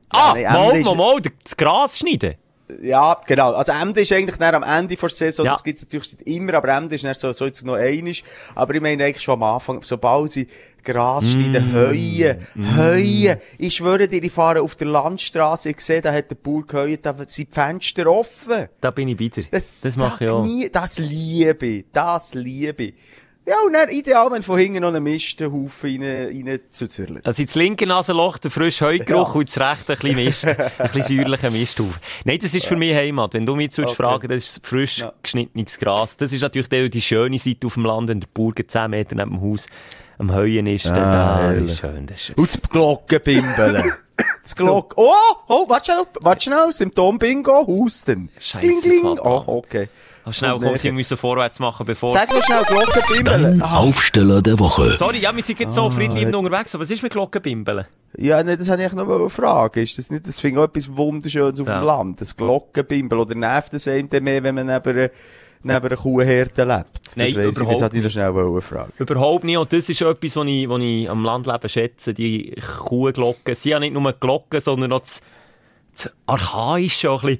Ah, 0.10 0.34
nein, 0.36 0.44
mal, 0.44 0.82
mal, 0.82 0.96
mal, 0.96 1.22
das 1.22 1.58
Gras 1.58 1.98
schneiden. 1.98 2.36
Ja, 2.82 3.20
genau. 3.28 3.54
Also 3.54 3.72
Emden 3.74 4.00
ist 4.02 4.12
eigentlich 4.12 4.38
dann 4.38 4.56
am 4.56 4.64
Ende 4.64 4.96
der 4.96 5.10
Saison, 5.10 5.46
Ja. 5.46 5.52
das 5.52 5.64
gibt's 5.64 5.84
natürlich 5.84 6.16
immer, 6.26 6.56
aber 6.56 6.70
Emden 6.70 6.96
ist 6.96 7.04
dann 7.06 7.14
so, 7.14 7.32
so 7.32 7.46
jetzt 7.46 7.64
noch 7.64 7.76
einisch. 7.76 8.24
Aber 8.56 8.74
ich 8.74 8.82
meine 8.82 9.04
eigentlich 9.04 9.22
schon 9.24 9.36
am 9.36 9.44
Anfang, 9.44 9.84
sobald 9.84 10.32
sie 10.32 10.48
Gras 10.84 11.30
schneiden, 11.32 11.74
Heuen, 11.76 12.38
Heuen. 12.78 13.38
Ich 13.60 13.76
schwöre 13.76 14.08
dir, 14.08 14.24
ich 14.24 14.32
fahre 14.32 14.62
auf 14.62 14.76
der 14.76 14.88
Landstraße, 14.88 15.70
ich 15.70 15.80
sehe, 15.82 16.02
da 16.02 16.12
hat 16.14 16.30
der 16.32 16.36
Bauer 16.36 16.66
geheuert, 16.66 17.06
da 17.06 17.16
sind 17.28 17.50
die 17.50 17.54
Fenster 17.54 18.08
offen. 18.08 18.68
Da 18.82 18.92
bin 18.92 19.10
ich 19.10 19.20
wieder. 19.20 19.44
Das, 19.52 19.82
Das 19.82 19.96
mache 19.96 20.24
ich 20.24 20.30
das 20.30 20.36
auch. 20.36 20.44
nie- 20.44 20.70
Das 20.70 20.98
liebe 21.00 21.66
ich, 21.68 21.86
das 21.92 22.34
liebe 22.34 22.84
ich. 22.84 22.94
Ja, 23.48 23.56
und 23.66 23.74
dann 23.74 23.90
ideal, 23.90 24.32
wenn 24.32 24.42
von 24.42 24.58
hinten 24.58 24.82
noch 24.82 24.88
einen 24.88 25.04
Mistenhaufen 25.04 26.02
rein, 26.02 26.48
rein 26.48 26.60
zuzirlen. 26.72 27.22
Also 27.24 27.44
ins 27.44 27.54
linke 27.54 27.86
Nasenloch 27.86 28.40
der 28.40 28.50
frische 28.50 28.86
Heugeruch 28.86 29.30
Ja. 29.30 29.34
und 29.36 29.42
ins 29.42 29.60
rechte 29.60 29.94
ein 29.94 30.00
bisschen 30.00 30.16
Mist. 30.16 30.46
ein 30.80 30.92
bisschen 30.92 31.18
säuerlicher 31.18 31.52
Misthaufen. 31.52 31.96
Nein, 32.24 32.40
das 32.42 32.56
ist 32.56 32.66
für 32.66 32.76
mich 32.76 32.96
Heimat. 32.96 33.36
Wenn 33.36 33.46
du 33.46 33.56
mich 33.56 33.66
jetzt 33.66 33.78
Okay. 33.80 33.94
fragen, 33.94 34.28
das 34.30 34.38
ist 34.58 34.66
frisch 34.66 34.98
Ja. 35.00 35.14
geschnittenes 35.22 35.78
Gras. 35.78 36.18
Das 36.18 36.34
ist 36.34 36.42
natürlich 36.42 36.70
die, 36.70 36.90
die 36.90 37.02
schöne 37.02 37.38
Seite 37.38 37.68
auf 37.68 37.76
dem 37.76 37.86
Land, 37.86 38.08
wenn 38.08 38.20
der 38.20 38.28
Bauer 38.34 38.52
gerade 38.52 38.68
10 38.68 38.90
Meter 38.90 39.16
neben 39.16 39.32
dem 39.32 39.42
Haus 39.42 39.68
am 40.18 40.34
Heuen 40.34 40.66
ist. 40.66 40.88
Ah, 40.88 41.52
dann, 41.52 41.64
das 41.66 41.72
ist 41.74 41.80
schön, 41.80 42.06
das 42.08 42.18
ist 42.18 42.26
schön. 42.26 42.36
Und 42.38 42.48
das 42.50 42.62
Glockenbimbeln. 42.70 43.94
Das 44.44 44.56
Glock... 44.56 44.94
Oh, 44.96 45.12
oh, 45.50 45.68
warte 45.68 45.92
schnell, 45.92 46.04
warte 46.22 46.44
schnell, 46.44 46.72
Symptom-Bingo, 46.72 47.68
Husten. 47.68 48.30
Scheisse, 48.40 48.66
Kling, 48.68 48.82
kling. 48.82 49.20
Oh, 49.20 49.44
okay. 49.48 49.90
Schnell, 50.32 50.54
Und 50.54 50.60
komm, 50.62 50.70
näher. 50.70 50.78
sie 50.78 50.92
müssen 50.92 51.18
vorwärts 51.18 51.60
machen, 51.60 51.86
bevor... 51.86 52.12
Sag 52.12 52.30
mal 52.32 52.42
schnell 52.42 52.64
Glockenbimbeln. 52.64 53.62
Ah, 53.62 53.78
Aufsteller 53.78 54.42
der 54.42 54.58
Woche. 54.60 54.92
Sorry, 54.94 55.20
ja, 55.20 55.36
wir 55.36 55.44
sind 55.44 55.60
jetzt 55.60 55.74
Ah, 55.78 55.84
so 55.84 55.90
friedliebend 55.92 56.36
unterwegs, 56.36 56.74
aber 56.74 56.82
was 56.84 56.90
ist 56.92 57.04
mit 57.04 57.12
Glockenbimbeln? 57.14 57.86
ja, 58.18 58.42
nee, 58.44 58.56
das 58.56 58.68
wollte 58.70 58.84
ich 58.86 58.94
noch 58.94 59.06
mal 59.06 59.30
fragen. 59.30 59.84
Ist 59.84 59.98
das 59.98 60.10
nicht, 60.10 60.28
das 60.28 60.40
finde 60.40 60.60
ich 60.62 60.66
auch 60.66 60.70
etwas 60.70 60.96
Wunderschönes 60.96 61.60
auf 61.60 61.68
Ja. 61.68 61.80
dem 61.80 61.86
Land. 61.86 62.22
Das 62.22 62.36
Glockenbimbel. 62.38 63.20
Oder 63.20 63.36
nervt 63.36 63.74
das 63.74 63.88
einen 63.88 64.10
dann 64.10 64.24
mehr, 64.24 64.42
wenn 64.42 64.56
man 64.56 64.66
neben 64.68 64.98
einer, 64.98 65.10
neben 65.64 65.86
einer 65.86 65.98
Kuhherde 65.98 66.64
lebt? 66.64 67.08
Das 67.08 67.16
Nein, 67.18 67.26
weiss 67.28 67.32
ich, 67.36 67.38
jetzt 67.38 67.60
überhaupt 67.60 67.94
ich 67.94 68.04
noch 68.04 68.10
schnell 68.10 68.34
wollen 68.34 68.62
fragen. 68.62 68.94
Überhaupt 68.98 69.44
nicht. 69.44 69.58
Und 69.58 69.72
das 69.74 69.90
ist 69.90 70.02
etwas, 70.02 70.36
was 70.38 70.46
ich, 70.48 70.70
was 70.70 70.80
ich 70.82 71.10
am 71.10 71.24
Landleben 71.26 71.70
schätze. 71.70 72.14
Die 72.14 72.56
Kuhglocken. 72.80 73.54
Sie 73.54 73.76
haben 73.76 73.82
nicht 73.82 73.94
nur 73.94 74.14
Glocken, 74.14 74.62
sondern 74.62 74.94
auch 74.94 75.00
das, 75.02 75.22
das 75.94 76.12
Archaische 76.26 77.12
auch 77.12 77.24
ein 77.24 77.38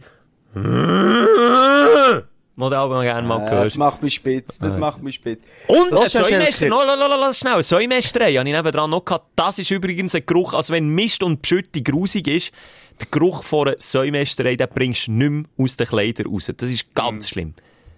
bisschen. 0.56 2.24
Modell, 2.58 2.80
das 2.80 2.90
man 2.90 3.04
gerne 3.04 3.28
mal 3.28 3.38
Äh, 3.38 3.42
das 3.42 3.50
gehört. 3.50 3.76
macht 3.76 4.02
mich 4.04 4.14
spitz, 4.16 4.60
das 4.60 4.78
macht 4.78 5.04
mich 5.04 5.16
spitz. 5.16 5.42
Und 5.68 5.90
Säumeister, 6.10 6.68
Kipp- 6.68 6.70
no, 6.70 6.86
no, 6.86 6.96
no, 6.96 7.18
no, 7.18 7.34
schnell, 7.34 7.54
eine 7.56 7.64
Säumeisterei 7.64 8.34
habe 8.36 8.48
ich 8.48 8.56
nebendran 8.56 8.90
noch 8.90 9.04
gehabt. 9.04 9.28
Das 9.36 9.60
ist 9.60 9.70
übrigens 9.72 10.16
ein 10.16 10.24
Geruch, 10.26 10.54
also 10.54 10.72
wenn 10.74 10.88
Mist 10.88 11.22
und 11.22 11.42
Beschütte 11.42 11.82
grusig 11.82 12.28
ist, 12.30 12.52
der 13.00 13.08
Geruch 13.12 13.44
von 13.44 13.68
einer 13.68 13.78
Säumeisterei, 13.78 14.56
den 14.56 14.68
bringst 14.74 15.08
du 15.08 15.12
nicht 15.12 15.30
mehr 15.30 15.44
aus 15.58 15.76
den 15.76 15.88
Kleidern 15.88 16.28
raus. 16.28 16.50
Das 16.56 16.70
ist 16.70 16.96
ganz 16.96 17.28
schlimm. 17.30 17.54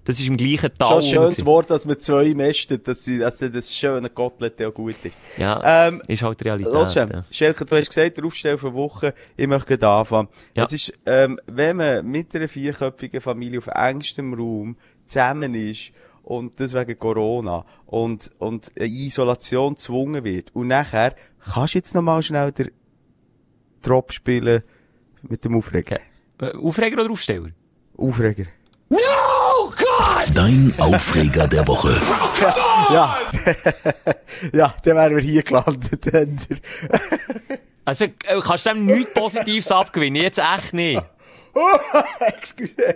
Das 0.07 0.21
ist 0.21 0.27
im 0.29 0.37
gleichen 0.37 0.73
Tal. 0.73 0.87
Schon 0.87 0.97
ein 0.97 1.03
schönes. 1.33 1.45
Wort, 1.45 1.69
dass 1.69 1.83
man 1.83 1.99
zwei 1.99 2.33
mästet, 2.33 2.87
dass, 2.87 3.03
sie, 3.03 3.19
dass 3.19 3.39
das 3.39 3.75
schöne 3.75 4.09
Kotelett 4.09 4.63
auch 4.63 4.73
gut 4.73 4.95
ist. 5.03 5.17
Ja, 5.35 5.89
Ähm, 5.89 6.01
ist 6.07 6.23
halt 6.23 6.45
Realität. 6.45 6.71
Los, 6.71 6.93
ja. 6.93 7.05
ja. 7.05 7.25
Schelke, 7.29 7.65
du 7.65 7.75
hast 7.75 7.89
gesagt, 7.89 8.15
der 8.15 8.23
Aufstell 8.23 8.57
für 8.57 8.73
Woche, 8.73 9.13
ich 9.35 9.47
möchte 9.47 9.77
gleich 9.77 9.91
anfangen. 9.91 10.29
Ja. 10.55 10.63
Es 10.63 10.71
ist, 10.71 10.93
ähm, 11.05 11.37
wenn 11.47 11.75
man 11.75 12.05
mit 12.05 12.33
einer 12.33 12.47
vierköpfigen 12.47 13.19
Familie 13.19 13.59
auf 13.59 13.67
engstem 13.67 14.33
Raum 14.33 14.77
zusammen 15.05 15.53
ist, 15.53 15.91
und 16.23 16.57
das 16.57 16.73
wegen 16.73 16.97
Corona, 16.97 17.65
und, 17.85 18.31
und 18.37 18.71
eine 18.79 18.87
Isolation 18.87 19.75
gezwungen 19.75 20.23
wird, 20.23 20.55
und 20.55 20.69
nachher, 20.69 21.15
kannst 21.53 21.73
du 21.73 21.79
jetzt 21.79 21.93
noch 21.93 22.01
mal 22.01 22.23
schnell 22.23 22.53
den 22.53 22.71
Drop 23.81 24.13
spielen 24.13 24.63
mit 25.23 25.43
dem 25.43 25.57
Aufreger? 25.57 25.99
Äh, 26.39 26.53
Aufreger 26.55 27.03
oder 27.03 27.11
Aufsteller? 27.11 27.49
Aufreger. 27.97 28.45
Dein 30.33 30.73
Aufreger 30.77 31.47
der 31.47 31.67
Woche. 31.67 31.99
Ja. 32.91 33.17
ja, 34.53 34.75
dann 34.83 34.95
wären 34.95 35.15
wir 35.15 35.23
hier 35.23 35.43
gelandet. 35.43 36.05
Also, 37.85 38.03
äh, 38.03 38.41
kannst 38.45 38.65
du 38.65 38.71
dem 38.71 38.85
nichts 38.85 39.13
Positives 39.13 39.71
abgewinnen? 39.71 40.21
Jetzt 40.21 40.39
echt 40.39 40.73
nicht. 40.73 41.01
Excuse. 42.19 42.95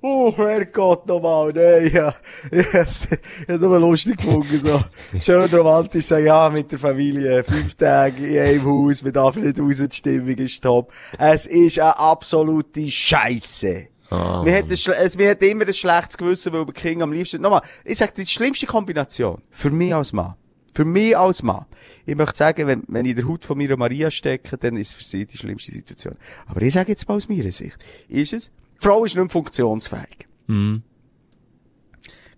Oh, 0.00 0.32
Herrgott, 0.36 1.04
nochmal, 1.08 1.52
nein, 1.52 1.90
ja. 1.92 2.14
Ich 2.52 2.72
hab's 2.72 3.08
ich 3.10 3.48
hab's 3.48 3.60
nur 3.60 3.80
lustig 3.80 4.18
gefunden, 4.18 4.60
so. 4.60 4.80
Schön 5.18 5.52
romantisch, 5.52 6.06
so, 6.06 6.16
ja, 6.16 6.48
mit 6.48 6.70
der 6.70 6.78
Familie, 6.78 7.42
fünf 7.42 7.74
Tage 7.74 8.24
in 8.24 8.38
einem 8.38 8.64
Haus, 8.64 9.02
man 9.02 9.12
darf 9.12 9.34
nicht 9.34 9.58
raus, 9.58 9.78
die 9.78 9.96
Stimmung 9.96 10.36
ist 10.36 10.62
top. 10.62 10.92
Es 11.18 11.46
ist 11.46 11.80
eine 11.80 11.98
absolute 11.98 12.88
Scheisse. 12.88 13.88
Ah, 14.10 14.42
mir, 14.44 14.54
hat 14.56 14.64
ein, 14.64 14.70
schle- 14.76 14.92
es, 14.94 15.16
mir 15.16 15.30
hat 15.30 15.42
immer 15.42 15.66
ein 15.66 15.72
schlechtes 15.72 16.16
Gewissen, 16.16 16.52
weil 16.52 16.66
wir 16.66 16.72
King 16.72 17.02
am 17.02 17.12
liebsten, 17.12 17.40
nochmal, 17.42 17.62
ich 17.84 17.98
sag, 17.98 18.14
die 18.14 18.24
schlimmste 18.26 18.66
Kombination, 18.66 19.42
für 19.50 19.70
mich 19.70 19.94
als 19.94 20.12
Mann, 20.12 20.34
für 20.74 20.84
mich 20.84 21.16
als 21.16 21.42
Mann. 21.42 21.64
Ich 22.04 22.14
möchte 22.14 22.36
sagen, 22.36 22.66
wenn, 22.68 22.82
wenn 22.86 23.04
ich 23.04 23.10
in 23.12 23.16
der 23.16 23.28
Haut 23.28 23.44
von 23.44 23.58
meiner 23.58 23.76
Maria 23.76 24.10
stecke, 24.10 24.56
dann 24.58 24.76
ist 24.76 24.88
es 24.90 24.94
für 24.94 25.02
sie 25.04 25.26
die 25.26 25.36
schlimmste 25.36 25.72
Situation. 25.72 26.14
Aber 26.46 26.62
ich 26.62 26.72
sage 26.74 26.90
jetzt 26.92 27.08
mal 27.08 27.16
aus 27.16 27.28
meiner 27.28 27.50
Sicht, 27.50 27.78
ist 28.08 28.32
es, 28.32 28.52
die 28.80 28.84
Frau 28.86 29.04
ist 29.04 29.14
nicht 29.16 29.22
mehr 29.24 29.30
funktionsfähig. 29.30 30.28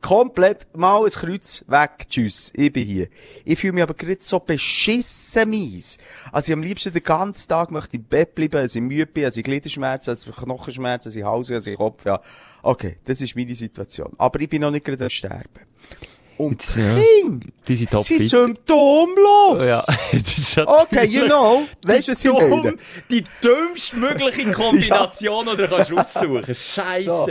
Komplett 0.01 0.67
mal 0.77 1.05
ein 1.05 1.11
Kreuz 1.11 1.65
weg. 1.67 2.07
Tschüss. 2.09 2.53
Ich 2.55 2.73
bin 2.73 2.87
hier. 2.87 3.09
Ich 3.45 3.59
fühle 3.59 3.73
mich 3.73 3.83
aber 3.83 3.95
gerade 3.95 4.19
so 4.21 4.39
beschissen 4.39 5.51
mies. 5.51 5.99
Also 6.31 6.51
ich 6.51 6.53
am 6.53 6.63
liebsten 6.63 6.93
den 6.93 7.03
ganzen 7.03 7.49
Tag 7.49 7.71
möchte 7.73 7.97
im 7.97 8.05
Bett 8.05 8.35
bleiben, 8.35 8.59
als 8.59 8.77
ich 8.77 8.81
müde 8.81 9.07
bin, 9.07 9.25
als 9.25 9.37
ich 9.37 9.45
Gliederschmerzen, 9.45 10.11
als 10.11 10.27
ich 10.27 10.35
Knochenschmerzen, 10.37 11.09
als 11.09 11.17
ich 11.17 11.25
Hals, 11.25 11.51
als 11.51 11.67
ich 11.67 11.77
Kopf, 11.77 12.05
ja. 12.05 12.21
Okay, 12.63 12.99
das 13.05 13.21
ist 13.21 13.35
meine 13.35 13.55
Situation. 13.55 14.13
Aber 14.19 14.41
ich 14.41 14.49
bin 14.49 14.63
noch 14.63 14.71
nicht 14.71 14.85
gerade 14.85 15.05
am 15.05 15.11
Sterben. 15.11 15.67
Und 16.37 16.63
Jetzt, 16.63 16.77
die 16.77 16.81
ja. 16.81 17.39
Die 17.67 17.75
sind 17.75 17.91
top 17.91 18.07
fit. 18.07 18.29
symptomlos. 18.29 19.67
Ja, 19.67 19.83
ist 20.13 20.59
Okay, 20.59 21.07
you 21.07 21.27
know. 21.27 21.67
Weißt 21.83 22.07
du, 22.07 22.13
was 22.13 22.25
ich 22.25 22.33
meine? 22.33 22.77
die 23.11 23.25
dümmstmögliche 23.43 24.51
Kombination, 24.53 25.49
die 25.51 25.57
du 25.57 25.69
kannst 25.69 25.93
aussuchen 25.93 26.55
Scheiße. 26.55 27.05
So, 27.05 27.27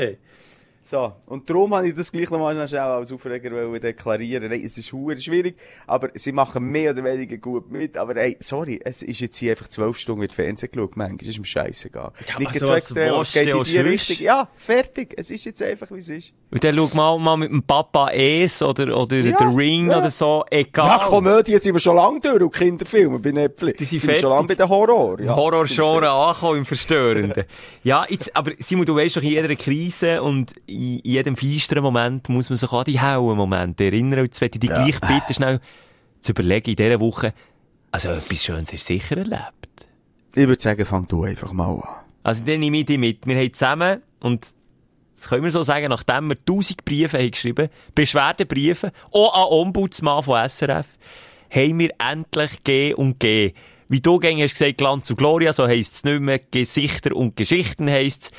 und 0.94 1.50
darum 1.50 1.74
habe 1.74 1.90
ich 1.90 1.96
das 1.96 2.12
gleich 2.12 2.30
nochmal 2.30 2.68
schnell 2.68 2.80
als 2.82 3.12
Aufreger 3.12 3.50
deklarieren. 3.80 4.50
Nein, 4.50 4.62
es 4.64 4.78
ist 4.78 4.94
hure 4.94 5.18
schwierig, 5.20 5.58
aber 5.86 6.10
sie 6.14 6.32
machen 6.32 6.64
mehr 6.64 6.92
oder 6.92 7.04
weniger 7.04 7.38
gut 7.38 7.72
mit. 7.72 7.98
Aber 7.98 8.16
ey, 8.16 8.38
sorry, 8.40 8.80
es 8.84 9.02
ist 9.02 9.20
jetzt 9.20 9.38
hier 9.38 9.52
einfach 9.52 9.68
zwölf 9.68 9.98
Stunden 9.98 10.22
mit 10.22 10.34
Fernsehen 10.34 10.72
geschaut. 10.72 10.96
Manchmal 10.96 11.30
ist 11.30 11.38
ihm 11.38 11.46
scheißegal. 11.46 12.12
Ja, 12.28 12.40
Nicht 12.40 12.50
aber 12.50 12.60
so 12.60 12.66
so 12.68 12.74
extrem, 12.74 13.22
es 13.22 13.34
geht 13.34 13.48
in 13.48 13.64
die 13.64 13.72
ja, 13.72 13.82
Richtung. 13.82 14.18
Ja, 14.20 14.50
fertig. 14.56 15.14
Es 15.18 15.32
ist 15.32 15.46
jetzt 15.46 15.62
einfach, 15.62 15.92
wie 15.92 15.98
es 15.98 16.10
ist. 16.10 16.34
Und 16.52 16.64
dann 16.64 16.76
schau 16.76 16.90
mal, 16.94 17.18
mal 17.20 17.38
mit 17.38 17.52
dem 17.52 17.64
Papa 17.64 18.10
Es 18.12 18.62
oder, 18.62 18.98
oder 18.98 19.18
Ja, 19.18 19.38
der 19.38 19.56
Ring 19.56 19.90
ja. 19.90 20.00
oder 20.00 20.12
so, 20.12 20.46
egal. 20.50 21.00
Ja, 21.00 21.06
Komödien 21.06 21.60
sind 21.60 21.74
wir 21.74 21.80
schon 21.80 21.96
lange 21.96 22.20
durch 22.22 22.42
und 22.42 22.54
Kinderfilme 22.54 23.20
bei 23.20 23.32
Netflix. 23.32 23.78
Die 23.80 23.86
sind 23.86 24.08
wir 24.08 24.16
schon 24.16 24.30
lange 24.30 24.48
bei 24.48 24.56
den 24.56 24.70
Horror. 24.70 25.20
Ja. 25.20 25.36
Horror-Genre 25.36 26.10
ankommen 26.10 26.60
im 26.60 26.66
Verstörenden. 26.66 27.44
ja, 27.84 28.06
jetzt, 28.08 28.36
aber 28.36 28.52
Simon, 28.60 28.86
du 28.86 28.96
weißt 28.96 29.18
doch, 29.18 29.22
in 29.22 29.30
jeder 29.30 29.56
Krise 29.56 30.22
und 30.22 30.54
in 30.78 31.02
jedem 31.04 31.36
feisteren 31.36 31.84
Moment 31.84 32.30
muss 32.30 32.50
man 32.50 32.58
sich 32.58 32.72
an 32.72 32.86
die 32.86 33.00
hellen 33.00 33.38
Momente 33.38 33.86
erinnern. 33.86 34.20
Und 34.20 34.26
jetzt 34.26 34.42
möchte 34.42 34.58
ich 34.58 34.62
dich 34.62 34.70
gleich 34.70 35.00
bitten, 35.02 35.34
schnell 35.34 35.60
zu 36.22 36.32
überlegen, 36.32 36.70
in 36.70 36.76
dieser 36.76 37.00
Woche, 37.00 37.34
also 37.92 38.10
etwas 38.10 38.44
Schönes 38.44 38.70
du 38.70 38.78
sicher 38.78 39.18
erlebt. 39.18 39.68
Ich 40.36 40.48
würde 40.48 40.62
sagen, 40.62 40.86
fang 40.86 41.08
du 41.08 41.24
einfach 41.24 41.52
mal 41.52 41.74
an. 41.74 41.84
Also 42.24 42.44
dann 42.44 42.60
nehme 42.60 42.78
ich 42.78 42.86
dich 42.86 42.98
mit. 42.98 43.26
Wir 43.26 43.38
haben 43.38 43.54
zusammen, 43.54 44.02
und 44.20 44.48
das 45.16 45.28
können 45.30 45.44
wir 45.44 45.52
so 45.52 45.64
sagen, 45.64 45.90
nachdem 45.90 46.30
wir 46.30 46.46
tausend 46.46 46.86
Briefe 46.86 47.18
haben 47.18 47.32
geschrieben, 47.32 47.70
Beschwerdebriefe, 47.96 48.92
auch 49.12 49.34
an 49.34 49.66
Ombudsmann 49.68 50.24
von 50.24 50.48
SRF, 50.48 50.86
haben 51.50 51.80
wir 51.80 51.90
endlich 51.98 52.64
G 52.64 52.94
und 52.94 53.20
G. 53.20 53.54
Wie 53.90 54.02
du 54.02 54.20
gängig 54.20 54.44
hast 54.44 54.60
gesagt, 54.60 54.78
Glanz 54.78 55.10
und 55.10 55.16
Gloria, 55.16 55.54
so 55.54 55.66
heisst 55.66 55.96
es 55.96 56.04
nicht 56.04 56.20
mehr, 56.20 56.40
Gesichter 56.40 57.16
und 57.16 57.36
Geschichten 57.36 57.90
heisst 57.90 58.24
es 58.24 58.32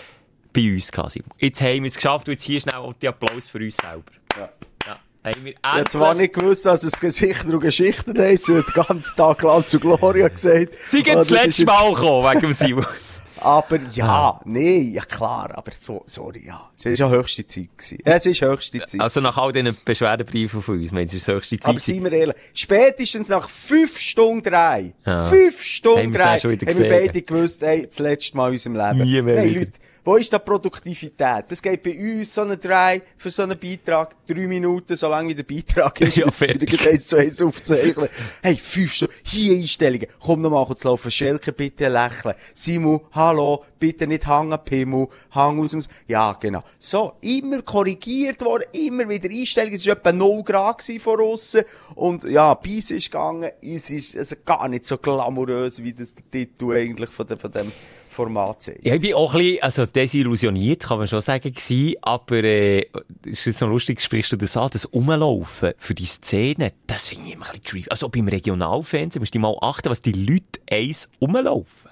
bei 0.62 0.73
uns 0.75 0.90
quasi. 0.92 1.23
Jetzt 1.38 1.61
haben 1.61 1.83
wir 1.83 1.88
es 1.88 1.94
geschafft 1.94 2.29
und 2.29 2.35
jetzt 2.35 2.42
hier 2.44 2.61
schnell 2.61 2.77
auch 2.77 2.92
die 2.94 3.09
Applaus 3.09 3.49
für 3.49 3.59
uns 3.59 3.77
selber. 3.77 4.03
Ja. 4.37 4.49
Ja. 4.87 4.99
Haben 5.33 5.44
wir 5.44 5.55
endlich... 5.62 5.88
zwar 5.88 6.14
nicht 6.14 6.35
gewusst, 6.35 6.66
dass 6.66 6.85
es 6.85 6.99
Gesichter 6.99 7.49
und 7.53 7.61
Geschichten 7.61 8.18
heisst, 8.18 8.49
weil 8.49 8.62
den 8.62 8.73
ganzen 8.75 9.16
Tag 9.16 9.38
Glanz 9.38 9.75
und 9.75 9.81
Gloria 9.81 10.29
gesagt. 10.29 10.75
Sie 10.81 10.99
Ah, 11.01 11.03
gehen 11.03 11.14
das 11.14 11.31
letzte 11.31 11.62
jetzt- 11.62 11.66
Mal 11.66 11.94
gekommen, 11.94 12.31
wegen 12.31 12.40
dem 12.40 12.53
Simon. 12.53 12.87
Aber 13.40 13.79
ja, 13.92 14.40
nee, 14.47 14.81
ja 14.94 15.03
klar, 15.05 15.53
aber 15.55 15.71
so, 15.71 16.03
sorry, 16.07 16.44
ja. 16.49 16.71
Es 16.77 16.87
ist 16.87 16.99
ja 16.99 17.09
höchste 17.09 17.47
Zeit 17.47 17.68
gewesen. 17.79 17.99
Es 18.05 18.27
ist 18.27 18.40
höchste 18.40 18.81
Zeit. 18.81 19.01
Also 19.01 19.21
nach 19.21 19.38
all 19.38 19.53
diesen 19.53 19.77
Beschwerdebriefen 19.85 20.61
von 20.61 20.77
uns, 20.81 20.90
meinst 20.90 21.12
du, 21.14 21.18
es 21.18 21.23
ist 21.23 21.29
höchste 21.33 21.61
Zeit? 21.61 21.68
aber 21.71 21.79
seien 21.79 22.03
wir 22.03 22.11
ehrlich, 22.12 22.35
spätestens 22.53 23.29
nach 23.29 23.49
fünf 23.49 23.97
Stunden 23.97 24.42
drei, 24.42 24.92
Ja. 25.07 25.29
fünf 25.29 25.62
Stunden 25.62 26.12
drei, 26.12 26.37
haben 26.38 26.61
wir 26.61 26.88
beide 26.88 27.23
gewusst, 27.23 27.62
ey, 27.62 27.87
das 27.87 28.01
letzte 28.01 28.37
Mal 28.37 28.49
in 28.49 28.53
unserem 28.55 28.75
Leben. 28.75 29.03
Nie 29.09 29.23
mehr 29.23 29.38
hey. 29.38 29.55
Leute, 29.55 29.73
wo 30.09 30.16
ist 30.16 30.33
da 30.33 30.38
Produktivität? 30.38 31.44
Das 31.49 31.61
geht 31.61 31.83
bei 31.83 31.94
uns 31.99 32.35
so 32.35 32.40
ein 32.40 32.59
drei 32.59 33.03
für 33.18 33.29
so 33.29 33.42
einen 33.42 33.59
Beitrag, 33.59 34.16
drei 34.27 34.47
Minuten, 34.47 34.97
solange 34.97 35.29
wie 35.29 35.35
der 35.35 35.42
Beitrag 35.42 36.01
ist. 36.01 36.16
Ja, 36.16 36.31
fertig. 36.31 36.88
eins 36.88 37.09
zu 37.09 37.16
eins 37.16 37.42
aufzeichnen. 37.42 38.09
Hey, 38.42 38.57
fünf 38.57 38.94
Stunden, 38.94 39.12
hier 39.23 39.55
Einstellungen. 39.59 40.07
Komm 40.18 40.40
noch 40.40 40.49
mal 40.51 40.64
kurz 40.64 40.83
laufen. 40.85 41.11
Schelke, 41.11 41.53
bitte 41.53 41.88
lächeln. 41.88 42.35
Simu, 42.55 43.01
hallo, 43.12 43.62
bitte 43.79 44.07
nicht 44.07 44.27
hängen, 44.27 44.59
Pimmel, 44.64 45.09
hang 45.33 45.61
aus 45.61 45.73
dem... 45.73 45.83
Ja, 46.07 46.33
genau. 46.33 46.61
So, 46.79 47.12
immer 47.21 47.61
korrigiert 47.61 48.42
worden, 48.42 48.64
immer 48.73 49.07
wieder 49.11 49.29
Einstellungen. 49.29 49.75
Es 49.77 49.87
war 49.87 49.92
etwa 49.92 50.12
0 50.12 50.42
Grad 50.42 50.83
von 51.01 51.21
aussen. 51.21 51.64
Und 51.97 52.25
ja, 52.25 52.55
bis 52.55 52.90
ist 52.92 53.11
gegangen. 53.11 53.51
Es 53.61 53.90
ist 53.90 54.16
also 54.16 54.37
gar 54.42 54.68
nicht 54.68 54.87
so 54.87 54.97
glamourös, 54.97 55.83
wie 55.83 55.92
das 55.92 56.14
der 56.14 56.31
Titel 56.31 56.73
eigentlich 56.73 57.11
von, 57.11 57.27
dem- 57.27 57.38
von 57.38 57.53
dem 57.53 57.73
Format. 58.11 58.71
Ja, 58.83 58.94
ich 58.94 59.01
bin 59.01 59.14
auch 59.14 59.35
ein 59.35 59.38
bisschen, 59.40 59.62
also 59.62 59.87
desillusioniert, 59.87 60.83
kann 60.83 60.99
man 60.99 61.07
schon 61.07 61.21
sagen, 61.21 61.53
gewesen, 61.53 61.94
aber, 62.03 62.42
äh, 62.44 62.87
ist 63.25 63.44
jetzt 63.44 63.61
noch 63.61 63.68
lustig, 63.68 64.01
sprichst 64.01 64.33
du 64.33 64.37
das 64.37 64.57
an, 64.57 64.68
das 64.73 64.85
Umlaufen 64.87 65.73
für 65.79 65.94
die 65.94 66.07
Szene, 66.07 66.73
das 66.87 67.09
finde 67.09 67.29
ich 67.29 67.35
immer 67.35 67.47
ein 67.47 67.53
bisschen 67.53 67.64
creepy. 67.64 67.90
Also 67.90 68.09
beim 68.09 68.29
Regionalfernsehen 68.29 69.21
musst 69.23 69.35
du 69.35 69.38
mal 69.38 69.57
achten, 69.61 69.90
was 69.90 70.03
die 70.03 70.12
Leute 70.12 70.61
eins 70.71 71.09
umlaufen. 71.18 71.90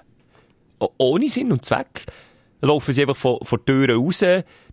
O- 0.79 0.89
Ohne 0.97 1.29
Sinn 1.29 1.51
und 1.51 1.65
Zweck. 1.65 2.05
Laufen 2.59 2.91
sie 2.91 3.01
einfach 3.01 3.15
von, 3.15 3.37
von 3.43 3.59
der 3.67 3.87
Tür 3.87 3.95
raus, 3.95 4.19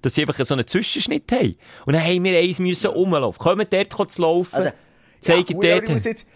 dass 0.01 0.15
sie 0.15 0.23
einfach 0.23 0.43
so 0.45 0.55
einen 0.55 0.67
Zwischenschnitt 0.67 1.31
haben. 1.31 1.55
Und 1.85 1.93
dann 1.93 2.03
haben 2.03 2.25
wir 2.25 2.39
eins 2.39 2.59
müssen 2.59 2.89
umlaufen. 2.91 3.39
Kommen 3.39 3.67
dort 3.69 3.91
kurz 3.91 4.17
laufen, 4.17 4.55
Also, 4.55 4.71
zeigen 5.21 5.61
ja, 5.63 5.81
dort. 5.81 6.27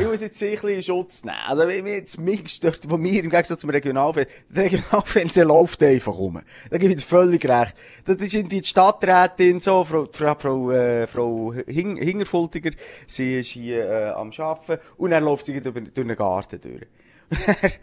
Ich 0.00 0.06
muss 0.06 0.20
jetzt, 0.20 0.42
ein 0.42 0.68
in 0.68 0.82
Schutz 0.82 1.24
nehmen. 1.24 1.36
Also, 1.46 1.68
wenn 1.68 1.84
wir 1.84 2.02
mich 2.18 2.60
dort, 2.60 2.80
wo 2.90 3.00
wir 3.00 3.22
im 3.22 3.30
Gegensatz 3.30 3.60
zum 3.60 3.70
Regionalfernsehen, 3.70 4.44
der 4.48 4.64
Regionalfernsehen 4.64 5.48
läuft 5.48 5.82
einfach 5.82 6.16
rum. 6.16 6.40
Da 6.70 6.78
gebe 6.78 6.92
ich 6.92 6.98
dir 6.98 7.06
völlig 7.06 7.44
recht. 7.44 7.74
Das 8.04 8.16
ist 8.16 8.52
die 8.52 8.64
Stadträtin 8.64 9.60
so, 9.60 9.84
Frau, 9.84 10.06
Frau, 10.10 10.34
Frau, 10.34 10.70
äh, 10.72 11.06
Frau 11.06 11.52
Hing, 11.66 11.96
Hingerfultiger, 11.96 12.70
sie 13.06 13.36
ist 13.36 13.48
hier, 13.48 13.88
äh, 13.88 14.08
am 14.10 14.32
Arbeiten, 14.36 14.82
und 14.96 15.10
dann 15.10 15.24
läuft 15.24 15.46
sie 15.46 15.60
durch, 15.60 15.74
durch 15.74 15.92
den 15.94 16.16
Garten 16.16 16.60
durch. 16.60 16.86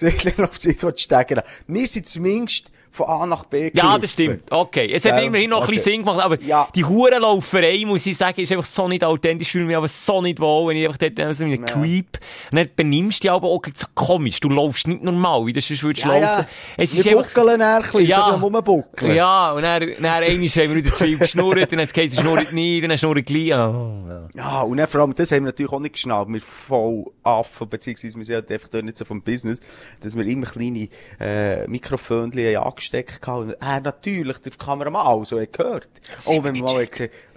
Dann 0.00 0.12
läuft 0.36 0.62
sie 0.62 0.76
dort 0.76 1.00
stecken. 1.00 1.40
Wir 1.66 1.86
sind 1.88 2.08
zumindest 2.08 2.70
von 2.90 3.06
A 3.06 3.26
nach 3.26 3.44
B 3.44 3.64
Ja, 3.64 3.70
gelaufen. 3.70 4.00
das 4.02 4.12
stimmt. 4.12 4.42
Okay. 4.52 4.90
Es 4.92 5.04
hat 5.04 5.16
Gell? 5.16 5.24
immerhin 5.26 5.50
noch 5.50 5.62
ein 5.62 5.66
bisschen 5.68 5.80
Okay. 5.80 5.90
Sinn 5.90 6.04
gemacht, 6.04 6.24
aber 6.24 6.40
Ja. 6.42 6.68
die 6.74 6.84
Hurenlauferei, 6.84 7.84
muss 7.86 8.06
ich 8.06 8.16
sagen, 8.16 8.40
ist 8.40 8.50
einfach 8.52 8.64
so 8.64 8.88
nicht 8.88 9.04
authentisch. 9.04 9.50
Fühle 9.50 9.64
mich 9.66 9.76
aber 9.76 9.88
so 9.88 10.20
nicht 10.22 10.40
wohl, 10.40 10.68
wenn 10.68 10.76
ich 10.76 10.86
einfach 10.86 10.98
dort 10.98 11.36
so 11.36 11.46
wie 11.46 11.54
ein 11.54 11.66
Ja. 11.66 11.72
Creep. 11.72 12.18
Und 12.50 12.56
dann 12.58 12.68
benimmst 12.76 13.20
du 13.20 13.22
dich 13.22 13.30
aber 13.30 13.48
auch 13.48 13.62
so 13.74 13.86
komisch. 13.94 14.40
Du 14.40 14.48
laufst 14.48 14.86
nicht 14.88 15.02
normal, 15.02 15.46
wie 15.46 15.52
du 15.52 15.60
sonst 15.60 15.82
würdest 15.82 16.04
Ja, 16.06 16.12
laufen. 16.12 16.22
ja. 16.22 16.46
Es 16.76 16.92
Wir 16.94 17.00
ist 17.00 17.08
einfach... 17.08 17.34
buckeln 17.34 17.60
ein 17.62 17.82
bisschen, 17.82 18.06
Ja. 18.06 18.30
so 18.30 18.36
Rumbuckeln. 18.46 19.14
Ja, 19.14 19.52
und 19.52 19.62
dann, 19.62 19.80
dann 19.80 20.04
einmal 20.04 20.22
haben 20.24 20.40
wir 20.40 20.74
wieder 20.76 20.92
zu 20.92 21.04
viel 21.04 21.18
geschnurrt, 21.18 21.70
dann 21.72 21.78
hat 21.80 21.86
es 21.86 21.92
geheißen, 21.92 22.20
schnurrt 22.20 22.52
nicht, 22.52 22.84
dann 22.88 22.98
schnurrt 22.98 23.24
gleich. 23.26 23.52
Oh, 23.52 23.94
ja. 24.08 24.28
Ja, 24.34 24.60
und 24.62 24.76
dann 24.76 24.86
vor 24.86 25.00
allem, 25.02 25.14
das 25.14 25.30
haben 25.32 25.38
wir 25.44 25.46
natürlich 25.46 25.72
auch 25.72 25.80
nicht 25.80 25.92
geschnallt. 25.94 26.28
Wir 26.28 26.40
voll 26.40 27.06
Affen, 27.22 27.68
beziehungsweise 27.68 28.16
wir 28.18 28.24
sind 28.24 28.34
halt 28.36 28.50
einfach 28.52 28.68
dort 28.68 28.84
nicht 28.84 28.98
so 28.98 29.04
vom 29.04 29.22
Business, 29.22 29.60
dass 30.00 30.16
wir 30.16 30.24
immer 30.26 30.46
kleine, 30.46 30.88
äh, 31.20 31.66
Mikrofönchen 31.68 32.56
haben 32.56 32.64
haben. 32.92 33.48
Und, 33.48 33.50
äh, 33.52 33.80
natürlich, 33.80 34.38
der 34.38 34.52
Kameramann 34.52 35.06
auch 35.06 35.24
so 35.24 35.40
hat 35.40 35.52
gehört. 35.52 35.88
Auch 36.26 36.44
wenn 36.44 36.54
wir 36.54 36.62
mal, 36.62 36.88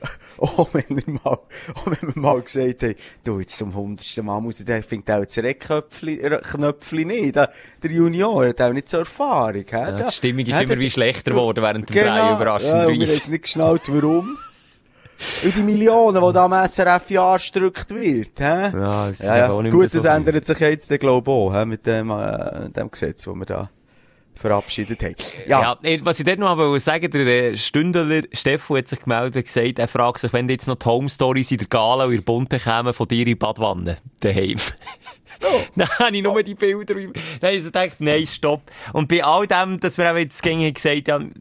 auch 0.37 0.69
wenn 0.73 0.83
wir 0.89 1.13
mal, 1.23 1.31
auch 1.31 1.85
wenn 1.85 2.15
wir 2.15 2.21
mal 2.21 2.41
gesagt 2.41 2.83
haben, 2.83 2.95
du, 3.23 3.39
jetzt 3.39 3.57
zum 3.57 3.73
hundertsten 3.73 4.25
Mal 4.25 4.39
muss 4.41 4.59
ich, 4.59 4.65
der 4.65 4.83
findet 4.83 5.09
auch 5.15 5.23
das 5.25 5.37
Reckknöpfchen 5.37 6.19
Knöpfchen 6.41 7.07
nicht. 7.07 7.35
Der, 7.35 7.49
der 7.83 7.91
Junior 7.91 8.47
hat 8.47 8.61
auch 8.61 8.73
nicht 8.73 8.89
so 8.89 8.97
Erfahrung, 8.97 9.65
hä? 9.69 9.71
Ja, 9.71 9.91
die 9.91 10.11
Stimmung 10.11 10.45
ist 10.45 10.49
Ja, 10.49 10.61
immer 10.61 10.79
wie 10.79 10.89
schlechter 10.89 11.31
geworden 11.31 11.63
während 11.63 11.89
dem 11.89 11.93
Genau. 11.93 12.05
Drehen, 12.05 12.15
Ja, 12.15 12.21
und 12.21 12.25
wir 12.25 12.29
haben 12.29 12.35
überraschenderweise. 12.41 13.31
nicht 13.31 13.43
geschnallt, 13.43 13.81
warum. 13.87 14.37
Und 15.43 15.55
die 15.55 15.63
Millionen, 15.63 16.19
die 16.23 16.33
da 16.33 16.45
am 16.45 16.67
SRF-Jahr 16.67 17.37
gedrückt 17.37 17.93
wird, 17.93 18.39
hä? 18.39 18.71
Ja, 18.73 19.09
das 19.09 19.19
nicht 19.19 19.27
mehr 19.27 19.71
Gut, 19.71 19.93
das 19.93 20.05
ändert 20.05 20.45
sich 20.45 20.59
jetzt, 20.59 20.99
glaube 20.99 21.29
ich, 21.31 21.37
auch? 21.37 21.65
Mit 21.65 21.85
dem, 21.85 22.09
äh, 22.09 22.69
dem 22.69 22.89
Gesetz, 22.89 23.25
das 23.25 23.35
wir 23.35 23.45
da 23.45 23.69
verabschiedet 24.41 25.01
haben. 25.03 25.15
Ja, 25.47 25.61
Ja. 25.61 25.79
eh, 25.83 25.99
was 26.03 26.19
ich 26.19 26.25
dort 26.25 26.39
noch 26.39 26.57
wollte 26.57 26.79
sagen, 26.83 27.09
der 27.11 27.25
äh, 27.27 27.57
Stündler 27.57 28.23
Steffo 28.33 28.75
hat 28.77 28.87
sich 28.87 28.99
gemeldet 28.99 29.35
und 29.35 29.45
gesagt, 29.45 29.79
er 29.79 29.87
fragt 29.87 30.19
sich, 30.19 30.33
wenn 30.33 30.49
jetzt 30.49 30.67
noch 30.67 30.75
die 30.75 30.85
Home 30.85 31.09
Stories 31.09 31.51
in 31.51 31.59
der 31.59 31.67
Gala 31.67 32.05
und 32.05 32.11
in 32.11 32.17
der 32.17 32.23
Bunte 32.25 32.59
kämen 32.59 32.93
von 32.93 33.07
dir 33.07 33.19
in 33.19 33.25
die 33.25 33.35
Badwanne 33.35 33.97
daheim. 34.19 34.57
Oh. 35.43 35.61
Dann 35.75 35.89
habe 35.99 36.15
ich 36.15 36.23
nur 36.23 36.43
die 36.43 36.55
Bilder. 36.55 36.93
Dann 36.93 37.13
habe 37.41 37.55
ich 37.55 37.63
so 37.63 37.69
gedacht, 37.69 37.95
nein, 37.99 38.27
stopp. 38.27 38.61
Und 38.93 39.07
bei 39.07 39.23
all 39.23 39.47
dem, 39.47 39.79
dass 39.79 39.97
wir 39.97 40.11
auch 40.11 40.17
jetzt 40.17 40.43
gegen 40.43 40.73
gesagt 40.73 41.09
haben, 41.09 41.33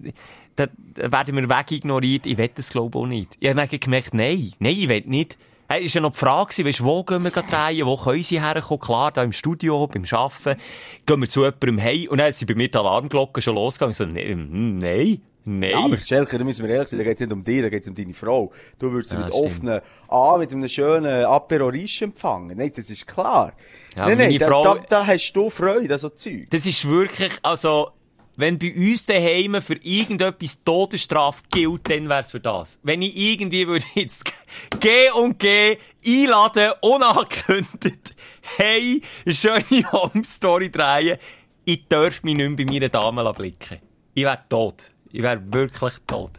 da 0.56 0.66
werden 0.94 1.36
wir 1.36 1.48
weg 1.48 1.70
ignoriert, 1.72 2.26
ich 2.26 2.36
will 2.36 2.50
das 2.54 2.70
glaube 2.70 2.98
ich 2.98 3.02
auch 3.02 3.06
nicht. 3.06 3.36
Ich 3.40 3.48
habe 3.48 3.78
gemerkt, 3.78 4.14
nein, 4.14 4.52
nein, 4.58 4.76
ich 4.76 4.88
will 4.88 5.02
nicht. 5.06 5.38
Hey, 5.72 5.84
ist 5.84 5.94
ja 5.94 6.00
noch 6.00 6.10
die 6.10 6.18
Frage 6.18 6.64
weißt, 6.64 6.82
wo 6.82 7.04
gehen 7.04 7.22
wir 7.22 7.30
drehen, 7.30 7.86
wo 7.86 7.96
können 7.96 8.24
sie 8.24 8.42
herkommen? 8.42 8.80
Klar, 8.80 9.12
da 9.12 9.22
im 9.22 9.30
Studio, 9.30 9.86
beim 9.86 10.02
Arbeiten. 10.10 10.60
Gehen 11.06 11.20
wir 11.20 11.28
zu 11.28 11.42
jemandem 11.44 11.78
hey 11.78 12.08
und 12.08 12.18
dann 12.18 12.32
sind 12.32 12.48
bei 12.48 12.56
mir 12.56 12.68
die 12.68 12.76
Alarmglocken 12.76 13.40
schon 13.40 13.54
losgegangen. 13.54 13.92
So, 13.92 14.04
nee, 14.04 14.30
hm, 14.32 14.78
nein, 14.78 15.22
nein. 15.44 15.70
Ja, 15.70 15.78
aber 15.78 15.96
Schelker, 15.98 16.38
da 16.38 16.44
müssen 16.44 16.66
wir 16.66 16.74
ehrlich 16.74 16.88
sein, 16.88 16.98
da 16.98 17.04
geht's 17.04 17.20
nicht 17.20 17.32
um 17.32 17.44
dich, 17.44 17.62
da 17.62 17.68
geht's 17.68 17.86
um 17.86 17.94
deine 17.94 18.14
Frau. 18.14 18.50
Du 18.80 18.90
würdest 18.90 19.10
sie 19.10 19.16
Ja, 19.16 19.22
mit 19.22 19.32
stimmt. 19.32 19.46
offenen 19.46 19.80
A, 20.08 20.38
mit 20.38 20.52
einem 20.52 20.68
schönen 20.68 21.24
Apero 21.24 21.68
Riche 21.68 22.06
empfangen. 22.06 22.56
Nein, 22.58 22.72
das 22.74 22.90
ist 22.90 23.06
klar. 23.06 23.52
Ja, 23.94 24.06
nein, 24.06 24.18
nein, 24.18 24.36
da, 24.40 24.46
Frau- 24.48 24.64
da, 24.74 24.84
da 24.88 25.06
hast 25.06 25.32
du 25.34 25.50
Freude 25.50 25.92
an 25.94 26.00
so 26.00 26.08
Zeug. 26.08 26.48
Das 26.50 26.66
ist 26.66 26.84
wirklich, 26.88 27.30
also, 27.44 27.92
wenn 28.40 28.58
bei 28.58 28.74
uns 28.74 29.06
daheim 29.06 29.60
für 29.62 29.76
irgendetwas 29.82 30.64
Todesstrafe 30.64 31.42
gilt, 31.50 31.90
dann 31.90 32.08
wär's 32.08 32.30
für 32.30 32.40
das. 32.40 32.78
Wenn 32.82 33.02
ich 33.02 33.16
irgendwie 33.16 33.66
würde 33.66 33.84
jetzt 33.94 34.32
G 34.80 34.88
und 35.14 35.38
G 35.38 35.76
einladen, 36.04 36.72
unangekündigt, 36.80 38.14
hey, 38.56 39.02
schöne 39.26 39.64
Home 39.92 40.24
Story 40.24 40.70
drehen, 40.70 41.18
ich 41.64 41.86
darf 41.88 42.22
mich 42.22 42.36
nicht 42.36 42.48
mehr 42.48 42.66
bei 42.66 42.72
meiner 42.72 42.88
Dame 42.88 43.32
blicken. 43.32 43.78
Ich 44.14 44.24
wär 44.24 44.48
tot. 44.48 44.90
Ich 45.12 45.22
wär 45.22 45.40
wirklich 45.52 45.94
tot. 46.06 46.32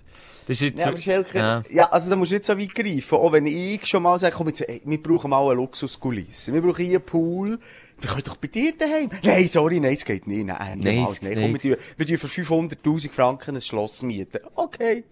Das 0.47 0.57
ist 0.57 0.61
jetzt 0.61 0.79
Ja, 0.79 0.83
so- 0.85 0.89
aber 0.89 0.97
Schelker, 0.97 1.39
Ja. 1.39 1.63
ja. 1.69 1.89
also 1.91 2.09
da 2.09 2.15
musst 2.15 2.31
du 2.31 2.35
nicht 2.35 2.45
so 2.45 2.57
weit 2.57 2.73
greifen. 2.75 3.15
Auch 3.17 3.31
wenn 3.31 3.45
ich 3.45 3.85
schon 3.85 4.03
mal 4.03 4.17
sage, 4.17 4.35
komm 4.35 4.47
jetzt, 4.47 4.61
ey, 4.67 4.81
wir 4.83 5.01
brauchen 5.01 5.29
mal 5.29 5.45
eine 5.45 5.53
Luxuskulisse. 5.55 6.53
Wir 6.53 6.61
brauchen 6.61 6.85
hier 6.85 6.97
einen 6.97 7.05
Pool. 7.05 7.59
Wir 7.99 8.09
können 8.09 8.23
doch 8.25 8.37
bei 8.37 8.47
dir 8.47 8.73
daheim. 8.77 9.09
Nein, 9.23 9.47
sorry, 9.47 9.79
nein, 9.79 9.93
es 9.93 10.03
geht 10.03 10.25
nicht. 10.27 10.45
Nein, 10.45 10.79
Nein, 10.83 10.95
nicht. 11.03 11.19
Komm, 11.21 11.29
nein. 11.29 11.53
wir 11.53 11.59
tun, 11.59 11.75
wir 11.97 12.05
tun 12.07 12.17
für 12.17 12.27
500'000 12.27 13.11
Franken 13.11 13.55
ein 13.55 13.61
Schloss 13.61 14.01
mieten. 14.03 14.39
Okay. 14.55 15.03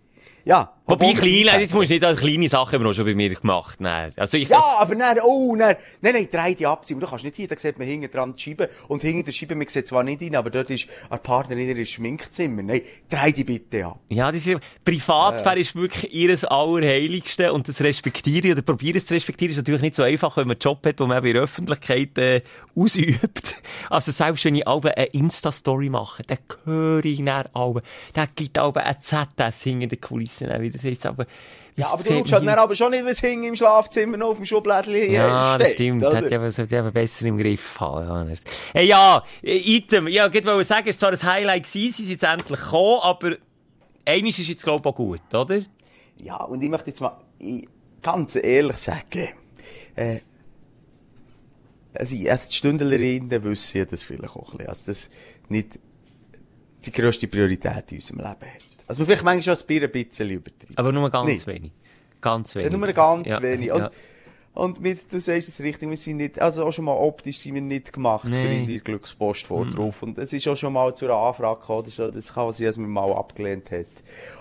Ja. 0.45 0.73
Wobei 0.89 1.11
obwohl 1.11 1.21
wir 1.21 1.21
klein, 1.21 1.33
einschätzen. 1.33 1.59
jetzt 1.61 1.73
musst 1.75 1.89
du 1.89 1.93
nicht 1.93 2.03
als 2.03 2.19
kleine 2.19 2.49
Sachen 2.49 2.83
haben 2.83 2.93
schon 2.95 3.05
bei 3.05 3.13
mir 3.13 3.33
gemacht. 3.33 3.79
Nein. 3.79 4.11
Also 4.15 4.37
ich, 4.37 4.49
Ja, 4.49 4.77
aber 4.79 4.95
nein, 4.95 5.19
oh, 5.23 5.55
nein, 5.55 5.75
nein, 6.01 6.13
nein, 6.13 6.27
drei 6.31 6.55
die 6.55 6.65
abziehen. 6.65 6.99
Du 6.99 7.05
kannst 7.05 7.23
nicht 7.23 7.35
hier, 7.35 7.47
da 7.47 7.55
sieht 7.55 7.77
man 7.77 7.87
hinten 7.87 8.09
dran 8.09 8.33
die 8.33 8.41
Scheibe. 8.41 8.69
Und 8.87 9.03
hinter 9.03 9.23
der 9.23 9.31
Scheibe, 9.31 9.55
man 9.55 9.67
sieht 9.67 9.85
zwar 9.85 10.03
nicht 10.03 10.21
rein, 10.21 10.35
aber 10.35 10.49
dort 10.49 10.71
ist 10.71 10.87
eine 11.09 11.19
Partnerin 11.19 11.77
in 11.77 11.85
Schminkzimmer. 11.85 12.63
Nein, 12.63 12.81
drei 13.07 13.31
die 13.31 13.43
bitte 13.43 13.85
ab. 13.85 13.99
Ja, 14.09 14.31
das 14.31 14.47
ist, 14.47 14.59
Privatsphäre 14.83 15.59
ist 15.59 15.75
wirklich 15.75 16.11
ihres 16.11 16.43
Allerheiligste 16.43 17.53
und 17.53 17.67
das 17.67 17.81
respektiere 17.81 18.53
oder 18.53 18.63
probiere 18.63 18.97
es 18.97 19.05
zu 19.05 19.13
respektieren. 19.13 19.51
ist 19.51 19.57
natürlich 19.57 19.81
nicht 19.81 19.95
so 19.95 20.01
einfach, 20.01 20.37
wenn 20.37 20.47
man 20.47 20.55
einen 20.55 20.61
Job 20.61 20.83
hat, 20.87 20.99
den 20.99 21.07
man 21.07 21.23
in 21.23 21.33
der 21.33 21.43
Öffentlichkeit 21.43 22.17
äh, 22.17 22.41
ausübt. 22.75 23.55
Also 23.89 24.11
selbst 24.11 24.45
wenn 24.45 24.55
ich 24.55 24.67
alle 24.67 24.95
eine 24.95 25.05
Insta-Story 25.07 25.89
mache, 25.89 26.23
dann 26.23 26.37
höre 26.65 27.05
ich 27.05 27.23
dann 27.23 27.47
alle, 27.53 27.81
dann 28.13 28.27
gibt 28.35 28.57
alle 28.57 28.83
ein 28.83 29.01
ZS 29.01 29.63
hinter 29.63 29.87
den 29.87 30.01
Kulissen, 30.38 30.61
wie 30.61 30.69
das 30.69 30.84
heisst, 30.84 31.05
aber... 31.05 31.25
Ja, 31.75 31.88
aber 31.93 32.03
du 32.03 32.09
schaust 32.27 32.34
halt 32.34 32.47
aber 32.49 32.75
schon 32.75 32.91
nicht, 32.91 33.05
was 33.05 33.19
hinten 33.19 33.45
im 33.45 33.55
Schlafzimmer 33.55 34.17
noch 34.17 34.30
auf 34.30 34.36
dem 34.38 34.45
Schublädchen 34.45 35.11
Ja, 35.13 35.53
steht. 35.53 35.61
das 35.65 35.71
stimmt. 35.73 36.03
oder? 36.03 36.17
Hätte 36.17 36.27
ich 36.27 36.36
aber, 36.36 36.51
sollte 36.51 36.75
ich 36.75 36.80
aber 36.80 36.91
besser 36.91 37.25
im 37.27 37.38
Griff 37.38 37.80
haben. 37.80 38.05
Ja, 38.07 38.23
das- 38.25 38.41
hey, 38.73 38.86
ja, 38.88 39.23
äh, 39.41 39.57
Item. 39.77 40.07
Ja, 40.09 40.27
ich 40.27 40.45
wollte 40.45 40.63
sagen, 40.65 40.89
es 40.89 41.01
war 41.01 41.15
zwar 41.15 41.30
ein 41.32 41.36
Highlight 41.36 41.63
gewesen, 41.63 41.91
sie 41.91 42.03
sind 42.03 42.11
jetzt 42.11 42.23
endlich 42.23 42.59
gekommen, 42.59 42.99
aber 43.01 43.36
eines 44.05 44.39
ist 44.39 44.49
jetzt, 44.49 44.63
glaube 44.63 44.82
ich, 44.89 44.91
auch 44.93 44.95
gut, 44.95 45.34
oder? 45.34 45.61
Ja, 46.21 46.36
und 46.43 46.61
ich 46.61 46.69
möchte 46.69 46.89
jetzt 46.89 46.99
mal 46.99 47.17
ganz 48.01 48.36
ehrlich 48.36 48.75
sagen, 48.77 49.30
äh, 49.95 50.19
also, 51.93 52.13
ich- 52.15 52.30
als 52.30 52.49
die 52.49 52.55
Stündlerinnen 52.57 53.43
wissen 53.43 53.77
ja 53.77 53.86
das 53.86 54.03
vielleicht 54.03 54.36
auch 54.36 54.51
ein 54.51 54.57
bisschen, 54.57 54.67
also 54.69 54.84
das 54.88 55.09
nicht 55.47 55.80
die 56.86 56.91
grösste 56.91 57.27
Priorität 57.27 57.91
in 57.91 57.97
unserem 57.97 58.17
Leben 58.19 58.27
hat. 58.30 58.68
Also 58.89 59.01
man 59.01 59.05
vielleicht 59.05 59.23
manchmal 59.23 59.55
schon 59.55 59.63
ein 59.63 59.67
Bier 59.67 59.83
ein 59.83 59.91
bisschen 59.91 60.29
übertrieben. 60.31 60.73
Aber 60.75 60.91
nur 60.91 61.09
ganz 61.11 61.29
Nicht. 61.29 61.47
wenig. 61.47 61.71
Ganz 62.21 62.55
wenig. 62.55 62.71
Ja, 62.71 62.77
nur 62.77 62.91
ganz 62.91 63.27
Ja, 63.27 63.41
wenig. 63.41 63.71
Und, 63.71 63.81
ja. 63.81 63.91
und 64.55 64.83
wir, 64.83 64.97
du 65.09 65.19
sagst 65.19 65.47
es 65.47 65.61
richtig, 65.61 65.87
wir 65.87 65.95
sind 65.95 66.17
nicht, 66.17 66.41
also 66.41 66.65
auch 66.65 66.71
schon 66.73 66.85
mal 66.85 66.95
optisch 66.95 67.37
sind 67.37 67.53
wir 67.53 67.61
nicht 67.61 67.93
gemacht 67.93 68.25
für 68.25 68.31
Nein. 68.31 68.61
in 68.61 68.65
die 68.65 68.79
Glückspost 68.79 69.45
vor 69.45 69.67
drauf. 69.67 70.01
Und 70.01 70.17
es 70.17 70.33
ist 70.33 70.47
auch 70.47 70.57
schon 70.57 70.73
mal 70.73 70.95
zu 70.95 71.05
einer 71.05 71.17
Anfrage 71.17 71.59
gekommen, 71.59 71.87
so, 71.87 72.09
das 72.09 72.33
kann 72.33 72.51
sein, 72.51 72.65
dass 72.65 72.77
man 72.79 72.89
mal 72.89 73.13
abgelehnt 73.13 73.69
hat. 73.69 73.85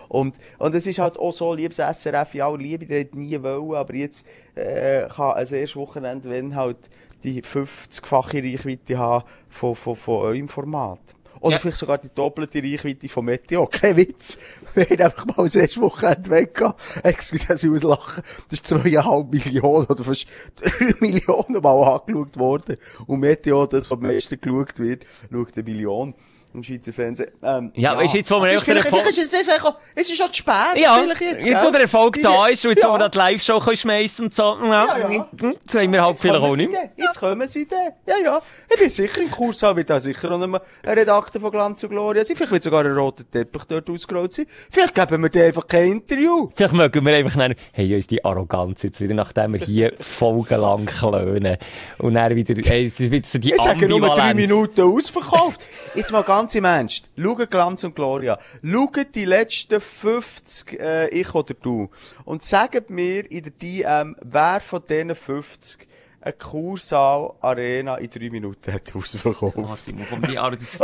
Und, 0.08 0.34
und 0.58 0.74
es 0.74 0.86
ist 0.86 0.98
halt 0.98 1.18
auch 1.18 1.32
so, 1.32 1.52
liebes 1.52 1.76
SRF, 1.76 2.34
ja, 2.34 2.50
Liebe, 2.54 2.86
der 2.86 3.00
hat 3.02 3.14
nie 3.14 3.40
wollen, 3.42 3.74
aber 3.74 3.94
jetzt, 3.94 4.26
äh, 4.54 5.06
kann 5.08 5.32
ein 5.32 5.40
erstes 5.40 5.76
Wochenende, 5.76 6.30
wenn 6.30 6.56
halt 6.56 6.78
die 7.22 7.42
50-fache 7.42 8.42
Reichweite 8.42 8.98
haben 8.98 9.24
von, 9.50 9.74
von, 9.74 9.94
von 9.94 10.22
eurem 10.22 10.48
Format. 10.48 11.00
Oder 11.40 11.52
Ja. 11.52 11.58
vielleicht 11.58 11.76
sogar 11.78 11.98
die 11.98 12.08
doppelte 12.14 12.62
Reichweite 12.62 13.08
von 13.08 13.24
Meteo. 13.24 13.66
Kein 13.66 13.96
Witz. 13.96 14.38
Wir 14.74 14.84
haben 14.86 15.00
einfach 15.02 15.26
mal 15.26 15.44
das 15.44 15.56
erste 15.56 15.80
Wochenende 15.80 16.30
weggehauen. 16.30 16.74
Excuse, 17.02 17.46
dass 17.46 17.62
ich 17.62 17.70
auslachen. 17.70 18.22
Das 18.48 18.60
ist 18.60 18.66
zweieinhalb 18.66 19.30
Millionen 19.32 19.86
oder 19.86 20.04
fast 20.04 20.26
drei 20.56 20.94
Millionen 21.00 21.62
mal 21.62 21.82
angeschaut 22.00 22.36
worden. 22.36 22.76
Und 23.06 23.20
Meteo, 23.20 23.66
das, 23.66 23.90
was 23.90 23.92
am 23.98 24.00
meisten 24.02 24.40
geschaut 24.40 24.78
wird, 24.78 25.04
schaut 25.32 25.54
eine 25.54 25.62
Million. 25.64 26.14
Im 26.58 26.62
Schweizer 26.64 26.92
Fernsehen. 26.92 27.30
Ähm, 27.42 27.72
Ja, 27.74 27.96
weißt 27.96 28.14
du, 28.14 28.18
jetzt, 28.18 28.30
wo 28.30 28.36
wir 28.42 28.50
ist 28.50 28.52
einfach 28.52 28.64
den 28.66 28.72
vielleicht, 28.72 28.86
Erfolg- 28.86 29.00
vielleicht 29.02 29.18
ist 29.18 29.34
es, 29.34 29.40
vielleicht 29.42 29.64
auch- 29.64 29.76
es 29.94 30.10
ist 30.10 30.16
schon 30.16 30.26
zu 30.28 30.34
spät. 30.34 30.54
Ja, 30.76 31.02
jetzt, 31.02 31.44
jetzt, 31.46 31.66
wo 31.66 31.70
der 31.70 31.80
Erfolg 31.82 32.18
da 32.22 32.46
ist 32.48 32.64
und 32.64 32.70
jetzt, 32.72 32.82
wo 32.84 32.88
Ja. 32.88 32.94
wir 32.94 32.98
da 32.98 33.08
die 33.08 33.18
Live-Show 33.18 33.62
schmeissen 33.76 34.26
und 34.26 34.34
so, 34.34 34.58
ja, 34.62 34.68
Ja, 34.68 34.98
ja. 34.98 35.08
jetzt 35.08 35.74
haben 35.74 35.92
wir 35.92 36.02
halt 36.02 36.10
Jetzt 36.12 36.20
vielleicht 36.22 36.42
auch 36.42 36.50
sie 36.54 36.56
nicht 36.62 36.72
mehr. 36.72 36.90
Jetzt 36.96 37.20
kommen 37.20 37.48
sie 37.48 37.66
dann. 37.66 37.92
Ja, 38.06 38.14
ja. 38.22 38.42
Ich 38.70 38.78
bin 38.78 38.90
sicher, 38.90 39.20
im 39.22 39.30
Kursaal 39.30 39.76
wird 39.76 39.90
da 39.90 40.00
sicher 40.00 40.28
noch 40.36 40.42
ein 40.42 40.56
Redakteur 40.84 41.40
von 41.40 41.50
Glanz 41.50 41.82
und 41.82 41.90
Gloria 41.90 42.24
sein. 42.24 42.36
Vielleicht 42.36 42.52
wird 42.52 42.62
sogar 42.62 42.84
ein 42.84 42.92
roter 42.96 43.24
Teppich 43.30 43.64
dort 43.64 43.88
ausgerollt 43.90 44.32
sein. 44.34 44.46
Vielleicht 44.70 44.94
geben 44.94 45.22
wir 45.22 45.28
dir 45.30 45.44
einfach 45.46 45.66
kein 45.66 45.92
Interview. 45.92 46.48
Vielleicht 46.54 46.74
mögen 46.74 47.04
wir 47.06 47.14
einfach 47.16 47.36
dann, 47.38 47.54
hey, 47.72 47.94
uns 47.94 48.06
die 48.06 48.24
Arroganz 48.24 48.82
jetzt 48.82 49.00
wieder, 49.00 49.14
nachdem 49.14 49.52
wir 49.54 49.60
hier 49.60 49.92
folgenlang 49.98 50.86
klönen. 50.86 51.56
Und 51.98 52.14
dann 52.14 52.34
wieder, 52.34 52.54
ey, 52.70 52.86
es 52.86 52.98
ist 53.00 53.10
wieder 53.10 53.26
so 53.26 53.38
die 53.38 53.52
Ich 53.52 53.60
sage 53.62 53.88
nur 53.88 54.00
drei 54.00 54.06
Ambivalenz. 54.08 54.40
Minuten 54.40 54.80
ausverkauft. 54.82 55.60
Jetzt 55.94 56.12
mal 56.12 56.22
ganz 56.22 56.47
im 56.54 56.64
Ernst. 56.64 57.10
Schaut 57.16 57.50
Glanz 57.50 57.84
und 57.84 57.94
Gloria. 57.94 58.38
Schaut 58.62 59.14
die 59.14 59.24
letzten 59.24 59.80
50, 59.80 60.80
äh, 60.80 61.08
ich 61.08 61.34
oder 61.34 61.54
du. 61.54 61.90
Und 62.24 62.42
sagt 62.42 62.90
mir 62.90 63.30
in 63.30 63.44
der 63.44 63.52
DM, 63.52 64.16
wer 64.22 64.60
von 64.60 64.82
diesen 64.88 65.14
50 65.14 65.88
eine 66.20 66.32
Kursaal 66.32 67.32
Arena 67.40 67.96
in 67.96 68.10
drei 68.10 68.30
Minuten 68.30 68.72
hat 68.72 68.94
ausverkauft. 68.94 69.56
Oh, 69.56 69.74
Simon, 69.76 70.06
komm, 70.10 70.20
die 70.22 70.38
Arro, 70.38 70.56
das 70.56 70.78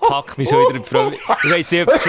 packt 0.00 0.38
mich 0.38 0.48
schon 0.48 0.60
wieder 0.60 0.76
in 0.76 0.84
Freude. 0.84 1.16
Ich 1.16 1.50
weiss 1.50 1.70
nicht, 1.70 1.86
ob 1.86 1.94
es 1.94 2.06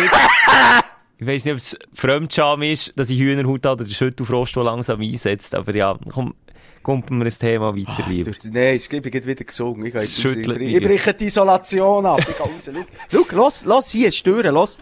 ich 1.18 1.28
weiss 1.28 1.46
nicht, 1.46 1.54
ob 1.54 1.58
es 1.58 1.78
Fremdscham 1.94 2.62
ist, 2.62 2.94
dass 2.98 3.10
ich 3.10 3.20
Hühnerhaut 3.20 3.66
habe 3.66 3.74
oder 3.74 3.84
der 3.86 3.94
Schüttelfrost, 3.94 4.56
der 4.56 4.64
langsam 4.64 5.02
einsetzt. 5.02 5.56
Aber 5.56 5.74
ja, 5.74 5.98
komm, 6.12 6.34
kumpen 6.86 7.18
wir 7.18 7.26
das 7.26 7.40
Thema 7.40 7.76
weiter, 7.76 8.06
es 8.10 8.18
lieber. 8.18 8.32
tut- 8.32 8.54
Nein, 8.54 8.76
ich 8.76 8.88
bin 8.88 9.02
gerade 9.02 9.26
wieder 9.26 9.44
gesungen. 9.44 9.86
Ich, 9.88 9.96
ich, 9.96 10.26
ich 10.26 10.84
breche 10.84 11.14
die 11.16 11.26
Isolation 11.26 12.06
ab. 12.06 12.20
Ich 12.20 12.26
gehe 12.28 12.36
raus. 12.38 12.70
Schau, 13.12 13.26
los, 13.36 13.66
los 13.66 13.90
hier, 13.90 14.12
stören, 14.12 14.54
los. 14.54 14.78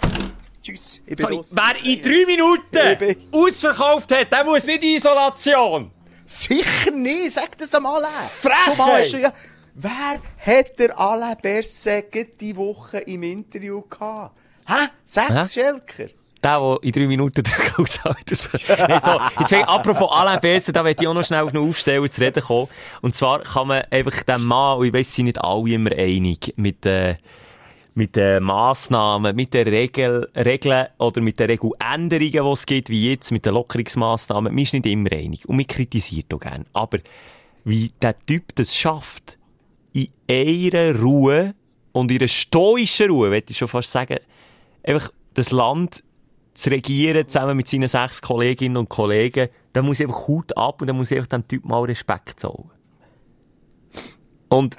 Tschüss. 0.62 1.02
Ich 1.06 1.16
bin 1.16 1.18
Sorry, 1.18 1.36
los. 1.38 1.56
wer 1.56 1.76
in 1.92 2.02
drei 2.02 2.26
Minuten 2.26 2.98
bin- 3.00 3.16
ausverkauft 3.32 4.12
hat, 4.12 4.32
der 4.32 4.44
muss 4.44 4.66
nicht 4.66 4.84
in 4.84 4.96
Isolation. 4.98 5.92
Sicher 6.26 6.92
nicht, 6.92 7.32
sag 7.34 7.58
das 7.58 7.74
am 7.74 7.86
Alain. 7.86 8.10
Frechheit! 8.42 9.12
Ja, 9.22 9.34
wer 9.76 10.20
hat 10.46 10.80
der 10.80 11.00
Alain 11.00 11.38
Berset 11.42 12.40
die 12.42 12.56
Woche 12.56 13.00
im 13.00 13.24
Interview 13.24 13.82
gehabt? 13.82 14.38
Hä? 14.68 14.88
Sag's, 15.06 15.54
Schelker. 15.54 16.08
Der, 16.44 16.60
der 16.60 16.78
in 16.82 16.92
drei 16.92 17.08
Minuten 17.08 17.44
drückt 17.44 17.80
aushalten. 17.80 18.38
Nein, 18.68 19.02
so, 19.04 19.20
jetzt 19.40 19.52
will 19.52 19.60
ich, 19.60 19.66
apropos 19.66 20.12
Alain 20.12 20.40
Berset, 20.40 20.76
da 20.76 20.84
will 20.84 20.96
ich 21.00 21.08
auch 21.08 21.14
noch 21.14 21.24
schnell 21.24 21.42
auf 21.42 21.54
einen 21.54 21.70
Aufsteller 21.70 22.10
zu 22.10 22.22
reden 22.22 22.44
kommen. 22.44 22.68
Und 23.02 23.16
zwar 23.16 23.40
kann 23.42 23.68
man 23.68 23.84
einfach 23.90 24.24
dem 24.24 24.44
Mann, 24.46 24.80
und 24.80 24.88
ich 24.88 24.94
weiss, 24.94 25.16
sind 25.16 25.26
nicht 25.26 25.40
alle 25.40 25.70
immer 25.72 25.92
einig, 25.92 26.54
mit, 26.58 26.86
äh, 26.86 27.16
mit 27.96 28.16
den 28.16 28.44
Massnahmen, 28.44 29.36
mit 29.36 29.54
den 29.54 29.68
Regel, 29.68 30.30
Regeln 30.36 30.88
oder 30.98 31.22
mit 31.22 31.40
den 31.40 31.50
Regeländerungen, 31.50 32.32
die 32.32 32.52
es 32.52 32.66
gibt, 32.66 32.90
wie 32.90 33.12
jetzt 33.12 33.32
mit 33.32 33.46
den 33.46 33.54
Lockerungsmassnahmen. 33.54 34.54
Man 34.54 34.64
ist 34.64 34.74
nicht 34.74 34.86
immer 34.86 35.12
einig. 35.12 35.48
Und 35.48 35.58
man 35.58 35.68
kritisiert 35.68 36.34
auch 36.34 36.40
gerne. 36.40 36.66
Aber 36.74 37.00
wie 37.64 37.92
der 38.02 38.18
Typ 38.26 38.56
das 38.56 38.76
schafft, 38.76 39.38
in 39.94 40.10
einer 40.28 41.00
Ruhe 41.00 41.54
und 41.92 42.12
in 42.12 42.20
einer 42.20 42.28
stoischen 42.28 43.10
Ruhe, 43.10 43.32
würde 43.32 43.46
ich 43.50 43.58
schon 43.58 43.68
fast 43.68 43.92
sagen, 43.92 44.18
einfach 44.84 45.12
das 45.36 45.52
Land 45.52 46.04
zu 46.54 46.70
regieren, 46.70 47.28
zusammen 47.28 47.58
mit 47.58 47.68
seinen 47.68 47.88
sechs 47.88 48.22
Kolleginnen 48.22 48.78
und 48.78 48.90
Kollegen, 48.90 49.50
da 49.74 49.82
muss 49.82 50.00
ich 50.00 50.06
einfach 50.06 50.28
Hut 50.28 50.56
ab 50.56 50.82
und 50.82 50.88
da 50.88 50.94
muss 50.94 51.12
ich 51.12 51.18
einfach 51.18 51.30
dem 51.30 51.48
Typ 51.48 51.66
mal 51.66 51.84
Respekt 51.84 52.40
zollen. 52.40 52.70
Und 54.50 54.76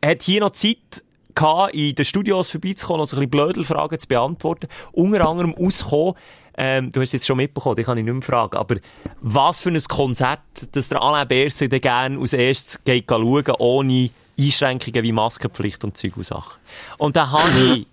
er 0.00 0.12
hat 0.12 0.22
hier 0.22 0.40
noch 0.40 0.50
Zeit 0.50 1.04
gehabt, 1.34 1.74
in 1.74 1.94
den 1.94 2.04
Studios 2.04 2.50
vorbeizukommen 2.50 3.02
und 3.02 3.06
so 3.06 3.16
ein 3.16 3.20
bisschen 3.20 3.30
Blödelfragen 3.30 3.98
zu 3.98 4.08
beantworten. 4.08 4.68
Unter 4.92 5.28
anderem 5.28 5.54
auskommen, 5.54 6.14
ähm, 6.56 6.90
du 6.90 7.00
hast 7.00 7.08
es 7.08 7.12
jetzt 7.14 7.26
schon 7.26 7.36
mitbekommen, 7.36 7.78
ich 7.78 7.86
kann 7.86 7.98
ich 7.98 8.04
nicht 8.04 8.12
mehr 8.12 8.22
fragen, 8.22 8.56
aber 8.56 8.76
was 9.20 9.60
für 9.60 9.70
ein 9.70 9.82
Konzert, 9.82 10.40
dass 10.72 10.88
der 10.88 11.02
Alain 11.02 11.26
Berset 11.26 11.72
dann 11.72 11.80
gerne 11.80 12.18
als 12.18 12.32
erstes 12.32 12.82
geht 12.84 13.10
schauen, 13.10 13.44
ohne 13.58 14.10
Einschränkungen 14.38 15.02
wie 15.02 15.12
Maskenpflicht 15.12 15.82
und 15.84 15.96
Zeug 15.96 16.16
und 16.16 16.26
Sachen. 16.26 16.60
Und 16.98 17.16
dann 17.16 17.30
habe 17.32 17.50
ich, 17.74 17.86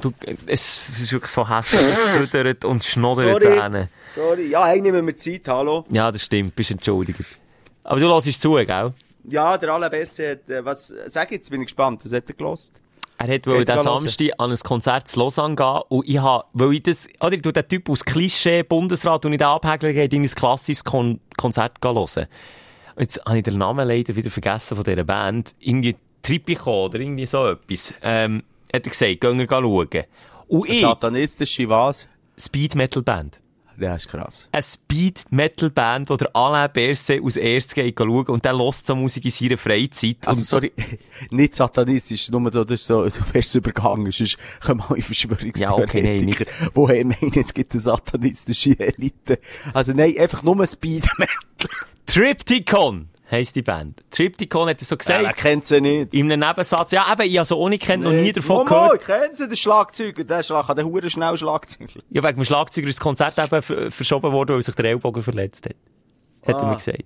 du, 0.00 0.12
es 0.46 0.88
ist 0.88 1.12
wirklich 1.12 1.30
so 1.30 1.48
hässlich, 1.48 1.82
es 1.82 2.12
südert 2.30 2.64
und 2.64 2.84
schnoddert 2.84 3.42
Sorry. 3.42 3.88
Sorry. 4.14 4.48
Ja, 4.48 4.66
hey, 4.66 4.80
nehmen 4.80 5.06
wir 5.06 5.16
Zeit, 5.16 5.42
hallo. 5.46 5.84
Ja, 5.90 6.10
das 6.10 6.22
stimmt, 6.22 6.56
bist 6.56 6.70
entschuldigt. 6.70 7.20
Aber 7.84 8.00
du 8.00 8.06
hörst 8.06 8.40
zu, 8.40 8.54
gell? 8.54 8.92
Ja, 9.28 9.56
der 9.56 9.68
Alain 9.70 9.90
Berset, 9.90 10.48
äh, 10.48 10.64
was, 10.64 10.94
sag 11.06 11.30
jetzt, 11.30 11.50
bin 11.50 11.60
ich 11.60 11.68
gespannt. 11.68 12.04
Was 12.04 12.12
hat 12.12 12.28
er 12.28 12.34
gelost? 12.34 12.80
Er 13.18 13.34
hat 13.34 13.46
wohl 13.46 13.58
Geht 13.58 13.68
den 13.68 13.76
hören. 13.76 13.84
Samstag 13.84 14.28
an 14.38 14.50
ein 14.50 14.58
Konzert 14.58 15.08
zu 15.08 15.20
Lausanne 15.20 15.54
gehen 15.54 15.80
und 15.88 16.08
ich 16.08 16.18
habe, 16.18 16.44
weil 16.54 16.74
ich 16.74 16.82
das, 16.84 17.06
oder 17.20 17.32
ich 17.32 17.42
tu 17.42 17.52
den 17.52 17.68
Typ 17.68 17.90
aus 17.90 18.04
Klischee 18.04 18.62
Bundesrat 18.62 19.24
und 19.26 19.32
ich 19.32 19.38
den 19.38 19.46
abhäkeln, 19.46 19.94
geht 19.94 20.12
in 20.14 20.22
ein 20.22 20.28
klassisches 20.28 20.84
Kon 20.84 21.20
Konzert 21.36 21.78
hören. 21.84 21.96
Und 21.96 23.02
jetzt 23.02 23.20
habe 23.26 23.38
ich 23.38 23.44
den 23.44 23.58
Namen 23.58 23.86
leider 23.86 24.16
wieder 24.16 24.30
vergessen 24.30 24.74
von 24.74 24.84
dieser 24.84 25.04
Band. 25.04 25.54
Irgendwie 25.58 25.96
Tripico 26.22 26.86
oder 26.86 26.98
irgendwie 26.98 27.26
so 27.26 27.46
etwas. 27.46 27.94
Ähm, 28.02 28.42
hat 28.72 28.84
er 28.84 28.90
gesagt, 28.90 29.20
gehen 29.20 29.38
wir 29.38 29.46
schauen. 29.48 30.04
Und 30.48 30.68
ich, 30.68 30.80
Satanistische 30.80 31.68
was? 31.68 32.08
Speed 32.36 32.74
Metal 32.74 33.02
Band. 33.02 33.40
Das 33.80 34.04
ist 34.04 34.10
krass. 34.10 34.48
Eine 34.52 34.62
Speed 34.62 35.24
Metal 35.30 35.70
Band, 35.70 36.10
wo 36.10 36.16
der 36.16 36.34
Alain 36.36 36.70
Berset 36.70 37.22
als 37.24 37.36
erstes 37.36 37.74
geht 37.74 37.98
schauen 37.98 38.26
und 38.26 38.44
der 38.44 38.56
hört 38.58 38.74
so 38.74 38.94
Musik 38.94 39.24
in 39.24 39.30
seiner 39.30 39.56
Freizeit. 39.56 40.18
Also, 40.26 40.42
sorry, 40.42 40.72
nicht 41.30 41.54
satanistisch, 41.54 42.30
nur 42.30 42.50
da, 42.50 42.62
das 42.62 42.80
ist 42.80 42.86
so, 42.86 43.04
du 43.04 43.12
wärst 43.32 43.54
übergangen, 43.54 44.12
sonst 44.12 44.36
kommen 44.60 44.82
alle 44.86 45.00
Verschwörungstheoretiker. 45.00 45.60
Ja, 45.60 45.72
okay, 45.72 46.02
nein, 46.02 46.26
nicht. 46.26 46.44
Woher 46.74 47.04
meinen, 47.06 47.32
es 47.34 47.54
gibt 47.54 47.72
eine 47.72 47.80
satanistische 47.80 48.78
Elite. 48.78 49.38
Also 49.72 49.92
nein, 49.94 50.14
einfach 50.18 50.42
nur 50.42 50.66
Speed 50.66 51.08
Metal. 51.16 51.70
Triptychon 52.04 53.08
heisst 53.30 53.56
die 53.56 53.62
Band. 53.62 54.02
Triptychon 54.10 54.68
hat 54.68 54.80
er 54.80 54.84
so 54.84 54.96
gesagt. 54.96 55.22
Wer 55.22 55.32
kennt 55.32 55.66
sie 55.66 55.80
nicht? 55.80 56.12
In 56.14 56.30
einem 56.32 56.46
Nebensatz, 56.48 56.92
ja, 56.92 57.06
eben, 57.12 57.22
ich 57.22 57.36
habe 57.38 57.44
so 57.46 57.68
nicht 57.68 57.82
kennt, 57.82 58.02
noch 58.02 58.12
nie 58.12 58.32
davon 58.32 58.64
Mama, 58.64 58.86
gehört. 58.88 59.00
ich 59.00 59.06
kenne 59.06 59.30
sie, 59.36 59.48
den 59.48 59.56
Schlagzeuger, 59.56 60.24
der 60.24 60.42
Schlag, 60.42 60.74
der 60.74 60.84
hure 60.84 61.08
schnell 61.10 61.36
Schlagzeuger. 61.36 62.00
Ja, 62.10 62.22
wegen 62.22 62.36
dem 62.40 62.44
Schlagzeuger 62.44 62.88
ist 62.88 62.98
das 62.98 63.02
Konzert 63.02 63.38
eben 63.38 63.62
ver- 63.62 63.90
verschoben 63.90 64.32
worden, 64.32 64.56
weil 64.56 64.62
sich 64.62 64.74
der 64.74 64.84
Ellbogen 64.86 65.22
verletzt 65.22 65.66
hat. 65.66 65.76
Hat 66.50 66.60
er 66.62 66.66
Ah. 66.66 66.70
mir 66.70 66.76
gesagt. 66.76 67.02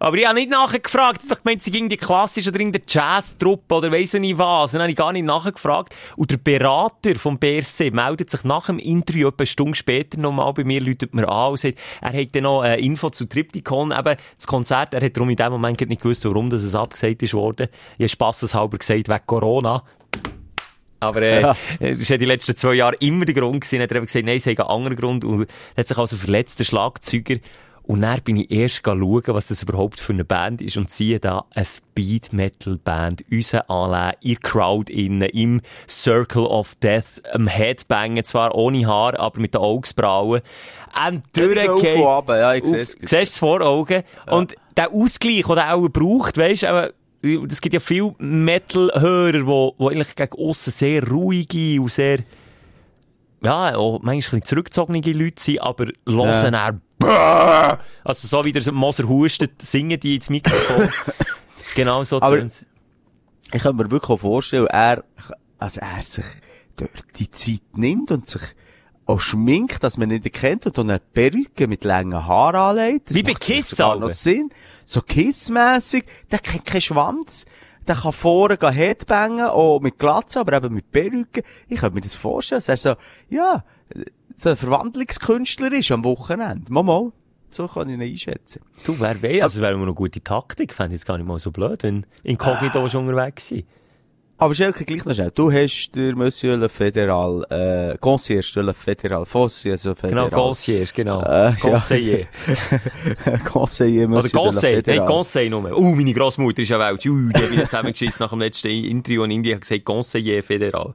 Aber 0.00 0.16
ich 0.16 0.24
habe 0.26 0.36
nicht 0.36 0.48
nachgefragt. 0.50 1.22
Ich 1.24 1.28
dachte, 1.28 1.56
sie 1.58 1.72
ging 1.72 1.88
die 1.88 1.96
klassisch 1.96 2.46
oder 2.46 2.60
irgendeine 2.60 2.84
Jazz-Truppe 2.86 3.74
oder 3.74 3.90
weiss 3.90 4.14
ich 4.14 4.20
nicht 4.20 4.38
was. 4.38 4.70
Dann 4.70 4.82
habe 4.82 4.90
ich 4.92 4.96
gar 4.96 5.12
nicht 5.12 5.24
nachgefragt. 5.24 5.92
Und 6.16 6.30
der 6.30 6.36
Berater 6.36 7.16
vom 7.16 7.36
BRC 7.36 7.92
meldet 7.92 8.30
sich 8.30 8.44
nach 8.44 8.66
dem 8.66 8.78
Interview 8.78 9.26
etwa 9.26 9.38
eine 9.40 9.46
Stunde 9.48 9.74
später 9.76 10.16
nochmal 10.20 10.52
bei 10.52 10.62
mir, 10.62 10.80
läutet 10.80 11.14
mir 11.14 11.28
an 11.28 11.50
und 11.50 11.58
sagt, 11.58 11.78
er 12.00 12.12
hat 12.12 12.28
dann 12.32 12.44
noch 12.44 12.62
äh, 12.62 12.78
Info 12.80 13.10
zu 13.10 13.24
Triptychon, 13.24 13.90
eben 13.90 14.16
das 14.36 14.46
Konzert. 14.46 14.94
Er 14.94 15.04
hat 15.04 15.16
darum 15.16 15.30
in 15.30 15.36
dem 15.36 15.50
Moment 15.50 15.80
nicht 15.80 16.00
gewusst, 16.00 16.24
warum 16.24 16.48
das 16.48 16.62
es 16.62 16.76
abgesagt 16.76 17.20
ist 17.24 17.34
worden. 17.34 17.66
Ich 17.96 18.02
habe 18.04 18.08
spasseshalber 18.08 18.78
gesagt, 18.78 19.08
wegen 19.08 19.26
Corona. 19.26 19.82
Aber 21.00 21.22
äh, 21.22 21.40
Ja. 21.42 21.56
das 21.80 21.98
war 21.98 22.06
ja 22.10 22.16
die 22.18 22.24
letzten 22.24 22.56
zwei 22.56 22.74
Jahre 22.74 22.96
immer 23.00 23.24
der 23.24 23.34
Grund 23.34 23.60
gewesen. 23.62 23.82
Hat 23.82 23.90
er 23.90 23.96
eben 23.96 24.06
gesagt, 24.06 24.24
nein, 24.26 24.36
es 24.36 24.46
hat 24.46 24.58
einen 24.60 24.68
anderen 24.68 24.96
Grund. 24.96 25.24
Und 25.24 25.42
er 25.74 25.80
hat 25.80 25.88
sich 25.88 25.98
also 25.98 26.16
verletzt, 26.16 26.58
der 26.58 26.64
Schlagzeuger. 26.64 27.36
Und 27.88 28.02
dann 28.02 28.20
bin 28.20 28.36
ich 28.36 28.50
erst 28.50 28.82
schauen, 28.84 29.22
was 29.28 29.48
das 29.48 29.62
überhaupt 29.62 29.98
für 29.98 30.12
eine 30.12 30.26
Band 30.26 30.60
ist. 30.60 30.76
Und 30.76 30.90
siehe 30.90 31.18
da, 31.18 31.46
eine 31.54 31.64
Speed-Metal-Band. 31.64 33.24
Unser 33.30 33.70
Alain, 33.70 34.12
ihr 34.20 34.36
Crowd 34.36 34.92
innen, 34.92 35.30
im 35.30 35.62
Circle 35.88 36.42
of 36.42 36.74
Death, 36.74 37.22
am 37.32 37.46
Headbangen, 37.46 38.22
zwar 38.24 38.54
ohne 38.54 38.86
Haar, 38.86 39.18
aber 39.18 39.40
mit 39.40 39.54
den 39.54 39.62
Augsbrauen. 39.62 40.42
Und 41.08 41.22
durchgehen. 41.34 42.02
ja, 42.28 42.54
ich 42.54 42.66
sehe 42.66 42.80
es. 42.80 42.90
Siehst 42.90 43.12
du 43.12 43.16
es 43.16 43.38
vor 43.38 43.62
Augen? 43.62 44.02
Und 44.26 44.54
der 44.76 44.92
Ausgleich, 44.92 45.46
den 45.46 45.56
er 45.56 45.74
auch 45.74 45.88
braucht, 45.88 46.36
weisst 46.36 46.64
du, 46.64 46.92
es 47.22 47.60
gibt 47.62 47.72
ja 47.72 47.80
viele 47.80 48.14
Metal-Hörer, 48.18 49.46
wo, 49.46 49.74
wo 49.78 49.88
eigentlich 49.88 50.14
gegen 50.14 50.38
aussen 50.38 50.72
sehr 50.72 51.08
ruhige 51.08 51.80
und 51.80 51.90
sehr, 51.90 52.18
ja, 53.42 53.74
auch 53.74 54.00
manchmal 54.02 54.12
ein 54.12 54.18
bisschen 54.18 54.44
zurückgezogene 54.44 55.00
Leute 55.00 55.42
sind, 55.42 55.62
aber 55.62 55.86
hören 56.06 56.52
Ja. 56.52 56.78
Brrr! 56.98 57.78
Also 58.04 58.28
so 58.28 58.44
wie 58.44 58.52
der 58.52 58.72
Moser 58.72 59.08
hustet, 59.08 59.62
singen 59.62 59.98
die 60.00 60.16
ins 60.16 60.30
Mikrofon. 60.30 60.88
genau 61.74 62.04
so 62.04 62.20
Aber- 62.20 62.38
tönt's. 62.38 62.64
Ich 63.52 63.62
kann 63.62 63.76
mir 63.76 63.90
wirklich 63.90 64.10
auch 64.10 64.20
vorstellen, 64.20 64.66
er, 64.66 65.04
also 65.58 65.80
er 65.80 66.02
sich 66.02 66.24
dort 66.76 66.90
die 67.18 67.30
Zeit 67.30 67.62
nimmt 67.76 68.10
und 68.10 68.28
sich 68.28 68.42
auch 69.06 69.20
schminkt, 69.20 69.82
dass 69.82 69.96
man 69.96 70.10
ihn 70.10 70.20
nicht 70.20 70.34
kennt 70.34 70.66
und 70.66 70.76
dann 70.76 70.90
eine 70.90 71.00
Perücke 71.00 71.66
mit 71.66 71.82
langen 71.84 72.26
Haaren 72.26 72.56
anlegt. 72.78 73.08
Das 73.08 73.16
Wie 73.16 73.22
bei 73.22 73.32
Kiss 73.32 73.70
sogar 73.70 73.98
noch 73.98 74.10
Sinn. 74.10 74.50
So 74.84 75.00
Kiss-mässig. 75.00 76.04
Der 76.30 76.40
kennt 76.40 76.66
keinen 76.66 76.82
Schwanz. 76.82 77.46
Der 77.86 77.96
kann 77.96 78.12
vorne 78.12 78.58
gehen 78.58 78.70
Headbangen, 78.70 79.46
auch 79.46 79.80
mit 79.80 79.98
Glatze, 79.98 80.40
aber 80.40 80.58
eben 80.58 80.74
mit 80.74 80.92
Perücke. 80.92 81.42
Ich 81.68 81.80
könnte 81.80 81.94
mir 81.94 82.02
das 82.02 82.14
vorstellen, 82.14 82.58
dass 82.58 82.68
er 82.68 82.76
so, 82.76 82.94
ja, 83.30 83.64
so 84.38 84.54
Verwandlungskünstler 84.54 85.72
ist 85.72 85.90
am 85.90 86.04
Wochenende. 86.04 86.72
Mal, 86.72 86.82
mal. 86.82 87.12
So 87.50 87.66
kann 87.66 87.88
ich 87.88 87.94
ihn 87.94 88.02
einschätzen. 88.02 88.62
Du, 88.84 88.98
wer 89.00 89.20
weiß, 89.22 89.42
also 89.42 89.62
wäre 89.62 89.72
immer 89.72 89.86
noch 89.86 89.94
gute 89.94 90.22
Taktik, 90.22 90.72
fände 90.72 90.94
ich 90.94 91.00
jetzt 91.00 91.06
gar 91.06 91.16
nicht 91.18 91.26
mal 91.26 91.38
so 91.38 91.50
blöd, 91.50 91.82
wenn 91.82 92.06
Inkognito 92.22 92.88
schon 92.88 93.08
unterwegs 93.08 93.48
sind. 93.48 93.66
Aber 94.40 94.54
Schelke, 94.54 94.84
gleich 94.84 95.04
noch 95.04 95.14
schnell. 95.14 95.32
Du 95.34 95.50
hast 95.50 95.90
der 95.96 96.14
Monsieur 96.14 96.56
Le 96.56 96.68
Fédéral, 96.68 97.42
äh, 97.50 97.98
Concierge 97.98 98.60
Le 98.60 98.72
Fédéral, 98.72 99.26
Fossier 99.26 99.72
Le 99.72 99.78
Genau, 99.78 100.26
Fédéral. 100.26 100.30
Concierge, 100.30 100.92
genau. 100.94 101.22
Äh. 101.22 101.54
Conseiller. 101.60 102.26
Conseiller 103.44 104.04
Oder 104.04 104.08
Monsieur 104.08 104.30
de 104.30 104.40
Conseil, 104.40 104.82
nein. 104.86 105.06
Conseil 105.06 105.50
nur. 105.50 105.76
Uh, 105.76 105.94
meine 105.96 106.12
Grossmutter 106.12 106.62
ist 106.62 106.68
ja 106.68 106.78
Welt. 106.78 107.04
Uh, 107.04 107.30
die 107.30 107.42
hat 107.42 107.50
wieder 107.50 107.64
zusammengeschissen 107.64 108.22
nach 108.22 108.30
dem 108.30 108.38
letzten 108.38 108.68
Interview 108.68 109.24
in 109.24 109.32
Indien, 109.32 109.56
hat 109.56 109.62
gesagt, 109.62 109.84
Conseiller 109.84 110.44
fédéral. 110.44 110.94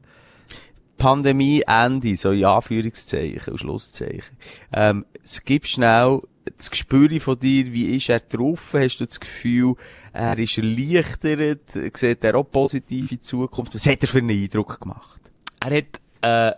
Pandemie 0.98 1.64
Ende, 1.68 2.16
so 2.16 2.32
in 2.32 2.46
Anführungszeichen 2.46 3.52
und 3.54 3.60
Schlusszeichen. 3.60 4.38
Ähm, 4.72 5.06
es 5.22 5.44
gibt 5.44 5.68
schnell 5.68 6.22
das 6.58 6.70
Gespür 6.70 7.10
von 7.22 7.40
dir, 7.40 7.72
wie 7.72 7.96
ist 7.96 8.10
er 8.10 8.20
drauf? 8.20 8.74
Hast 8.74 8.98
du 8.98 9.06
das 9.06 9.20
Gefühl, 9.20 9.76
er 10.12 10.38
ist 10.38 10.58
erleichtert? 10.58 11.72
Sieht 11.98 12.24
er 12.24 12.36
auch 12.36 12.44
positive 12.44 13.20
Zukunft? 13.22 13.76
Was 13.76 13.86
hat 13.86 14.02
er 14.02 14.08
für 14.08 14.18
einen 14.18 14.30
Eindruck 14.44 14.80
gemacht? 14.80 15.22
Er 15.62 15.78
hat 15.78 16.02
einen 16.22 16.54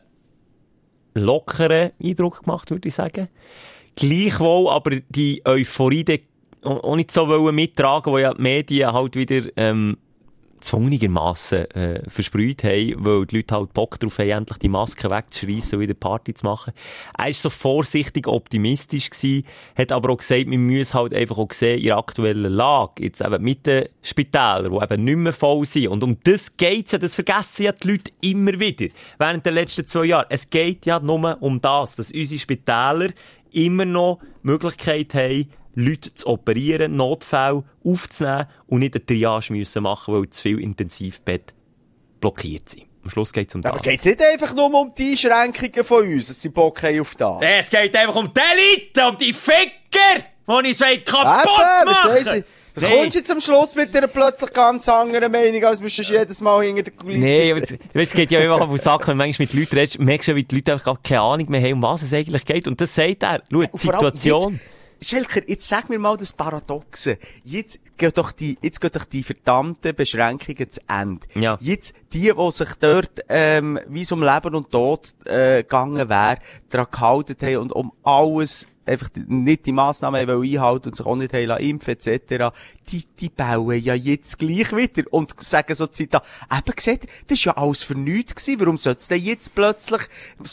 lockeren 1.14 1.92
Eindruck 2.02 2.44
gemacht, 2.44 2.72
würde 2.72 2.88
ich 2.90 2.96
sagen. 2.96 3.30
Gleichwohl 3.96 4.70
aber 4.70 4.98
die 5.10 5.42
Euphorie 5.46 6.04
de- 6.04 6.24
auch 6.64 6.96
nicht 6.96 7.12
so 7.12 7.28
mittragen, 7.52 8.12
wo 8.12 8.18
ja 8.18 8.34
die 8.34 8.42
Medien 8.42 8.92
halt 8.92 9.16
wieder 9.16 9.44
ähm, 9.56 9.98
zwungenermassen 10.62 11.70
äh, 11.72 12.10
versprüht 12.10 12.64
haben, 12.64 12.96
weil 13.06 13.26
die 13.26 13.38
Leute 13.38 13.56
halt 13.56 13.74
Bock 13.74 14.00
drauf 14.00 14.20
haben, 14.20 14.30
endlich 14.30 14.58
die 14.60 14.70
Maske 14.70 15.10
wegzuschreissen 15.10 15.78
und 15.78 15.82
wieder 15.82 15.94
Party 15.94 16.34
zu 16.34 16.46
machen. 16.46 16.74
Er 17.18 17.30
ist 17.30 17.42
so 17.42 17.50
vorsichtig 17.50 18.28
optimistisch 18.28 19.10
gewesen, 19.10 19.46
hat 19.78 19.92
aber 19.92 20.12
auch 20.12 20.18
gesagt, 20.18 20.50
wir 20.50 20.58
müssen 20.58 20.94
halt 20.94 21.14
einfach 21.14 21.38
auch 21.38 21.52
sehen, 21.52 21.80
in 21.80 21.86
der 21.86 21.98
aktuellen 21.98 22.52
Lage, 22.52 23.04
jetzt 23.04 23.22
eben 23.22 23.44
mit 23.44 23.66
den 23.66 23.86
Spitälern, 24.02 24.72
die 24.72 24.84
eben 24.84 25.04
nicht 25.04 25.18
mehr 25.18 25.34
voll 25.34 25.66
sind. 25.66 25.90
Und 25.90 26.04
um 26.04 26.18
das 26.24 26.58
geht's 26.58 26.92
ja, 26.92 26.98
das 26.98 27.16
vergessen 27.16 27.64
ja 27.64 27.72
die 27.72 27.92
Leute 27.92 28.12
immer 28.22 28.60
wieder. 28.60 28.88
Während 29.18 29.46
der 29.46 29.54
letzten 29.54 29.86
zwei 29.88 30.06
Jahre. 30.06 30.28
Es 30.30 30.50
geht 30.50 30.86
ja 30.86 31.00
nur 31.00 31.42
um 31.42 31.62
das, 31.62 31.96
dass 31.96 32.12
unsere 32.12 32.40
Spitäler 32.40 33.10
immer 33.52 33.86
noch 33.86 34.20
Möglichkeit 34.44 35.14
haben, 35.14 35.48
Leute 35.76 36.14
zu 36.14 36.28
operieren, 36.28 36.96
Notfälle 36.96 37.64
aufzunehmen 37.84 38.46
und 38.68 38.80
nicht 38.80 38.96
eine 38.96 39.06
Triage 39.06 39.54
müssen 39.54 39.84
machen, 39.84 40.14
weil 40.14 40.30
zu 40.30 40.42
viele 40.42 40.62
Intensivbett 40.62 41.54
blockiert 42.22 42.70
sind. 42.70 42.86
Am 43.04 43.10
Schluss 43.12 43.32
geht 43.34 43.50
es 43.50 43.56
um 43.56 43.62
das. 43.62 43.72
Aber 43.72 43.82
geht's 43.82 44.06
nicht 44.06 44.22
einfach 44.22 44.56
nur 44.56 44.74
um 44.74 44.92
die 44.98 45.12
Einschränkungen 45.12 45.84
von 45.84 46.08
uns, 46.08 46.28
dass 46.28 46.42
sie 46.42 46.50
Bock 46.50 46.82
haben 46.82 47.00
auf 47.00 47.14
das? 47.16 47.38
Es 47.42 47.70
geht 47.70 47.96
einfach 47.96 48.16
um 48.16 48.32
die 48.34 48.40
Elite, 48.74 49.08
um 49.08 49.18
die 49.18 49.34
Ficker, 49.34 50.24
die 50.48 50.48
wollen 50.48 51.06
kaputt 51.06 51.62
Eben, 51.82 51.92
machen 51.92 52.12
ich? 52.20 52.44
Was 52.78 52.84
Nee. 52.84 52.90
kommst 52.98 53.14
du 53.16 53.20
jetzt 53.20 53.32
am 53.32 53.40
Schluss 53.40 53.76
mit 53.76 53.96
einer 53.96 54.08
plötzlich 54.08 54.52
ganz 54.52 54.90
anderen 54.90 55.32
Meinung, 55.32 55.64
als 55.64 55.80
müsstest 55.80 56.10
du 56.10 56.14
jedes 56.16 56.42
Mal 56.42 56.66
hinter 56.66 56.84
der 56.84 56.94
Kulisse 56.94 57.20
Nee, 57.20 57.52
aber 57.52 57.62
sitzen? 57.62 57.80
es, 57.94 58.02
es 58.10 58.12
geht 58.12 58.32
ja 58.32 58.40
immer 58.42 58.62
auf 58.62 58.68
den 58.70 58.78
Sack, 58.78 59.08
wenn 59.08 59.18
du 59.18 59.24
manchmal 59.24 59.46
mit 59.46 59.54
Leuten 59.54 59.76
redest, 59.78 60.00
merkst 60.00 60.28
du, 60.28 60.36
wie 60.36 60.44
die 60.44 60.56
Leute 60.56 60.74
einfach 60.74 61.02
keine 61.02 61.22
Ahnung 61.22 61.50
mehr 61.50 61.62
haben, 61.62 61.74
um 61.74 61.82
was 61.84 62.02
es 62.02 62.12
eigentlich 62.12 62.44
geht. 62.44 62.68
Und 62.68 62.82
das 62.82 62.94
sagt 62.94 63.24
er. 63.24 63.42
Schau, 63.50 63.62
die 63.62 63.78
Situation. 63.78 64.54
Jetzt, 64.56 64.64
Schelker, 65.02 65.42
jetzt 65.48 65.68
sag 65.68 65.90
mir 65.90 66.00
mal 66.00 66.18
das 66.18 66.34
Paradoxe. 66.34 67.18
Jetzt 67.44 67.80
geht 67.98 68.18
doch 68.18 68.32
die, 68.32 68.58
jetzt 68.62 68.82
geht 68.82 68.96
doch 68.96 69.06
die 69.06 69.24
verdammten 69.24 69.96
Beschränkungen 69.96 70.70
zu 70.70 70.82
Ende. 70.88 71.22
Ja. 71.36 71.58
Jetzt, 71.62 71.96
die, 72.14 72.32
die 72.34 72.52
sich 72.52 72.74
dort, 72.80 73.22
ähm, 73.30 73.80
wie 73.88 74.02
es 74.02 74.12
um 74.12 74.24
Leben 74.24 74.56
und 74.56 74.72
Tod, 74.72 75.14
äh, 75.26 75.64
gegangen 75.64 76.10
wäre, 76.10 76.40
daran 76.70 76.88
gehalten 76.92 77.36
haben 77.42 77.58
und 77.58 77.74
um 77.74 77.92
alles, 78.04 78.68
einfach 78.86 79.10
nicht 79.28 79.66
die 79.66 79.72
Massnahmen 79.72 80.30
einhalten 80.30 80.90
und 80.90 80.96
sich 80.96 81.06
auch 81.06 81.16
nicht 81.16 81.34
impfen, 81.34 81.94
etc., 81.98 82.54
die, 82.92 83.04
die 83.20 83.30
bauen 83.30 83.82
ja 83.82 83.96
jetzt 83.96 84.38
gleich 84.38 84.76
wieder 84.76 85.04
und 85.12 85.42
sagen 85.42 85.74
so 85.74 85.88
Zitat, 85.88 86.24
eben 86.52 86.76
gesagt, 86.76 87.08
das 87.28 87.40
ist 87.40 87.46
ja 87.46 87.58
alles 87.58 87.84
für 87.84 87.96
nichts 87.96 88.36
gewesen, 88.36 88.60
warum 88.60 88.78
soll 88.78 88.94
es 88.94 89.08
denn 89.08 89.22
jetzt 89.22 89.56
plötzlich 89.56 90.02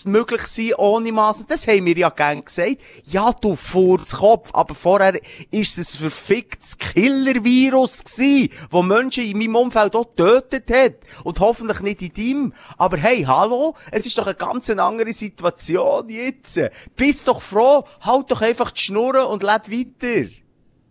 möglich 0.07 0.43
sein 0.47 0.73
ohne 0.79 1.13
Massnahmen? 1.13 1.49
Das 1.49 1.67
haben 1.67 1.85
wir 1.85 1.97
ja 1.97 2.09
gern 2.09 2.45
gesagt. 2.45 2.79
Ja, 3.05 3.33
du 3.33 3.57
Furzkopf, 3.57 4.51
aber 4.55 4.75
vorher 4.75 5.21
ist 5.51 5.79
es 5.79 5.95
ein 5.95 6.01
verficktes 6.01 6.79
Killer-Virus 6.79 8.05
gewesen, 8.05 8.49
wo 8.71 8.83
Menschen 8.83 9.25
in 9.25 9.39
meinem 9.39 9.57
Umfeld 9.57 9.95
auch 9.95 10.09
getötet 10.17 10.71
hat. 10.71 10.95
Und 11.25 11.41
hoffentlich 11.41 11.81
nicht 11.81 12.03
in 12.03 12.13
deinem. 12.15 12.55
Aber 12.79 12.97
hey, 12.97 13.25
hallo, 13.25 13.75
es 13.91 14.07
ist 14.07 14.17
doch 14.17 14.27
eine 14.27 14.35
ganz 14.35 14.71
andere 14.71 15.13
Situation 15.13 16.09
jetzt. 16.09 16.61
Bist 16.97 17.29
doch 17.29 17.43
froh, 17.43 17.85
halt 18.01 18.22
doch 18.31 18.41
einfach 18.43 18.71
die 18.71 18.81
Schnurren 18.81 19.27
und 19.27 19.43
leb 19.43 19.71
weiter. 19.71 20.29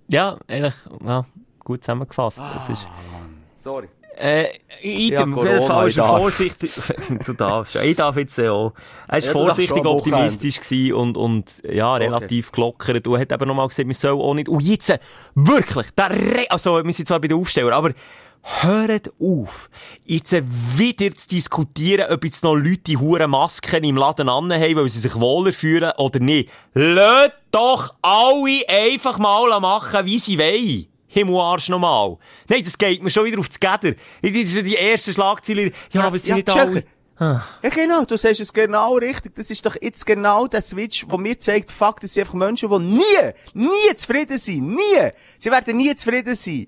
Ja, 0.07 0.37
eigentlich, 0.47 0.75
ja, 1.05 1.25
gut 1.63 1.83
zusammengefasst. 1.83 2.41
Es 2.57 2.69
ist, 2.69 2.87
Sorry. 3.55 3.87
Äh, 4.17 4.47
Idem, 4.81 5.33
Ja, 5.33 5.39
auf 5.39 5.45
jeden 5.47 5.67
Fall 5.67 5.87
ich 5.87 5.97
er 5.97 6.05
vorsichtig, 6.05 6.71
du 7.25 7.33
darfst, 7.33 7.75
ja, 7.75 7.81
ich 7.81 7.95
darf 7.95 8.17
jetzt 8.17 8.37
ja 8.37 8.51
auch. 8.51 8.73
Er 9.07 9.19
ist 9.19 9.27
Ja, 9.27 9.33
du 9.33 9.39
vorsichtig 9.39 9.85
optimistisch 9.85 10.59
gewesen 10.59 10.93
und, 10.93 11.17
und, 11.17 11.61
ja, 11.63 11.95
relativ 11.95 12.51
gelockert. 12.51 13.07
Und 13.07 13.19
hat 13.19 13.31
eben 13.31 13.47
nochmal 13.47 13.67
gesagt, 13.67 13.87
wir 13.87 13.95
sollen 13.95 14.19
auch 14.19 14.33
nicht, 14.33 14.49
und 14.49 14.61
jetzt, 14.61 14.89
äh, 14.89 14.99
wirklich, 15.33 15.91
der 15.91 16.09
Re 16.09 16.45
also, 16.49 16.83
wir 16.83 16.93
sind 16.93 17.07
zwar 17.07 17.21
bei 17.21 17.29
den 17.29 17.37
Aufstellern, 17.37 17.73
aber, 17.73 17.91
hört 18.43 19.11
auf, 19.19 19.69
jetzt 20.05 20.33
äh, 20.33 20.43
wieder 20.45 21.13
zu 21.15 21.27
diskutieren, 21.27 22.11
ob 22.11 22.25
jetzt 22.25 22.43
noch 22.43 22.55
Leute 22.55 22.79
die 22.79 22.97
hure 22.97 23.27
Masken 23.27 23.83
im 23.83 23.97
Laden 23.97 24.29
anhaben, 24.29 24.75
weil 24.75 24.89
sie 24.89 24.99
sich 24.99 25.19
wohler 25.19 25.53
fühlen 25.53 25.91
oder 25.97 26.19
nicht. 26.19 26.49
Lasst 26.73 27.33
doch 27.51 27.95
alle 28.01 28.67
einfach 28.67 29.17
mal 29.17 29.59
machen, 29.59 30.05
wie 30.05 30.19
sie 30.19 30.37
wollen. 30.37 30.87
Himmelarsch 31.07 31.69
nochmal. 31.69 32.17
Nein, 32.47 32.63
das 32.63 32.77
geht 32.77 33.03
mir 33.03 33.09
schon 33.09 33.25
wieder 33.25 33.39
auf 33.39 33.49
das 33.49 33.59
Geder. 33.59 33.95
Das 34.21 34.31
ist 34.31 34.55
ja 34.55 34.61
die 34.61 34.75
erste 34.75 35.11
Schlagzeile. 35.11 35.71
Ja, 35.91 36.03
aber 36.03 36.15
es 36.15 36.23
sind 36.23 36.29
ja, 36.29 36.35
nicht 36.37 36.49
alle. 36.49 36.83
Ja, 37.19 37.69
genau, 37.69 38.03
du 38.03 38.17
sagst 38.17 38.39
es 38.39 38.51
genau 38.51 38.95
richtig. 38.95 39.35
Das 39.35 39.51
ist 39.51 39.63
doch 39.63 39.75
jetzt 39.79 40.05
genau 40.05 40.47
der 40.47 40.61
Switch, 40.61 41.05
wo 41.07 41.17
mir 41.17 41.37
zeigt, 41.37 41.69
fuck, 41.69 41.99
das 41.99 42.13
sind 42.13 42.23
einfach 42.23 42.33
Menschen, 42.33 42.69
die 42.69 42.79
nie, 42.79 43.33
nie 43.53 43.95
zufrieden 43.95 44.37
sind. 44.37 44.69
Nie! 44.69 45.11
Sie 45.37 45.51
werden 45.51 45.77
nie 45.77 45.93
zufrieden 45.95 46.33
sein. 46.33 46.67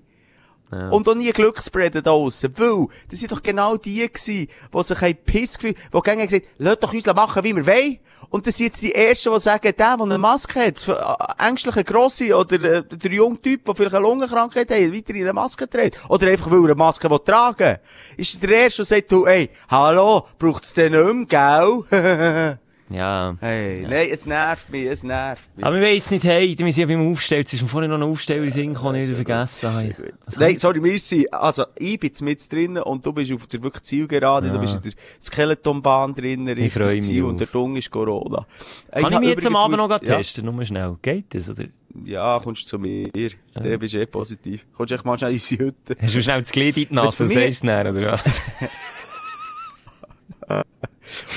Und 0.70 1.08
auch 1.08 1.14
nie 1.14 1.30
Glück 1.30 1.60
spreaden 1.62 2.02
da 2.02 2.10
draussen. 2.10 2.52
Weil, 2.56 2.86
das 3.10 3.20
sind 3.20 3.30
doch 3.30 3.42
genau 3.42 3.76
die 3.76 4.08
gewesen, 4.08 4.48
die 4.72 4.82
sich 4.82 5.02
ein 5.02 5.16
Piss 5.16 5.58
gefühlt, 5.58 5.76
die 5.92 6.00
gerne 6.00 6.26
gesagt 6.26 6.44
haben, 6.44 6.54
lasst 6.58 6.82
doch 6.82 6.92
uns 6.92 7.06
machen, 7.06 7.44
wie 7.44 7.54
wir 7.54 7.66
wollen. 7.66 7.98
Und 8.30 8.46
das 8.46 8.56
sind 8.56 8.66
jetzt 8.66 8.82
die 8.82 8.94
Ersten, 8.94 9.32
die 9.32 9.38
sagen, 9.40 9.62
der, 9.62 9.72
der 9.72 10.00
eine 10.00 10.18
Maske 10.18 10.66
hat, 10.66 10.88
äh, 10.88 11.48
ängstliche 11.48 11.84
Grosse, 11.84 12.34
oder 12.36 12.56
äh, 12.56 12.82
der 12.82 13.12
junge 13.12 13.40
Typ, 13.40 13.64
der 13.64 13.74
vielleicht 13.76 13.94
eine 13.94 14.04
Lungenkrankheit 14.04 14.70
hat, 14.70 14.92
weiter 14.92 15.14
in 15.14 15.22
eine 15.22 15.32
Maske 15.32 15.68
trägt. 15.68 15.98
Oder 16.08 16.28
einfach, 16.28 16.50
weil 16.50 16.58
er 16.60 16.64
eine 16.64 16.74
Maske 16.74 17.08
will 17.08 17.20
tragen 17.20 17.78
Ist 18.16 18.42
der 18.42 18.50
Erste, 18.50 18.78
der 18.78 18.86
sagt, 18.86 19.12
du, 19.12 19.26
ey, 19.26 19.50
hallo, 19.68 20.26
braucht's 20.38 20.74
den 20.74 20.92
nicht 20.92 21.30
mehr, 21.30 21.84
gell? 21.90 22.58
Ja. 22.90 23.36
hey, 23.40 23.86
nein, 23.88 24.08
es 24.12 24.26
nervt 24.26 24.70
mich, 24.70 24.86
es 24.86 25.02
nervt 25.02 25.56
mich. 25.56 25.64
Aber 25.64 25.76
wir 25.76 25.82
wollen 25.82 25.94
jetzt 25.94 26.10
nicht 26.10 26.24
hey, 26.24 26.54
wir 26.58 26.72
sind 26.72 26.88
ja 26.88 26.96
beim 26.96 27.10
Aufstellen. 27.10 27.40
Jetzt 27.40 27.54
ist 27.54 27.62
mir 27.62 27.68
vorhin 27.68 27.90
noch 27.90 27.96
ein 27.96 28.02
Aufsteller 28.02 28.44
in 28.44 28.52
den 28.52 28.72
ich 28.72 28.78
wieder 28.82 29.14
vergessen 29.14 29.94
Nein, 30.36 30.58
sorry, 30.58 30.82
wir 30.82 30.98
sind, 30.98 31.32
also, 31.32 31.64
ich 31.76 31.98
bin 31.98 32.12
mit 32.20 32.52
drinnen 32.52 32.82
und 32.82 33.04
du 33.04 33.12
bist 33.12 33.32
auf 33.32 33.46
der 33.46 33.62
wirklich 33.62 33.84
Zielgerade, 33.84 34.50
du 34.50 34.58
bist 34.58 34.76
in 34.76 34.82
der 34.82 34.92
Skeletonbahn 35.22 36.14
drinnen, 36.14 36.48
Richtung 36.48 36.82
freu 36.82 36.96
mich 36.96 37.22
und 37.22 37.40
der 37.40 37.46
Dung 37.46 37.76
ist 37.76 37.90
Corona. 37.90 38.46
Kann 38.90 39.08
ich 39.08 39.14
hab 39.14 39.20
mich 39.20 39.30
jetzt 39.30 39.46
am 39.46 39.56
Abend 39.56 39.78
noch 39.78 39.88
grad 39.88 40.04
testen? 40.04 40.44
Nur 40.44 40.64
schnell. 40.64 40.96
Geht 41.00 41.34
das, 41.34 41.48
oder? 41.48 41.64
Ja, 42.04 42.34
ja, 42.34 42.40
kommst 42.42 42.66
zu 42.66 42.78
mir. 42.78 43.08
Der 43.54 43.78
bist 43.78 43.94
eh 43.94 44.06
positiv. 44.06 44.66
Kommst 44.74 44.92
echt 44.92 45.04
mal 45.04 45.16
schnell 45.16 45.30
in 45.30 45.36
unsere 45.36 45.64
Hütte. 45.64 45.96
Hast 46.00 46.14
du 46.14 46.22
schnell 46.22 46.40
das 46.40 46.52
Glied 46.52 46.76
in 46.76 46.82
die 46.82 46.88
du, 46.88 46.94
Nase 46.94 47.22
und 47.22 47.28
sagst 47.30 47.48
es 47.48 47.62
oder 47.62 48.12
was? 48.12 48.42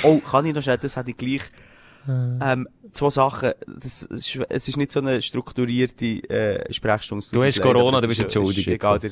Oh, 0.03 0.17
kann 0.19 0.45
ich 0.45 0.53
noch 0.53 0.61
schnell, 0.61 0.77
das 0.77 0.95
hätte 0.97 1.11
ich 1.11 1.17
gleich, 1.17 1.41
ähm, 2.07 2.67
zwei 2.91 3.09
Sachen. 3.09 3.51
Das, 3.67 4.03
ist, 4.03 4.35
es 4.49 4.67
ist 4.69 4.77
nicht 4.77 4.91
so 4.91 4.99
eine 5.01 5.21
strukturierte, 5.21 6.05
äh, 6.29 6.73
Sprechstunde. 6.73 7.25
Du 7.31 7.43
hast 7.43 7.57
Leider, 7.57 7.73
Corona, 7.73 7.99
du 8.01 8.07
bist 8.07 8.19
ist- 8.19 8.23
entschuldigt. 8.25 8.67
ist 8.67 8.73
Egal, 8.73 8.99
der, 8.99 9.11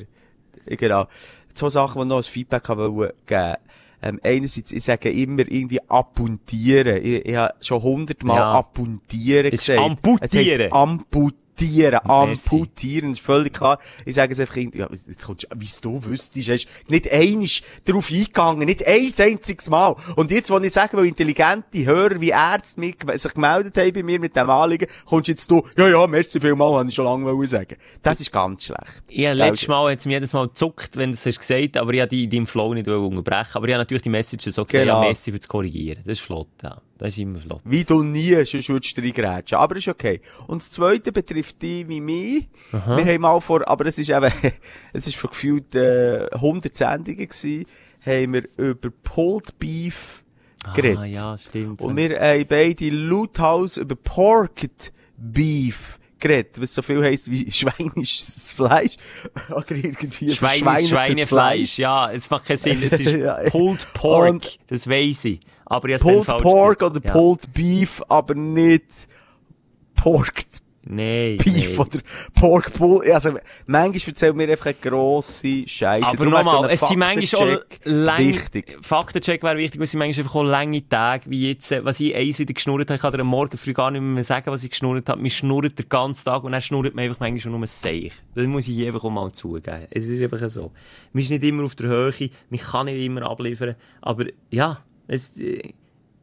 genau. 0.77 1.07
Zwei 1.53 1.69
Sachen, 1.69 1.99
die 1.99 2.03
ich 2.03 2.07
noch 2.09 2.15
als 2.17 2.27
Feedback 2.27 2.67
haben 2.69 2.95
wollen 2.95 3.11
geben. 3.25 3.55
Ähm, 4.01 4.19
einerseits, 4.23 4.71
ich 4.71 4.83
sage 4.83 5.09
immer 5.09 5.39
irgendwie 5.39 5.79
abpuntieren. 5.89 6.97
Ich, 7.03 7.25
ich 7.25 7.35
habe 7.35 7.53
schon 7.61 7.81
hundertmal 7.81 8.37
Ja. 8.37 8.53
ist 9.47 9.51
gesagt. 9.65 9.79
amputieren. 9.79 10.21
Es 10.21 10.35
heisst 10.61 10.73
amputieren. 10.73 11.41
Amputieren, 12.09 13.09
das 13.09 13.19
ist 13.19 13.25
völlig 13.25 13.53
klar. 13.53 13.79
Ich 14.05 14.15
sage 14.15 14.33
es 14.33 14.39
einfach 14.39 14.55
ja, 14.57 14.87
jetzt 15.07 15.25
kommst 15.25 15.43
du, 15.43 15.47
wie 15.59 15.69
du 15.81 16.05
wüsstest, 16.05 16.49
hast 16.49 16.67
nicht 16.89 17.11
einisch 17.11 17.61
darauf 17.85 18.11
eingegangen, 18.11 18.65
nicht 18.65 18.85
ein 18.85 19.13
einziges 19.17 19.69
Mal. 19.69 19.95
Und 20.15 20.31
jetzt, 20.31 20.49
wo 20.49 20.57
ich 20.59 20.73
sage, 20.73 20.97
weil 20.97 21.05
intelligente 21.05 21.85
Hörer 21.85 22.19
wie 22.21 22.29
Ärzte 22.29 22.79
mich, 22.79 22.97
sich 23.15 23.33
gemeldet 23.33 23.77
haben 23.77 23.93
bei 23.93 24.03
mir 24.03 24.19
mit 24.19 24.35
dem 24.35 24.49
Anliegen, 24.49 24.87
kommst 25.05 25.27
jetzt 25.27 25.49
du, 25.49 25.63
ja, 25.77 25.87
ja, 25.87 26.07
merci 26.07 26.39
vielmal, 26.39 26.73
habe 26.73 26.89
ich 26.89 26.95
schon 26.95 27.05
lange 27.05 27.47
sagen. 27.47 27.75
Das 28.03 28.21
ist 28.21 28.31
ganz 28.31 28.65
schlecht. 28.65 29.03
Ja, 29.09 29.33
letztes 29.33 29.67
Mal 29.67 29.91
hat 29.91 29.99
es 29.99 30.05
mir 30.05 30.13
jedes 30.13 30.33
Mal 30.33 30.47
gezuckt, 30.47 30.95
wenn 30.97 31.11
du 31.11 31.15
es 31.15 31.25
hast 31.25 31.39
gesagt, 31.39 31.77
aber 31.77 31.93
ich 31.93 31.99
wollte 31.99 32.15
die 32.15 32.23
in 32.25 32.29
deinem 32.29 32.47
Flow 32.47 32.73
nicht 32.73 32.87
unterbrechen. 32.87 33.51
Aber 33.53 33.67
ich 33.67 33.73
habe 33.73 33.81
natürlich 33.81 34.03
die 34.03 34.09
Messages 34.09 34.55
so 34.55 34.65
gesehen, 34.65 34.85
Genau. 34.85 35.01
ja, 35.01 35.07
Messi 35.09 35.31
für 35.31 35.39
zu 35.39 35.47
korrigieren. 35.47 36.01
Das 36.05 36.13
ist 36.13 36.21
flott, 36.21 36.47
ja. 36.63 36.81
Das 36.97 37.09
ist 37.09 37.17
immer 37.17 37.39
flott. 37.39 37.61
Wie 37.65 37.83
du 37.83 38.03
nie, 38.03 38.33
sonst 38.45 38.69
würdest 38.69 38.97
du 38.97 39.01
reingrätschen. 39.01 39.57
Aber 39.57 39.75
ist 39.75 39.87
okay. 39.87 40.21
Und 40.47 40.61
das 40.61 40.71
zweite 40.71 41.11
betrifft 41.11 41.61
die 41.61 41.87
wie 41.89 41.99
mich. 41.99 42.47
Wir 42.71 43.05
haben 43.05 43.21
mal 43.21 43.41
vor, 43.41 43.67
aber 43.67 43.85
es 43.85 43.99
ist 43.99 44.09
eben, 44.09 44.31
es 44.93 45.07
ist 45.07 45.17
vor 45.17 45.29
gefühlt, 45.29 45.75
äh, 45.75 46.27
100 46.31 46.73
Sendungen 46.73 47.27
gewesen, 47.27 47.65
haben 48.05 48.33
wir 48.33 48.47
über 48.57 48.89
Pulled 49.03 49.59
Beef 49.59 50.23
geredet. 50.73 50.99
Ah, 50.99 51.05
ja, 51.05 51.37
stimmt. 51.37 51.81
Und 51.81 51.97
wir 51.97 52.19
haben 52.19 52.45
beide 52.47 52.89
lauthaus 52.89 53.77
über 53.77 53.95
Porked 53.95 54.93
Beef 55.17 55.99
geredet, 56.19 56.61
was 56.61 56.73
so 56.73 56.81
viel 56.81 57.03
heisst 57.03 57.29
wie 57.29 57.49
schweinisches 57.51 58.51
Fleisch. 58.51 58.95
Oder 59.49 59.71
irgendwie 59.71 60.33
Schwein 60.33 60.59
verschweinetes 60.63 60.83
ist 60.83 60.89
Schweinefleisch, 60.89 61.77
ja, 61.79 62.11
es 62.11 62.29
macht 62.29 62.45
keinen 62.45 62.57
Sinn. 62.57 62.81
Es 62.83 62.93
ist 62.99 63.13
Ja. 63.15 63.35
Pulled 63.49 63.87
Pork, 63.93 64.29
Und- 64.29 64.59
das 64.67 64.87
weiss 64.89 65.25
ich. 65.25 65.39
Aber 65.65 65.89
ich 65.89 65.99
Pulled 65.99 66.27
Pork 66.27 66.83
oder 66.83 67.01
ja. 67.03 67.11
Pulled 67.11 67.53
Beef, 67.53 68.01
aber 68.07 68.35
nicht 68.35 68.85
Porked 69.95 70.61
Nein, 70.87 71.37
Beef 71.37 71.79
oder 71.79 71.99
Pork 72.39 72.73
Pull. 72.73 73.11
Also, 73.11 73.31
manchmal 73.65 74.09
erzählen 74.09 74.37
wir 74.37 74.49
einfach 74.49 74.67
eine 74.67 74.75
grosse 74.75 75.67
Scheiße. 75.67 76.07
Aber 76.07 76.25
nochmal, 76.25 76.69
es 76.69 76.87
sind 76.87 76.99
manchmal 76.99 77.57
auch 77.57 77.63
lang, 77.83 78.19
wichtig. 78.19 78.77
Faktencheck 78.81 79.41
wäre 79.41 79.57
wichtig, 79.57 79.79
weil 79.79 79.85
es 79.85 79.91
sind 79.91 79.99
manchmal 79.99 80.23
einfach 80.23 80.35
auch 80.35 80.43
lange 80.43 80.87
Tage, 80.87 81.23
wie 81.27 81.49
jetzt, 81.49 81.71
äh, 81.71 81.83
was 81.83 81.99
ich 81.99 82.15
eins 82.15 82.37
wieder 82.37 82.53
geschnurrt 82.53 82.89
habe. 82.89 82.95
Ich 82.95 83.01
kann 83.01 83.13
dir 83.13 83.21
am 83.21 83.27
Morgen 83.27 83.57
früh 83.57 83.73
gar 83.73 83.89
nicht 83.89 84.01
mehr 84.01 84.23
sagen, 84.23 84.51
was 84.51 84.63
ich 84.63 84.69
geschnurrt 84.69 85.09
habe. 85.09 85.19
Man 85.19 85.31
schnurrt 85.31 85.79
den 85.79 85.89
ganzen 85.89 86.25
Tag 86.25 86.43
und 86.43 86.51
dann 86.51 86.61
schnurrt 86.61 86.93
man 86.93 87.05
einfach 87.05 87.19
manchmal 87.19 87.51
nur 87.51 87.61
ein 87.61 87.67
Seich. 87.67 88.11
Das 88.35 88.45
muss 88.45 88.67
ich 88.67 88.85
einfach 88.85 89.03
auch 89.03 89.09
mal 89.09 89.31
zugeben. 89.31 89.87
Es 89.89 90.05
ist 90.05 90.21
einfach 90.21 90.47
so. 90.49 90.71
Man 91.13 91.23
ist 91.23 91.31
nicht 91.31 91.43
immer 91.43 91.63
auf 91.63 91.73
der 91.73 91.87
Höhe, 91.87 92.29
man 92.49 92.59
kann 92.59 92.85
nicht 92.85 93.03
immer 93.03 93.23
abliefern, 93.23 93.75
aber 94.01 94.25
ja, 94.51 94.83
es 95.07 95.39
äh, 95.39 95.73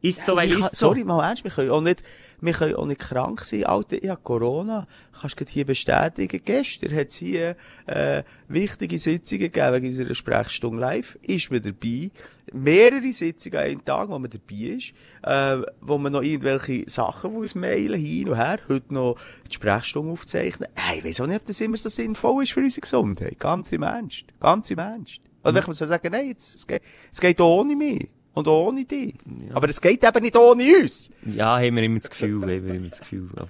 ist 0.03 0.25
so, 0.25 0.35
weil 0.35 0.49
Ich 0.49 0.53
kann- 0.59 0.63
ist 0.63 0.75
so. 0.75 0.87
Sorry, 0.87 1.03
mal 1.03 1.23
ernst, 1.25 1.43
wir 1.43 1.51
können 1.51 1.71
auch 1.71 1.81
nicht, 1.81 2.03
wir 2.41 2.53
können 2.53 2.75
auch 2.75 2.85
nicht 2.85 2.99
krank 2.99 3.39
sein. 3.45 3.63
Alter, 3.65 4.03
ich 4.03 4.09
habe 4.09 4.21
Corona. 4.21 4.85
Kannst 5.19 5.39
du 5.39 5.45
hier 5.45 5.65
bestätigen? 5.65 6.41
Gestern 6.43 6.93
hat 6.95 7.07
es 7.07 7.15
hier, 7.15 7.55
äh, 7.87 8.23
wichtige 8.49 8.99
Sitzungen 8.99 9.43
gegeben 9.43 9.73
wegen 9.73 9.87
unserer 9.87 10.13
Sprechstunde 10.13 10.79
live. 10.79 11.17
Ist 11.21 11.49
man 11.51 11.61
dabei. 11.61 12.11
Mehrere 12.51 13.11
Sitzungen 13.11 13.57
an 13.57 13.63
einem 13.63 13.85
Tag, 13.85 14.09
wo 14.09 14.19
man 14.19 14.29
dabei 14.29 14.75
ist, 14.75 14.93
äh, 15.23 15.61
wo 15.81 15.97
man 15.97 16.11
noch 16.11 16.21
irgendwelche 16.21 16.89
Sachen 16.89 17.33
muss 17.33 17.55
mailen, 17.55 17.99
hin 17.99 18.27
und 18.29 18.35
her. 18.35 18.59
Heute 18.67 18.93
noch 18.93 19.15
die 19.49 19.53
Sprechstunde 19.55 20.11
aufzeichnen. 20.11 20.67
Hey, 20.75 20.99
ich 20.99 21.05
weiss 21.05 21.21
auch 21.21 21.27
nicht, 21.27 21.39
ob 21.39 21.45
das 21.45 21.61
immer 21.61 21.77
so 21.77 21.87
sinnvoll 21.89 22.43
ist 22.43 22.51
für 22.51 22.59
unsere 22.59 22.81
Gesundheit. 22.81 23.39
Ganz 23.39 23.71
im 23.71 23.83
Ernst. 23.83 24.25
Ganz 24.39 24.69
im 24.69 24.79
Ernst. 24.79 25.21
Oder 25.43 25.55
wenn 25.55 25.63
man 25.65 25.73
so 25.73 25.85
sagen, 25.85 26.11
nein, 26.11 26.27
jetzt, 26.27 26.55
es 26.55 26.67
geht, 26.67 26.81
es 27.11 27.19
geht 27.21 27.39
auch 27.41 27.61
ohne 27.61 27.75
mich. 27.75 28.09
Und 28.33 28.47
ohne 28.47 28.85
dich. 28.85 29.15
Aber 29.53 29.69
es 29.69 29.79
geht 29.79 30.03
eben 30.03 30.23
nicht 30.23 30.35
ohne 30.35 30.63
uns. 30.81 31.11
Ja, 31.23 31.57
haben 31.57 31.75
wir 31.75 31.83
immer 31.83 31.99
das 31.99 32.09
Gefühl, 32.09 32.41
haben 32.41 32.65
wir 32.65 32.73
immer 32.75 32.87
das 32.87 32.99
Gefühl. 32.99 33.29
Aber... 33.35 33.49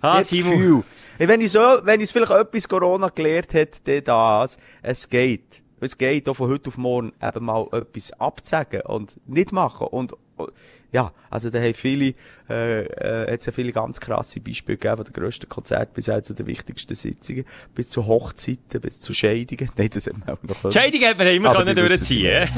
Ah, 0.00 0.18
das 0.18 0.28
Simon. 0.28 0.52
Gefühl. 0.52 0.84
Wenn 1.18 1.40
ich 1.40 1.52
so, 1.52 1.60
wenn 1.60 2.00
ich 2.00 2.10
vielleicht 2.10 2.32
etwas 2.32 2.68
Corona 2.68 3.08
gelernt 3.08 3.54
hätte, 3.54 4.02
dann 4.02 4.04
das. 4.04 4.58
Es 4.82 5.08
geht. 5.08 5.62
Es 5.80 5.98
geht 5.98 6.28
auch 6.28 6.34
von 6.34 6.50
heute 6.50 6.68
auf 6.68 6.78
morgen 6.78 7.12
eben 7.22 7.44
mal 7.44 7.66
etwas 7.72 8.12
abzusagen 8.12 8.82
und 8.82 9.18
nicht 9.26 9.52
machen. 9.52 9.86
Und 9.88 10.14
ja, 10.92 11.12
also 11.30 11.50
da 11.50 11.58
haben 11.60 11.74
viele, 11.74 12.14
äh, 12.48 12.82
äh, 12.84 13.32
hat's 13.32 13.46
ja 13.46 13.52
viele 13.52 13.72
ganz 13.72 13.98
krasse 14.00 14.40
Beispiele 14.40 14.78
gegeben, 14.78 14.96
von 14.98 15.04
den 15.06 15.12
grössten 15.12 15.48
Konzerten 15.48 15.92
bis 15.94 16.08
auch 16.08 16.20
zu 16.22 16.34
den 16.34 16.46
wichtigsten 16.46 16.94
Sitzungen, 16.94 17.44
bis 17.74 17.88
zu 17.88 18.06
Hochzeiten, 18.06 18.80
bis 18.80 19.00
zu 19.00 19.12
Scheidungen. 19.12 19.70
Nein, 19.76 19.90
das 19.92 20.06
hat 20.06 20.14
man 20.18 20.28
auch 20.36 20.62
noch. 20.62 20.72
Scheidung 20.72 21.00
hat 21.02 21.18
man 21.18 21.26
immer 21.28 21.50
Aber 21.50 21.64
können 21.64 21.76
durchziehen. 21.76 22.48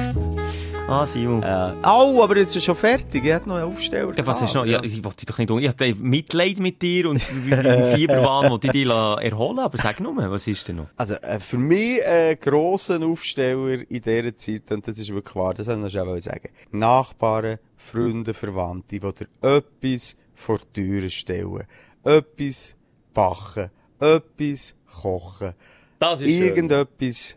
Ah, 0.89 1.05
Simon. 1.05 1.43
Äh, 1.43 1.73
oh, 1.85 2.23
aber 2.23 2.37
jetzt 2.37 2.55
ist 2.55 2.65
schon 2.65 2.77
fertig. 2.77 3.25
Er 3.25 3.37
hat 3.37 3.47
noch 3.47 3.57
einen 3.57 3.65
Aufsteller. 3.65 4.13
Ja, 4.17 4.25
was 4.25 4.41
ist 4.43 4.55
noch? 4.55 4.65
Ja, 4.65 4.81
ich 4.85 5.03
wollte 5.03 5.17
dich 5.17 5.27
doch 5.27 5.39
nicht 5.39 5.51
un- 5.51 5.61
Ich 5.61 5.69
hatte 5.69 5.95
Mitleid 5.97 6.61
mit 6.61 6.81
dir 6.81 7.11
und 7.11 7.27
wie 7.45 7.51
im 7.53 7.97
Fieberwahn 7.97 8.51
wollte 8.51 8.69
ich 8.69 8.73
dich 8.73 8.87
erholen, 8.87 9.59
aber 9.59 9.79
sag 9.79 9.99
nur, 9.99 10.15
was 10.31 10.47
ist 10.47 10.69
denn 10.69 10.77
noch? 10.77 10.87
Also, 10.97 11.15
äh, 11.15 11.41
für 11.41 11.59
mich 11.59 12.05
ein 12.07 12.39
grosser 12.39 13.03
Aufsteller 13.03 13.81
in 13.91 14.01
dieser 14.03 14.37
Zeit, 14.37 14.71
und 14.71 14.87
das 14.87 14.99
ist 14.99 15.13
wirklich 15.13 15.35
wahr, 15.35 15.55
das 15.55 15.67
soll 15.67 15.75
ich 15.77 15.83
noch 15.83 15.91
schnell 15.91 16.21
sagen. 16.21 16.51
Nachbarn, 16.71 17.59
Freunde, 17.87 18.35
Verwandte, 18.35 18.99
die 18.99 19.01
dir 19.01 19.27
etwas 19.41 20.17
vor 20.35 20.59
die 20.59 20.83
Türe 20.83 21.11
stellen. 21.11 21.65
Etwas 22.05 22.77
backen. 23.15 23.71
Etwas 23.99 24.75
kochen. 25.01 25.55
Das 25.99 26.21
Irgendetwas. 26.21 27.37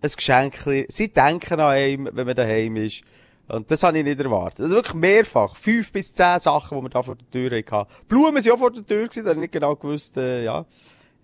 Ein 0.00 0.10
Geschenk. 0.14 0.86
Sie 0.88 1.08
denken 1.08 1.54
an 1.54 1.60
einem, 1.60 2.10
wenn 2.12 2.26
man 2.26 2.36
daheim 2.36 2.76
ist. 2.76 3.02
Und 3.48 3.70
das 3.70 3.82
habe 3.82 3.98
ich 3.98 4.04
nicht 4.04 4.20
erwartet. 4.20 4.60
Also 4.60 4.76
wirklich 4.76 4.94
mehrfach. 4.94 5.56
Fünf 5.56 5.92
bis 5.92 6.12
zehn 6.12 6.38
Sachen, 6.38 6.78
die 6.78 6.84
wir 6.84 6.88
da 6.88 7.02
vor 7.02 7.16
der 7.16 7.30
Tür 7.30 7.62
hatten. 7.70 7.92
Blumen 8.08 8.42
sind 8.42 8.52
auch 8.52 8.58
vor 8.58 8.72
der 8.72 8.84
Tür 8.84 9.04
gewesen, 9.04 9.24
da 9.24 9.30
habe 9.30 9.38
ich 9.38 9.42
nicht 9.42 9.52
genau 9.52 9.76
gewusst, 9.76 10.16
äh, 10.16 10.44
ja. 10.44 10.66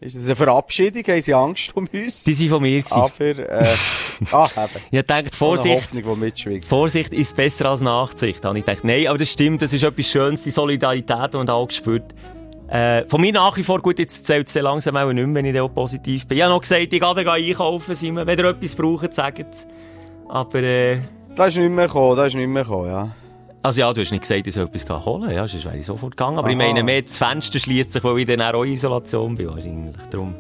Ist 0.03 0.16
das 0.16 0.26
eine 0.26 0.36
Verabschiedung? 0.36 1.05
Haben 1.07 1.22
sie 1.22 1.32
Angst 1.34 1.76
um 1.76 1.88
uns? 1.92 2.24
Die 2.24 2.32
sind 2.34 2.50
von 2.50 2.61
mir 2.61 2.82
gewesen. 2.82 2.94
Aber, 2.94 3.20
äh, 3.20 3.66
ah, 4.32 4.48
eben. 4.57 4.84
Ich 4.90 5.11
Eine 5.11 5.28
Vorsicht, 5.32 5.74
Hoffnung. 5.76 6.62
Vorsicht 6.62 7.12
ist 7.12 7.36
besser 7.36 7.66
als 7.70 7.80
Nachsicht. 7.82 8.44
Habe 8.44 8.59
ich 8.59 8.64
gedacht, 8.64 8.84
nein, 8.84 9.07
aber 9.07 9.18
das 9.18 9.30
stimmt, 9.30 9.62
das 9.62 9.72
ist 9.72 9.84
etwas 9.84 10.07
Schönes, 10.07 10.42
die 10.42 10.50
Solidarität, 10.50 11.32
die 11.32 11.36
man 11.36 11.46
da 11.46 11.53
auch 11.55 11.68
gespürt. 11.68 12.12
Äh, 12.68 13.07
von 13.07 13.20
mir 13.20 13.32
nach 13.32 13.57
wie 13.57 13.62
vor, 13.62 13.80
gut, 13.80 13.98
jetzt 14.00 14.26
zählt 14.26 14.48
es 14.48 14.55
langsam 14.55 14.96
auch 14.96 15.12
nicht 15.12 15.24
mehr, 15.26 15.34
wenn 15.34 15.44
ich 15.44 15.61
auch 15.61 15.68
positiv 15.68 16.26
bin. 16.26 16.38
Ich 16.38 16.42
habe 16.42 16.53
noch 16.53 16.62
gesagt, 16.62 16.80
ich 16.82 16.88
gehe 16.90 17.30
einkaufen, 17.30 17.94
Simon. 17.94 18.26
Wenn 18.26 18.38
ihr 18.38 18.46
etwas 18.46 18.74
braucht, 18.74 19.14
sagt 19.14 19.46
es. 19.53 19.66
Aber, 20.28 20.62
äh, 20.62 20.98
Da 21.36 21.46
ist 21.46 21.57
nicht 21.57 21.70
mehr 21.70 21.86
gekommen, 21.86 22.16
da 22.16 22.26
ist 22.26 22.34
nicht 22.34 22.48
mehr 22.48 22.64
gekommen, 22.64 22.88
ja. 22.88 23.14
Also 23.64 23.80
ja, 23.80 23.92
du 23.92 24.00
hast 24.00 24.10
nicht 24.10 24.22
gesagt, 24.22 24.46
ich 24.46 24.54
soll 24.54 24.64
etwas 24.72 25.04
holen, 25.06 25.30
ja, 25.30 25.46
sonst 25.46 25.64
wäre 25.64 25.76
ich 25.76 25.86
sofort 25.86 26.16
gegangen. 26.16 26.38
Aber 26.38 26.48
ich 26.50 26.56
Aha. 26.56 26.64
meine, 26.66 26.82
mehr 26.82 27.02
das 27.02 27.16
Fenster 27.16 27.58
schließt 27.60 27.92
sich, 27.92 28.02
weil 28.02 28.18
ich 28.18 28.26
dann 28.26 28.42
auch 28.42 28.64
in 28.64 28.72
Isolation 28.72 29.36
bin, 29.36 29.48
wahrscheinlich. 29.48 29.94
Darum, 30.10 30.34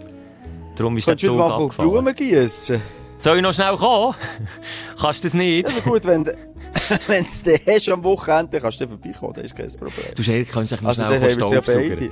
darum 0.76 0.96
ist 0.98 1.06
der 1.06 1.12
Könntest 1.12 1.28
du 1.28 1.32
Zug 1.32 1.38
mal 1.38 1.52
abgefahren. 1.52 1.90
Blumen 1.90 2.14
gießen? 2.14 2.82
Soll 3.18 3.36
ich 3.36 3.42
noch 3.42 3.54
schnell 3.54 3.76
kommen? 3.76 4.14
Kannst 5.00 5.22
du 5.22 5.28
das 5.28 5.34
nicht? 5.34 5.66
Also 5.66 5.80
gut, 5.82 6.04
wenn 6.04 6.24
du, 6.24 6.32
wenn 7.06 7.24
du 7.24 7.30
den 7.44 7.60
hast 7.74 7.88
am 7.90 8.02
Wochenende, 8.02 8.50
dann 8.52 8.62
kannst 8.62 8.80
du 8.80 8.88
vorbeikommen, 8.88 9.34
das 9.34 9.44
ist 9.44 9.54
kein 9.54 9.68
Problem. 9.68 10.06
Du 10.16 10.52
kannst 10.52 10.72
dich 10.72 10.80
noch 10.80 10.88
Also, 10.88 11.04
schnell 11.04 11.30
Staubsauger. 11.30 11.96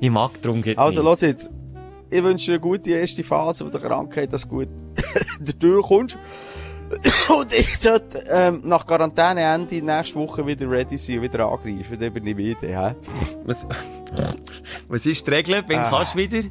Ich 0.00 0.10
mag 0.10 0.32
darum 0.42 0.60
geht 0.62 0.76
Also, 0.76 1.00
nicht. 1.00 1.08
los 1.08 1.20
jetzt. 1.20 1.50
Ich 2.10 2.22
wünsche 2.22 2.46
dir 2.46 2.52
eine 2.54 2.60
gute 2.60 2.90
erste 2.90 3.22
Phase 3.22 3.64
von 3.64 3.70
der 3.72 3.80
Krankheit, 3.80 4.32
dass 4.32 4.42
du 4.42 4.48
gut 4.48 4.68
durchkommst. 5.60 6.18
Und 7.36 7.52
ich 7.52 7.78
sollte 7.78 8.24
ähm, 8.30 8.60
nach 8.64 8.86
Quarantäneende 8.86 9.82
nächste 9.82 10.14
Woche 10.16 10.46
wieder 10.46 10.70
ready 10.70 10.96
sein 10.96 11.16
und 11.18 11.22
wieder 11.24 11.44
angreifen. 11.46 11.98
Dann 11.98 12.12
bin 12.12 12.26
ich 12.26 12.36
wieder. 12.36 12.60
hä? 12.90 12.94
Was, 13.44 13.66
was 14.88 15.06
ist 15.06 15.26
die 15.26 15.30
Regel? 15.30 15.62
Wann 15.66 15.78
Ah. 15.78 15.90
kannst 15.90 16.14
du 16.14 16.18
wieder? 16.18 16.48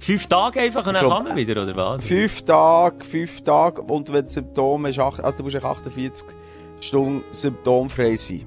Fünf 0.00 0.26
Tage 0.26 0.60
einfach 0.60 0.86
und 0.86 0.94
dann 0.94 1.08
kann 1.08 1.24
man 1.24 1.36
wieder, 1.36 1.62
oder 1.62 1.74
was? 1.76 2.04
Fünf 2.04 2.42
Tage, 2.42 3.04
fünf 3.04 3.40
Tage. 3.42 3.80
Und 3.82 4.12
wenn 4.12 4.28
Symptome 4.28 4.90
ist, 4.90 4.98
ach- 4.98 5.20
also 5.20 5.38
du 5.38 5.44
musst 5.44 5.56
echt 5.56 5.64
48 5.64 6.26
Stunden 6.80 7.22
symptomfrei 7.30 8.16
sein. 8.16 8.44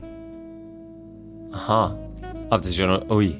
Aha. 1.53 1.95
Aber 2.49 2.57
das 2.57 2.67
ist 2.67 2.77
ja 2.77 2.85
noch, 2.87 3.09
ui. 3.09 3.35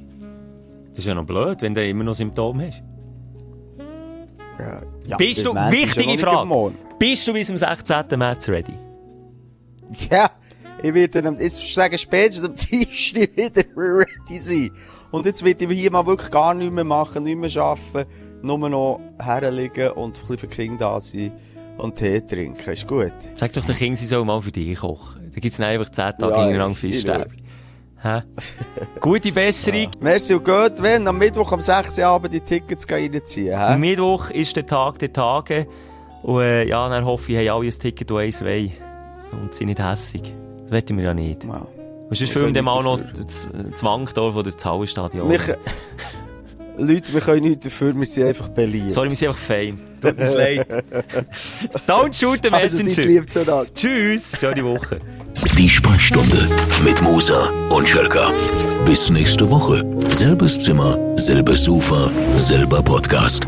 Das 0.90 1.00
ist 1.00 1.06
ja 1.06 1.14
noch 1.14 1.26
blöd, 1.26 1.62
wenn 1.62 1.76
du 1.76 1.88
immer 1.88 2.04
noch 2.06 2.16
Symptome 2.16 2.68
hast. 2.70 2.82
Ja, 4.60 4.82
ja, 5.06 5.18
Bist 5.18 5.46
du, 5.46 5.52
ist 5.54 5.72
wichtige 5.72 6.18
Frage. 6.18 6.74
Bist 7.00 7.28
du 7.28 7.34
bis 7.34 7.48
zum 7.48 7.58
16. 7.58 8.06
März 8.18 8.50
ready? 8.50 8.78
Ja, 10.10 10.32
ich 10.84 10.94
werde 10.94 11.22
dann, 11.22 11.40
ich 11.40 11.54
sage 11.54 11.98
spätestens 11.98 12.50
am 12.50 12.56
Dienstag 12.56 13.36
wieder 13.36 13.64
ready 13.76 14.40
sein. 14.40 14.72
Und 15.12 15.26
jetzt 15.26 15.44
werde 15.44 15.66
ich 15.66 15.80
hier 15.80 15.92
mal 15.92 16.06
wirklich 16.06 16.30
gar 16.32 16.54
nichts 16.54 16.74
mehr 16.74 16.84
machen, 16.84 17.24
nichts 17.24 17.56
mehr 17.56 17.64
arbeiten, 17.64 18.10
nur 18.42 18.70
noch 18.70 19.00
herliegen 19.20 19.92
und 19.92 20.18
ein 20.18 20.22
bisschen 20.22 20.38
für 20.38 20.48
die 20.48 20.56
Kinder 20.56 20.78
da 20.92 21.00
sein 21.00 21.32
und 21.78 21.96
Tee 21.96 22.22
trinken. 22.22 22.72
Ist 22.72 22.88
gut. 22.88 23.14
Sag 23.36 23.54
doch 23.54 23.64
den 23.64 23.76
Kindern, 23.76 23.96
sie 23.96 24.06
sollen 24.06 24.28
mal 24.28 24.42
für 24.42 24.52
dich 24.52 24.78
kochen. 24.78 25.32
Da 25.34 25.40
gibt's 25.40 25.58
dann 25.58 25.68
einfach 25.68 25.90
10 25.90 26.18
Tage 26.18 26.22
Ja, 26.22 26.44
hintereinander 26.44 26.76
Fischstäbchen. 26.76 27.48
Hä? 28.00 28.22
Gute 29.00 29.32
Besserung. 29.32 29.90
Merci 30.00 30.36
und 30.36 30.46
gut, 30.46 30.74
wenn 30.82 31.08
am 31.08 31.18
Mittwoch 31.18 31.52
am 31.52 31.62
6. 31.62 31.98
Uhr 31.98 32.06
Abend 32.06 32.32
die 32.34 32.42
Tickets 32.42 32.86
reinziehen, 32.90 33.58
hä? 33.58 33.78
Mittwoch 33.78 34.30
ist 34.30 34.56
der 34.56 34.68
Tag 34.68 35.00
der 35.00 35.12
Tage. 35.12 35.68
Und 36.24 36.42
äh, 36.42 36.68
ja, 36.68 36.88
dann 36.90 37.06
hoffe 37.06 37.32
ich, 37.32 37.38
haben 37.38 37.58
alle 37.62 37.68
ein 37.68 37.80
Ticket, 37.80 38.10
das 38.10 38.18
eins 38.18 38.42
wollen. 38.42 38.72
Und 39.32 39.54
sind 39.54 39.68
nicht 39.68 39.80
hässig. 39.84 40.34
Das 40.70 40.72
wollen 40.72 40.98
wir 40.98 41.06
ja 41.06 41.14
nicht. 41.14 41.48
Wow. 41.48 41.68
Und 42.10 42.16
sonst 42.16 42.22
Wir 42.22 42.28
filmen 42.28 42.56
wir 42.56 42.62
mal 42.64 42.84
noch 42.84 43.00
das 43.02 43.48
Zwangdorf 43.74 44.36
oder 44.36 44.52
das 44.52 44.64
Hallenstadion. 44.64 45.30
Wir, 45.30 45.40
Leute, 46.78 47.12
wir 47.14 47.22
können 47.22 47.42
nichts 47.44 47.66
dafür, 47.66 47.96
wir 47.98 48.06
sind 48.06 48.28
einfach 48.28 48.50
beliebt. 48.50 48.92
Sorry, 48.92 49.10
wir 49.10 49.16
sind 49.16 49.30
einfach 49.30 49.42
fein. 49.42 49.80
Tut 50.02 50.18
uns 50.18 50.34
leid. 50.34 50.68
Don't 51.88 52.18
shoot 52.18 52.40
the 52.44 52.50
Also, 52.52 52.78
messenger. 52.84 53.08
lieb 53.08 53.30
zueinander. 53.30 53.66
Tschüss. 53.74 54.38
Schöne 54.40 54.64
Woche. 54.64 55.00
Die 55.58 55.68
Sprechstunde 55.70 56.48
mit 56.84 57.02
Musa 57.02 57.50
und 57.70 57.88
Schelka. 57.90 58.32
Bis 58.86 59.10
nächste 59.10 59.50
Woche. 59.50 59.84
Selbes 60.10 60.60
Zimmer, 60.60 60.98
selbes 61.18 61.64
Sofa, 61.64 62.12
selber 62.36 62.82
Podcast. 62.82 63.48